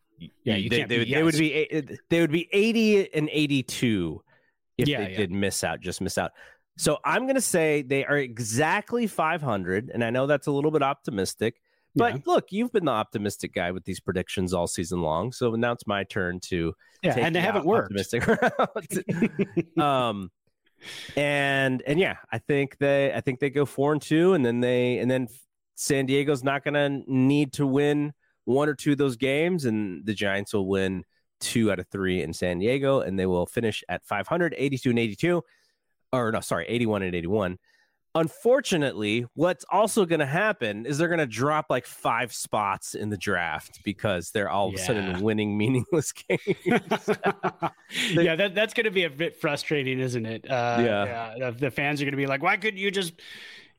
Yeah, 0.45 0.57
you 0.57 0.71
they, 0.71 0.79
can't 0.79 0.89
they, 0.89 0.95
be- 0.97 0.99
would, 1.01 1.09
they 1.09 1.23
would 1.23 1.37
be 1.39 1.99
they 2.11 2.21
would 2.21 2.31
be 2.31 2.49
80 2.53 3.13
and 3.15 3.29
82 3.33 4.23
if 4.79 4.89
Yeah, 4.89 4.99
they 5.05 5.11
yeah. 5.11 5.17
did 5.17 5.33
miss 5.33 5.65
out 5.65 5.81
just 5.81 6.01
miss 6.01 6.17
out 6.17 6.31
so 6.79 6.99
i'm 7.05 7.23
going 7.25 7.35
to 7.35 7.41
say 7.41 7.83
they 7.83 8.05
are 8.05 8.17
exactly 8.19 9.07
500 9.09 9.91
and 9.93 10.05
i 10.05 10.11
know 10.11 10.27
that's 10.29 10.47
a 10.47 10.53
little 10.53 10.71
bit 10.71 10.83
optimistic 10.83 11.61
but 11.97 12.15
Yeah. 12.15 12.21
look 12.25 12.47
you've 12.51 12.73
been 12.73 12.85
the 12.85 12.93
optimistic 12.93 13.53
guy 13.53 13.73
with 13.73 13.85
these 13.85 13.99
predictions 14.01 14.55
all 14.55 14.67
season 14.69 15.03
long 15.03 15.33
so 15.33 15.51
now 15.57 15.73
it's 15.73 15.87
my 15.89 16.05
turn 16.05 16.39
to 16.45 16.73
Yeah, 17.03 17.19
and 17.19 17.35
they 17.35 17.41
haven't 17.41 17.67
worked. 17.67 17.93
optimistic 17.93 18.23
um 19.79 20.31
and 21.17 21.83
and 21.87 21.99
yeah 21.99 22.17
i 22.33 22.39
think 22.39 22.77
they 22.79 23.13
i 23.13 23.21
think 23.21 23.41
they 23.41 23.51
go 23.51 23.65
four 23.65 23.93
and 23.93 24.03
two 24.03 24.35
and 24.35 24.45
then 24.45 24.61
they 24.61 24.99
and 24.99 25.11
then 25.11 25.29
san 25.75 26.07
diego's 26.07 26.45
not 26.45 26.65
going 26.65 26.75
to 26.75 27.03
need 27.13 27.53
to 27.53 27.67
win 27.67 28.13
one 28.45 28.69
or 28.69 28.75
two 28.75 28.93
of 28.93 28.99
those 28.99 29.17
games 29.17 29.65
and 29.65 30.05
the 30.07 30.15
giants 30.15 30.53
will 30.53 30.67
win 30.67 31.05
two 31.41 31.71
out 31.71 31.79
of 31.79 31.87
three 31.89 32.23
in 32.23 32.33
san 32.33 32.59
diego 32.59 33.01
and 33.01 33.19
they 33.19 33.27
will 33.27 33.47
finish 33.47 33.83
at 33.89 34.05
500 34.05 34.55
82 34.57 34.91
and 34.91 34.99
82 34.99 35.43
or 36.13 36.33
no 36.33 36.41
sorry 36.41 36.67
81 36.69 37.03
and 37.03 37.15
81 37.15 37.59
unfortunately 38.15 39.27
what's 39.35 39.65
also 39.71 40.05
going 40.05 40.21
to 40.21 40.27
happen 40.27 40.85
is 40.87 40.99
they're 40.99 41.09
going 41.09 41.19
to 41.19 41.27
drop 41.27 41.67
like 41.71 41.87
five 41.87 42.33
spots 42.33 42.95
in 42.95 43.09
the 43.09 43.17
draft 43.17 43.81
because 43.85 44.31
they're 44.31 44.51
all 44.51 44.69
of 44.69 44.75
a 44.75 44.79
sudden 44.79 45.21
winning 45.23 45.57
meaningless 45.59 46.13
games 46.13 46.41
yeah, 48.11 48.37
that, 48.37 48.53
that's 48.55 48.75
going 48.75 48.85
to 48.85 48.91
be 48.91 49.05
a 49.05 49.11
bit 49.11 49.41
frustrating, 49.41 49.99
isn't 49.99 50.27
it? 50.27 50.49
Uh, 50.49 50.79
Yeah. 50.81 51.35
The, 51.39 51.57
the 51.59 51.71
fans 51.71 52.01
are 52.01 52.05
going 52.05 52.13
to 52.13 52.17
be 52.17 52.27
like, 52.27 52.43
why 52.43 52.57
couldn't 52.57 52.79
you 52.79 52.91
just 52.91 53.15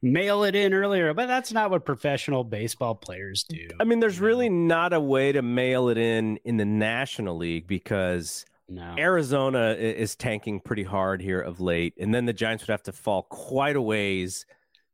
mail 0.01 0.43
it 0.43 0.55
in 0.55 0.73
earlier? 0.73 1.13
But 1.13 1.27
that's 1.27 1.51
not 1.51 1.71
what 1.71 1.85
professional 1.85 2.43
baseball 2.43 2.95
players 2.95 3.43
do. 3.43 3.67
I 3.79 3.83
mean, 3.83 3.99
there's 3.99 4.19
really 4.19 4.49
not 4.49 4.93
a 4.93 4.99
way 4.99 5.31
to 5.31 5.41
mail 5.41 5.89
it 5.89 5.97
in 5.97 6.37
in 6.43 6.57
the 6.57 6.65
National 6.65 7.37
League 7.37 7.67
because 7.67 8.45
No. 8.73 8.95
Arizona 8.97 9.75
is 9.77 10.15
tanking 10.15 10.59
pretty 10.59 10.83
hard 10.83 11.21
here 11.21 11.39
of 11.39 11.59
late, 11.59 11.93
and 11.99 12.13
then 12.13 12.25
the 12.25 12.33
Giants 12.33 12.63
would 12.63 12.71
have 12.71 12.83
to 12.83 12.91
fall 12.91 13.23
quite 13.23 13.75
a 13.75 13.81
ways 13.81 14.47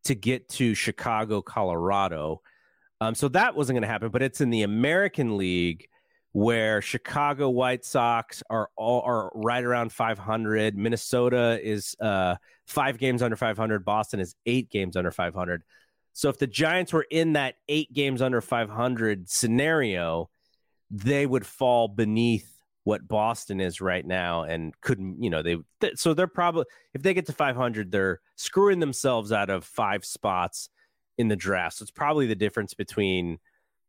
to 0.04 0.16
get 0.16 0.50
to 0.50 0.76
Chicago, 0.76 1.42
Colorado. 1.42 2.42
Um, 3.00 3.16
so 3.16 3.30
that 3.30 3.56
wasn't 3.56 3.76
going 3.76 3.84
to 3.84 3.88
happen. 3.88 4.10
But 4.10 4.22
it's 4.22 4.42
in 4.42 4.50
the 4.50 4.64
American 4.64 5.38
League 5.38 5.88
where 6.34 6.82
Chicago 6.82 7.50
White 7.50 7.86
Sox 7.86 8.44
are 8.50 8.70
all 8.76 9.02
are 9.02 9.32
right 9.34 9.64
around 9.64 9.94
500. 9.94 10.78
Minnesota 10.78 11.58
is 11.64 11.96
uh, 12.02 12.36
five 12.68 12.98
games 12.98 13.22
under 13.22 13.38
500. 13.38 13.86
Boston 13.86 14.20
is 14.20 14.36
eight 14.46 14.70
games 14.70 14.98
under 14.98 15.12
500. 15.12 15.64
So 16.12 16.28
if 16.28 16.38
the 16.38 16.48
Giants 16.48 16.92
were 16.92 17.08
in 17.10 17.34
that 17.34 17.56
eight 17.70 17.94
games 17.94 18.22
under 18.22 18.42
500 18.42 19.30
scenario, 19.30 20.30
they 20.92 21.26
would 21.26 21.46
fall 21.46 21.88
beneath 21.88 22.59
what 22.84 23.08
Boston 23.08 23.60
is 23.60 23.82
right 23.82 24.06
now 24.06 24.44
and 24.44 24.74
couldn't, 24.82 25.22
you 25.22 25.30
know, 25.30 25.44
they 25.44 25.58
th- 25.82 25.98
so 25.98 26.14
they're 26.14 26.28
probably 26.28 26.66
if 26.94 27.02
they 27.02 27.14
get 27.14 27.26
to 27.28 27.34
500, 27.34 27.92
they're 27.92 28.20
screwing 28.36 28.80
themselves 28.80 29.32
out 29.32 29.50
of 29.50 29.64
five 29.66 30.06
spots 30.06 30.70
in 31.18 31.28
the 31.28 31.36
draft. 31.36 31.78
So 31.78 31.84
it's 31.84 31.92
probably 31.92 32.26
the 32.26 32.36
difference 32.36 32.74
between 32.74 33.40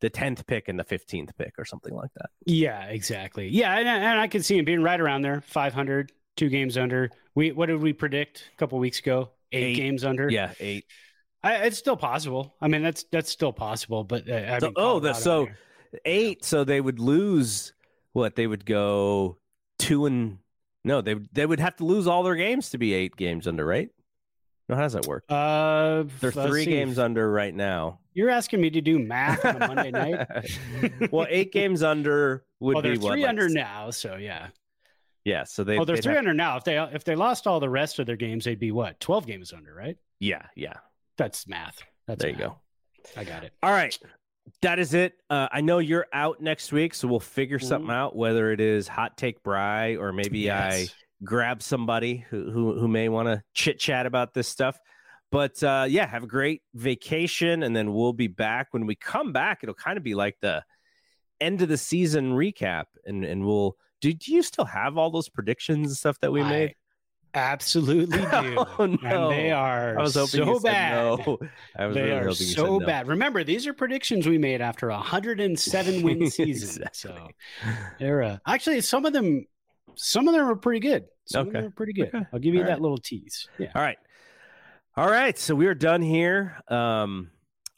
the 0.01 0.11
10th 0.11 0.47
pick 0.47 0.68
and 0.68 0.78
the 0.78 0.84
15th 0.84 1.30
pick 1.38 1.55
or 1.59 1.64
something 1.64 1.95
like 1.95 2.11
that. 2.16 2.30
Yeah, 2.47 2.84
exactly. 2.86 3.49
Yeah, 3.49 3.76
and, 3.78 3.86
and 3.86 4.20
I 4.20 4.26
can 4.26 4.43
see 4.43 4.59
him 4.59 4.64
being 4.64 4.82
right 4.82 5.01
around 5.01 5.22
there, 5.22 5.41
500, 5.43 6.12
two 6.36 6.49
games 6.49 6.76
under. 6.76 7.11
We 7.34 7.53
What 7.53 7.66
did 7.66 7.80
we 7.80 7.93
predict 7.93 8.51
a 8.53 8.57
couple 8.57 8.78
weeks 8.78 8.99
ago? 8.99 9.30
Eight, 9.53 9.64
Eight. 9.64 9.76
games 9.76 10.05
under? 10.05 10.30
Yeah, 10.30 10.53
eight. 10.61 10.84
I, 11.43 11.55
it's 11.66 11.78
still 11.78 11.97
possible. 11.97 12.55
I 12.61 12.68
mean, 12.68 12.82
that's 12.82 13.05
that's 13.11 13.30
still 13.30 13.53
possible. 13.53 14.05
But 14.05 14.28
uh, 14.28 14.34
I 14.34 14.59
So, 14.59 14.72
oh, 14.76 15.12
so 15.12 15.49
eight. 16.05 16.45
So 16.45 16.64
they 16.64 16.80
would 16.80 17.01
lose 17.01 17.72
what? 18.13 18.37
They 18.37 18.47
would 18.47 18.65
go 18.65 19.39
two 19.79 20.07
and 20.07 20.39
no, 20.85 21.01
they 21.01 21.15
they 21.33 21.47
would 21.47 21.61
have 21.61 21.77
to 21.77 21.85
lose 21.85 22.07
all 22.07 22.23
their 22.23 22.37
games 22.37 22.71
to 22.71 22.79
be 22.79 22.95
eight 22.95 23.17
games 23.17 23.47
under, 23.47 23.65
right? 23.65 23.91
No, 24.69 24.77
how 24.77 24.83
does 24.83 24.93
that 24.93 25.07
work? 25.07 25.25
Uh, 25.29 26.05
They're 26.21 26.31
three 26.31 26.65
see. 26.65 26.71
games 26.71 26.99
under 26.99 27.31
right 27.31 27.53
now. 27.53 27.99
You're 28.15 28.31
asking 28.31 28.61
me 28.61 28.71
to 28.71 28.81
do 28.81 29.01
math 29.01 29.45
on 29.45 29.61
a 29.61 29.67
Monday 29.67 29.91
night? 29.91 30.29
well, 31.11 31.27
eight 31.29 31.53
games 31.53 31.83
under 31.83 32.45
would 32.61 32.75
well, 32.75 32.83
be 32.83 32.97
what, 32.97 33.13
three 33.13 33.23
like, 33.23 33.29
under 33.29 33.49
now, 33.49 33.91
so 33.91 34.15
yeah. 34.15 34.49
Yeah, 35.25 35.45
so 35.45 35.65
they. 35.65 35.77
oh, 35.77 35.85
they're 35.85 35.97
three 35.97 36.13
have- 36.13 36.21
under 36.21 36.33
now. 36.33 36.57
If 36.57 36.65
they 36.65 36.79
if 36.79 37.05
they 37.05 37.17
lost 37.17 37.47
all 37.47 37.61
the 37.61 37.69
rest 37.69 37.99
of 37.99 38.07
their 38.07 38.17
games, 38.17 38.45
they'd 38.45 38.61
be 38.61 38.71
what 38.71 39.01
twelve 39.01 39.27
games 39.27 39.53
under, 39.53 39.75
right? 39.75 39.97
Yeah, 40.21 40.43
yeah. 40.55 40.75
That's 41.19 41.47
math. 41.47 41.83
That's 42.07 42.23
there 42.23 42.31
you 42.31 42.37
go. 42.37 42.57
I 43.17 43.25
got 43.25 43.45
it. 43.45 43.53
All 43.63 43.73
right. 43.73 43.99
That 44.63 44.79
is 44.79 44.95
it. 44.95 45.15
Uh, 45.29 45.49
I 45.51 45.61
know 45.61 45.79
you're 45.79 46.07
out 46.13 46.41
next 46.41 46.73
week, 46.73 46.95
so 46.95 47.09
we'll 47.09 47.21
figure 47.21 47.59
something 47.59 47.91
out, 47.91 48.17
whether 48.17 48.53
it 48.53 48.61
is 48.61 48.89
hot 48.89 49.17
take 49.17 49.43
Bry 49.43 49.97
or 49.97 50.13
maybe 50.13 50.51
I 50.51 50.87
grab 51.25 51.63
somebody 51.63 52.25
who 52.31 52.51
who, 52.51 52.79
who 52.79 52.89
may 52.89 53.09
want 53.09 53.29
to 53.29 53.43
chit 53.55 53.79
chat 53.79 54.07
about 54.07 54.35
this 54.35 54.49
stuff. 54.49 54.79
But 55.31 55.63
uh, 55.63 55.87
yeah, 55.89 56.07
have 56.07 56.25
a 56.25 56.29
great 56.29 56.63
vacation, 56.75 57.63
and 57.63 57.75
then 57.75 57.93
we'll 57.93 58.13
be 58.13 58.27
back. 58.27 58.69
When 58.73 58.87
we 58.87 58.97
come 58.97 59.33
back, 59.33 59.61
it'll 59.63 59.75
kind 59.75 59.97
of 59.97 60.03
be 60.03 60.15
like 60.15 60.37
the 60.41 60.65
end 61.41 61.63
of 61.63 61.69
the 61.69 61.79
season 61.79 62.33
recap, 62.33 62.87
and 63.05 63.25
and 63.25 63.45
we'll. 63.45 63.77
Do, 64.01 64.11
do 64.15 64.33
you 64.33 64.43
still 64.43 64.65
have 64.65 64.97
all 64.97 65.11
those 65.11 65.29
predictions 65.29 65.89
and 65.89 65.95
stuff 65.95 66.19
that 66.21 66.33
we 66.33 66.41
I 66.41 66.49
made? 66.49 66.75
Absolutely 67.35 68.18
do. 68.20 68.26
Oh, 68.31 68.87
no. 68.87 68.99
And 69.03 69.33
they 69.33 69.51
are 69.53 69.99
I 69.99 70.03
was 70.03 70.14
hoping 70.14 70.45
so 70.45 70.61
bad. 70.61 70.95
no. 70.95 71.39
I 71.76 71.87
was 71.87 71.95
they 71.95 72.03
really 72.03 72.12
are 72.12 72.28
hoping 72.28 72.47
so 72.47 72.78
no. 72.78 72.87
bad. 72.87 73.09
Remember, 73.09 73.45
these 73.45 73.66
are 73.66 73.72
predictions 73.72 74.26
we 74.26 74.39
made 74.39 74.61
after 74.61 74.91
a 74.91 74.95
107 74.95 76.03
win 76.03 76.30
season. 76.30 76.84
So 76.92 77.29
they're 77.99 78.22
uh, 78.22 78.38
actually 78.46 78.80
some 78.80 79.05
of 79.05 79.13
them, 79.13 79.46
some 79.95 80.29
of 80.29 80.34
them 80.34 80.49
are 80.49 80.57
pretty 80.57 80.80
good. 80.80 81.05
Some 81.25 81.49
of 81.49 81.53
them 81.53 81.67
are 81.67 81.71
pretty 81.71 81.92
good. 81.92 82.09
Okay. 82.09 82.26
I'll 82.33 82.41
give 82.41 82.55
you 82.55 82.61
All 82.61 82.67
that 82.67 82.72
right. 82.72 82.80
little 82.80 82.99
tease. 82.99 83.49
Yeah. 83.59 83.71
All 83.75 83.83
right. 83.83 83.99
All 84.96 85.09
right. 85.09 85.38
So 85.38 85.55
we 85.55 85.67
are 85.67 85.75
done 85.75 86.03
here. 86.03 86.61
Um, 86.68 87.30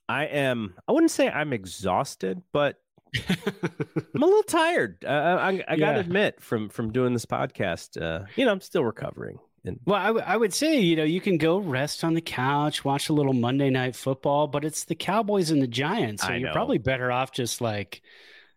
I 0.09 0.25
am, 0.25 0.75
I 0.89 0.93
wouldn't 0.93 1.11
say 1.11 1.29
I'm 1.29 1.53
exhausted, 1.53 2.43
but 2.53 2.82
I'm 3.15 4.23
a 4.23 4.27
little 4.27 4.43
tired. 4.43 5.05
Uh, 5.05 5.09
I, 5.09 5.49
I, 5.51 5.65
I 5.69 5.77
got 5.77 5.93
to 5.93 6.01
admit 6.01 6.41
from, 6.41 6.69
from 6.69 6.93
doing 6.93 7.13
this 7.13 7.27
podcast, 7.27 8.01
uh, 8.01 8.25
you 8.37 8.45
know, 8.45 8.53
I'm 8.53 8.61
still 8.61 8.85
recovering. 8.85 9.39
And 9.65 9.79
Well, 9.85 9.97
I, 10.01 10.07
w- 10.09 10.25
I 10.27 10.37
would 10.37 10.53
say, 10.53 10.81
you 10.81 10.97
know, 10.97 11.05
you 11.05 11.21
can 11.21 11.39
go 11.39 11.59
rest 11.59 12.03
on 12.05 12.15
the 12.15 12.21
couch, 12.21 12.85
watch 12.85 13.09
a 13.09 13.13
little 13.13 13.33
Monday 13.33 13.71
night 13.71 13.95
football, 13.95 14.47
but 14.49 14.65
it's 14.65 14.85
the 14.85 14.95
Cowboys 14.97 15.51
and 15.51 15.63
the 15.63 15.69
Giants. 15.69 16.23
So 16.25 16.33
you're 16.33 16.53
probably 16.53 16.79
better 16.79 17.13
off 17.13 17.33
just 17.33 17.61
like, 17.61 18.03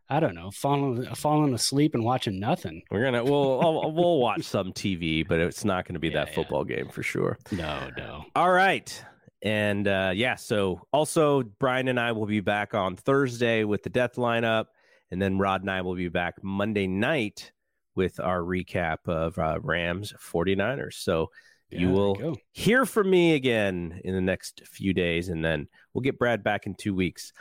I 0.09 0.19
don't 0.19 0.35
know, 0.35 0.51
falling 0.51 1.05
falling 1.15 1.53
asleep 1.53 1.93
and 1.95 2.03
watching 2.03 2.39
nothing. 2.39 2.83
we're 2.91 3.01
going 3.01 3.13
to, 3.13 3.23
we'll, 3.23 3.61
I'll- 3.61 3.91
we'll 3.91 4.19
watch 4.19 4.43
some 4.43 4.71
TV, 4.71 5.27
but 5.27 5.39
it's 5.39 5.65
not 5.65 5.85
going 5.85 5.93
to 5.93 5.99
be 5.99 6.07
Yeah, 6.09 6.25
that 6.25 6.33
football 6.35 6.63
game 6.63 6.89
for 6.89 7.03
sure. 7.03 7.37
No, 7.51 7.89
no. 7.97 8.25
All 8.35 8.51
right. 8.51 9.03
And 9.45 9.87
uh, 9.87 10.11
yeah, 10.13 10.35
so 10.35 10.81
also 10.91 11.43
Brian 11.43 11.87
and 11.87 11.99
I 11.99 12.11
will 12.13 12.25
be 12.25 12.39
back 12.41 12.73
on 12.73 12.95
Thursday 12.97 13.63
with 13.63 13.83
the 13.83 13.89
death 13.91 14.15
lineup. 14.15 14.65
And 15.11 15.21
then 15.21 15.37
Rod 15.37 15.61
and 15.61 15.69
I 15.69 15.81
will 15.81 15.95
be 15.95 16.09
back 16.09 16.43
Monday 16.43 16.87
night 16.87 17.51
with 17.93 18.19
our 18.19 18.39
recap 18.39 19.07
of 19.07 19.37
uh, 19.37 19.59
Rams 19.61 20.13
49ers. 20.19 20.95
So 20.95 21.29
Yeah, 21.69 21.79
you 21.81 21.89
will 21.91 22.15
go. 22.15 22.35
hear 22.53 22.85
from 22.87 23.11
me 23.11 23.35
again 23.35 24.01
in 24.03 24.15
the 24.15 24.19
next 24.21 24.63
few 24.65 24.93
days. 24.95 25.29
And 25.29 25.45
then 25.45 25.67
we'll 25.93 26.01
get 26.01 26.17
Brad 26.17 26.43
back 26.43 26.65
in 26.65 26.73
two 26.73 26.95
weeks. 26.95 27.31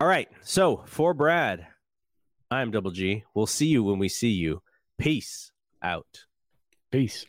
All 0.00 0.08
right. 0.08 0.28
So 0.42 0.82
for 0.86 1.14
Brad, 1.14 1.68
I'm 2.50 2.72
Double 2.72 2.90
G. 2.90 3.22
We'll 3.32 3.46
see 3.46 3.66
you 3.66 3.84
when 3.84 4.00
we 4.00 4.08
see 4.08 4.30
you. 4.30 4.60
Peace 4.98 5.52
out. 5.82 6.24
Peace. 6.90 7.24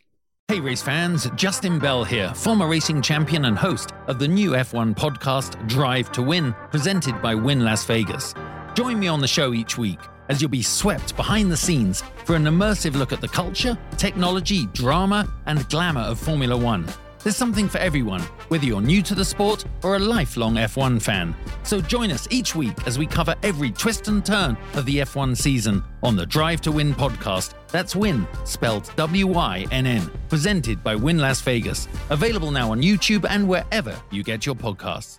Hey, 0.50 0.58
race 0.58 0.82
fans, 0.82 1.30
Justin 1.36 1.78
Bell 1.78 2.02
here, 2.02 2.34
former 2.34 2.66
racing 2.66 3.02
champion 3.02 3.44
and 3.44 3.56
host 3.56 3.92
of 4.08 4.18
the 4.18 4.26
new 4.26 4.50
F1 4.50 4.96
podcast, 4.96 5.64
Drive 5.68 6.10
to 6.10 6.22
Wynn, 6.22 6.56
presented 6.72 7.22
by 7.22 7.36
Wynn 7.36 7.64
Las 7.64 7.84
Vegas. 7.84 8.34
Join 8.74 8.98
me 8.98 9.06
on 9.06 9.20
the 9.20 9.28
show 9.28 9.54
each 9.54 9.78
week 9.78 10.00
as 10.28 10.42
you'll 10.42 10.50
be 10.50 10.60
swept 10.60 11.14
behind 11.14 11.52
the 11.52 11.56
scenes 11.56 12.02
for 12.24 12.34
an 12.34 12.46
immersive 12.46 12.96
look 12.96 13.12
at 13.12 13.20
the 13.20 13.28
culture, 13.28 13.78
technology, 13.96 14.66
drama, 14.72 15.32
and 15.46 15.68
glamour 15.68 16.00
of 16.00 16.18
Formula 16.18 16.56
One. 16.56 16.84
There's 17.22 17.36
something 17.36 17.68
for 17.68 17.76
everyone, 17.76 18.22
whether 18.48 18.64
you're 18.64 18.80
new 18.80 19.02
to 19.02 19.14
the 19.14 19.26
sport 19.26 19.66
or 19.82 19.96
a 19.96 19.98
lifelong 19.98 20.54
F1 20.54 21.02
fan. 21.02 21.36
So 21.64 21.82
join 21.82 22.10
us 22.10 22.26
each 22.30 22.56
week 22.56 22.86
as 22.86 22.98
we 22.98 23.06
cover 23.06 23.34
every 23.42 23.70
twist 23.72 24.08
and 24.08 24.24
turn 24.24 24.56
of 24.72 24.86
the 24.86 25.00
F1 25.00 25.36
season 25.36 25.84
on 26.02 26.16
the 26.16 26.24
Drive 26.24 26.62
to 26.62 26.72
Wynn 26.72 26.94
podcast. 26.94 27.52
That's 27.68 27.94
Wynn, 27.94 28.26
spelled 28.44 28.90
W 28.96 29.26
Y 29.26 29.66
N 29.70 29.86
N, 29.86 30.10
presented 30.30 30.82
by 30.82 30.96
Wynn 30.96 31.18
Las 31.18 31.42
Vegas. 31.42 31.88
Available 32.08 32.50
now 32.50 32.72
on 32.72 32.80
YouTube 32.80 33.26
and 33.28 33.46
wherever 33.46 33.94
you 34.10 34.22
get 34.22 34.46
your 34.46 34.54
podcasts. 34.54 35.18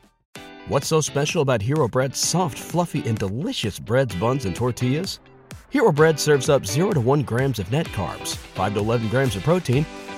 What's 0.68 0.88
so 0.88 1.02
special 1.02 1.44
about 1.44 1.62
Hero 1.62 1.88
Bread's 1.88 2.18
soft, 2.18 2.58
fluffy, 2.58 3.08
and 3.08 3.18
delicious 3.18 3.78
breads, 3.78 4.16
buns, 4.16 4.46
and 4.46 4.56
tortillas? 4.56 5.20
Hero 5.70 5.92
Bread 5.92 6.20
serves 6.20 6.50
up 6.50 6.66
0 6.66 6.94
to 6.94 7.00
1 7.00 7.22
grams 7.24 7.60
of 7.60 7.72
net 7.72 7.86
carbs, 7.88 8.36
5 8.36 8.74
to 8.74 8.80
11 8.80 9.08
grams 9.10 9.36
of 9.36 9.44
protein, 9.44 9.86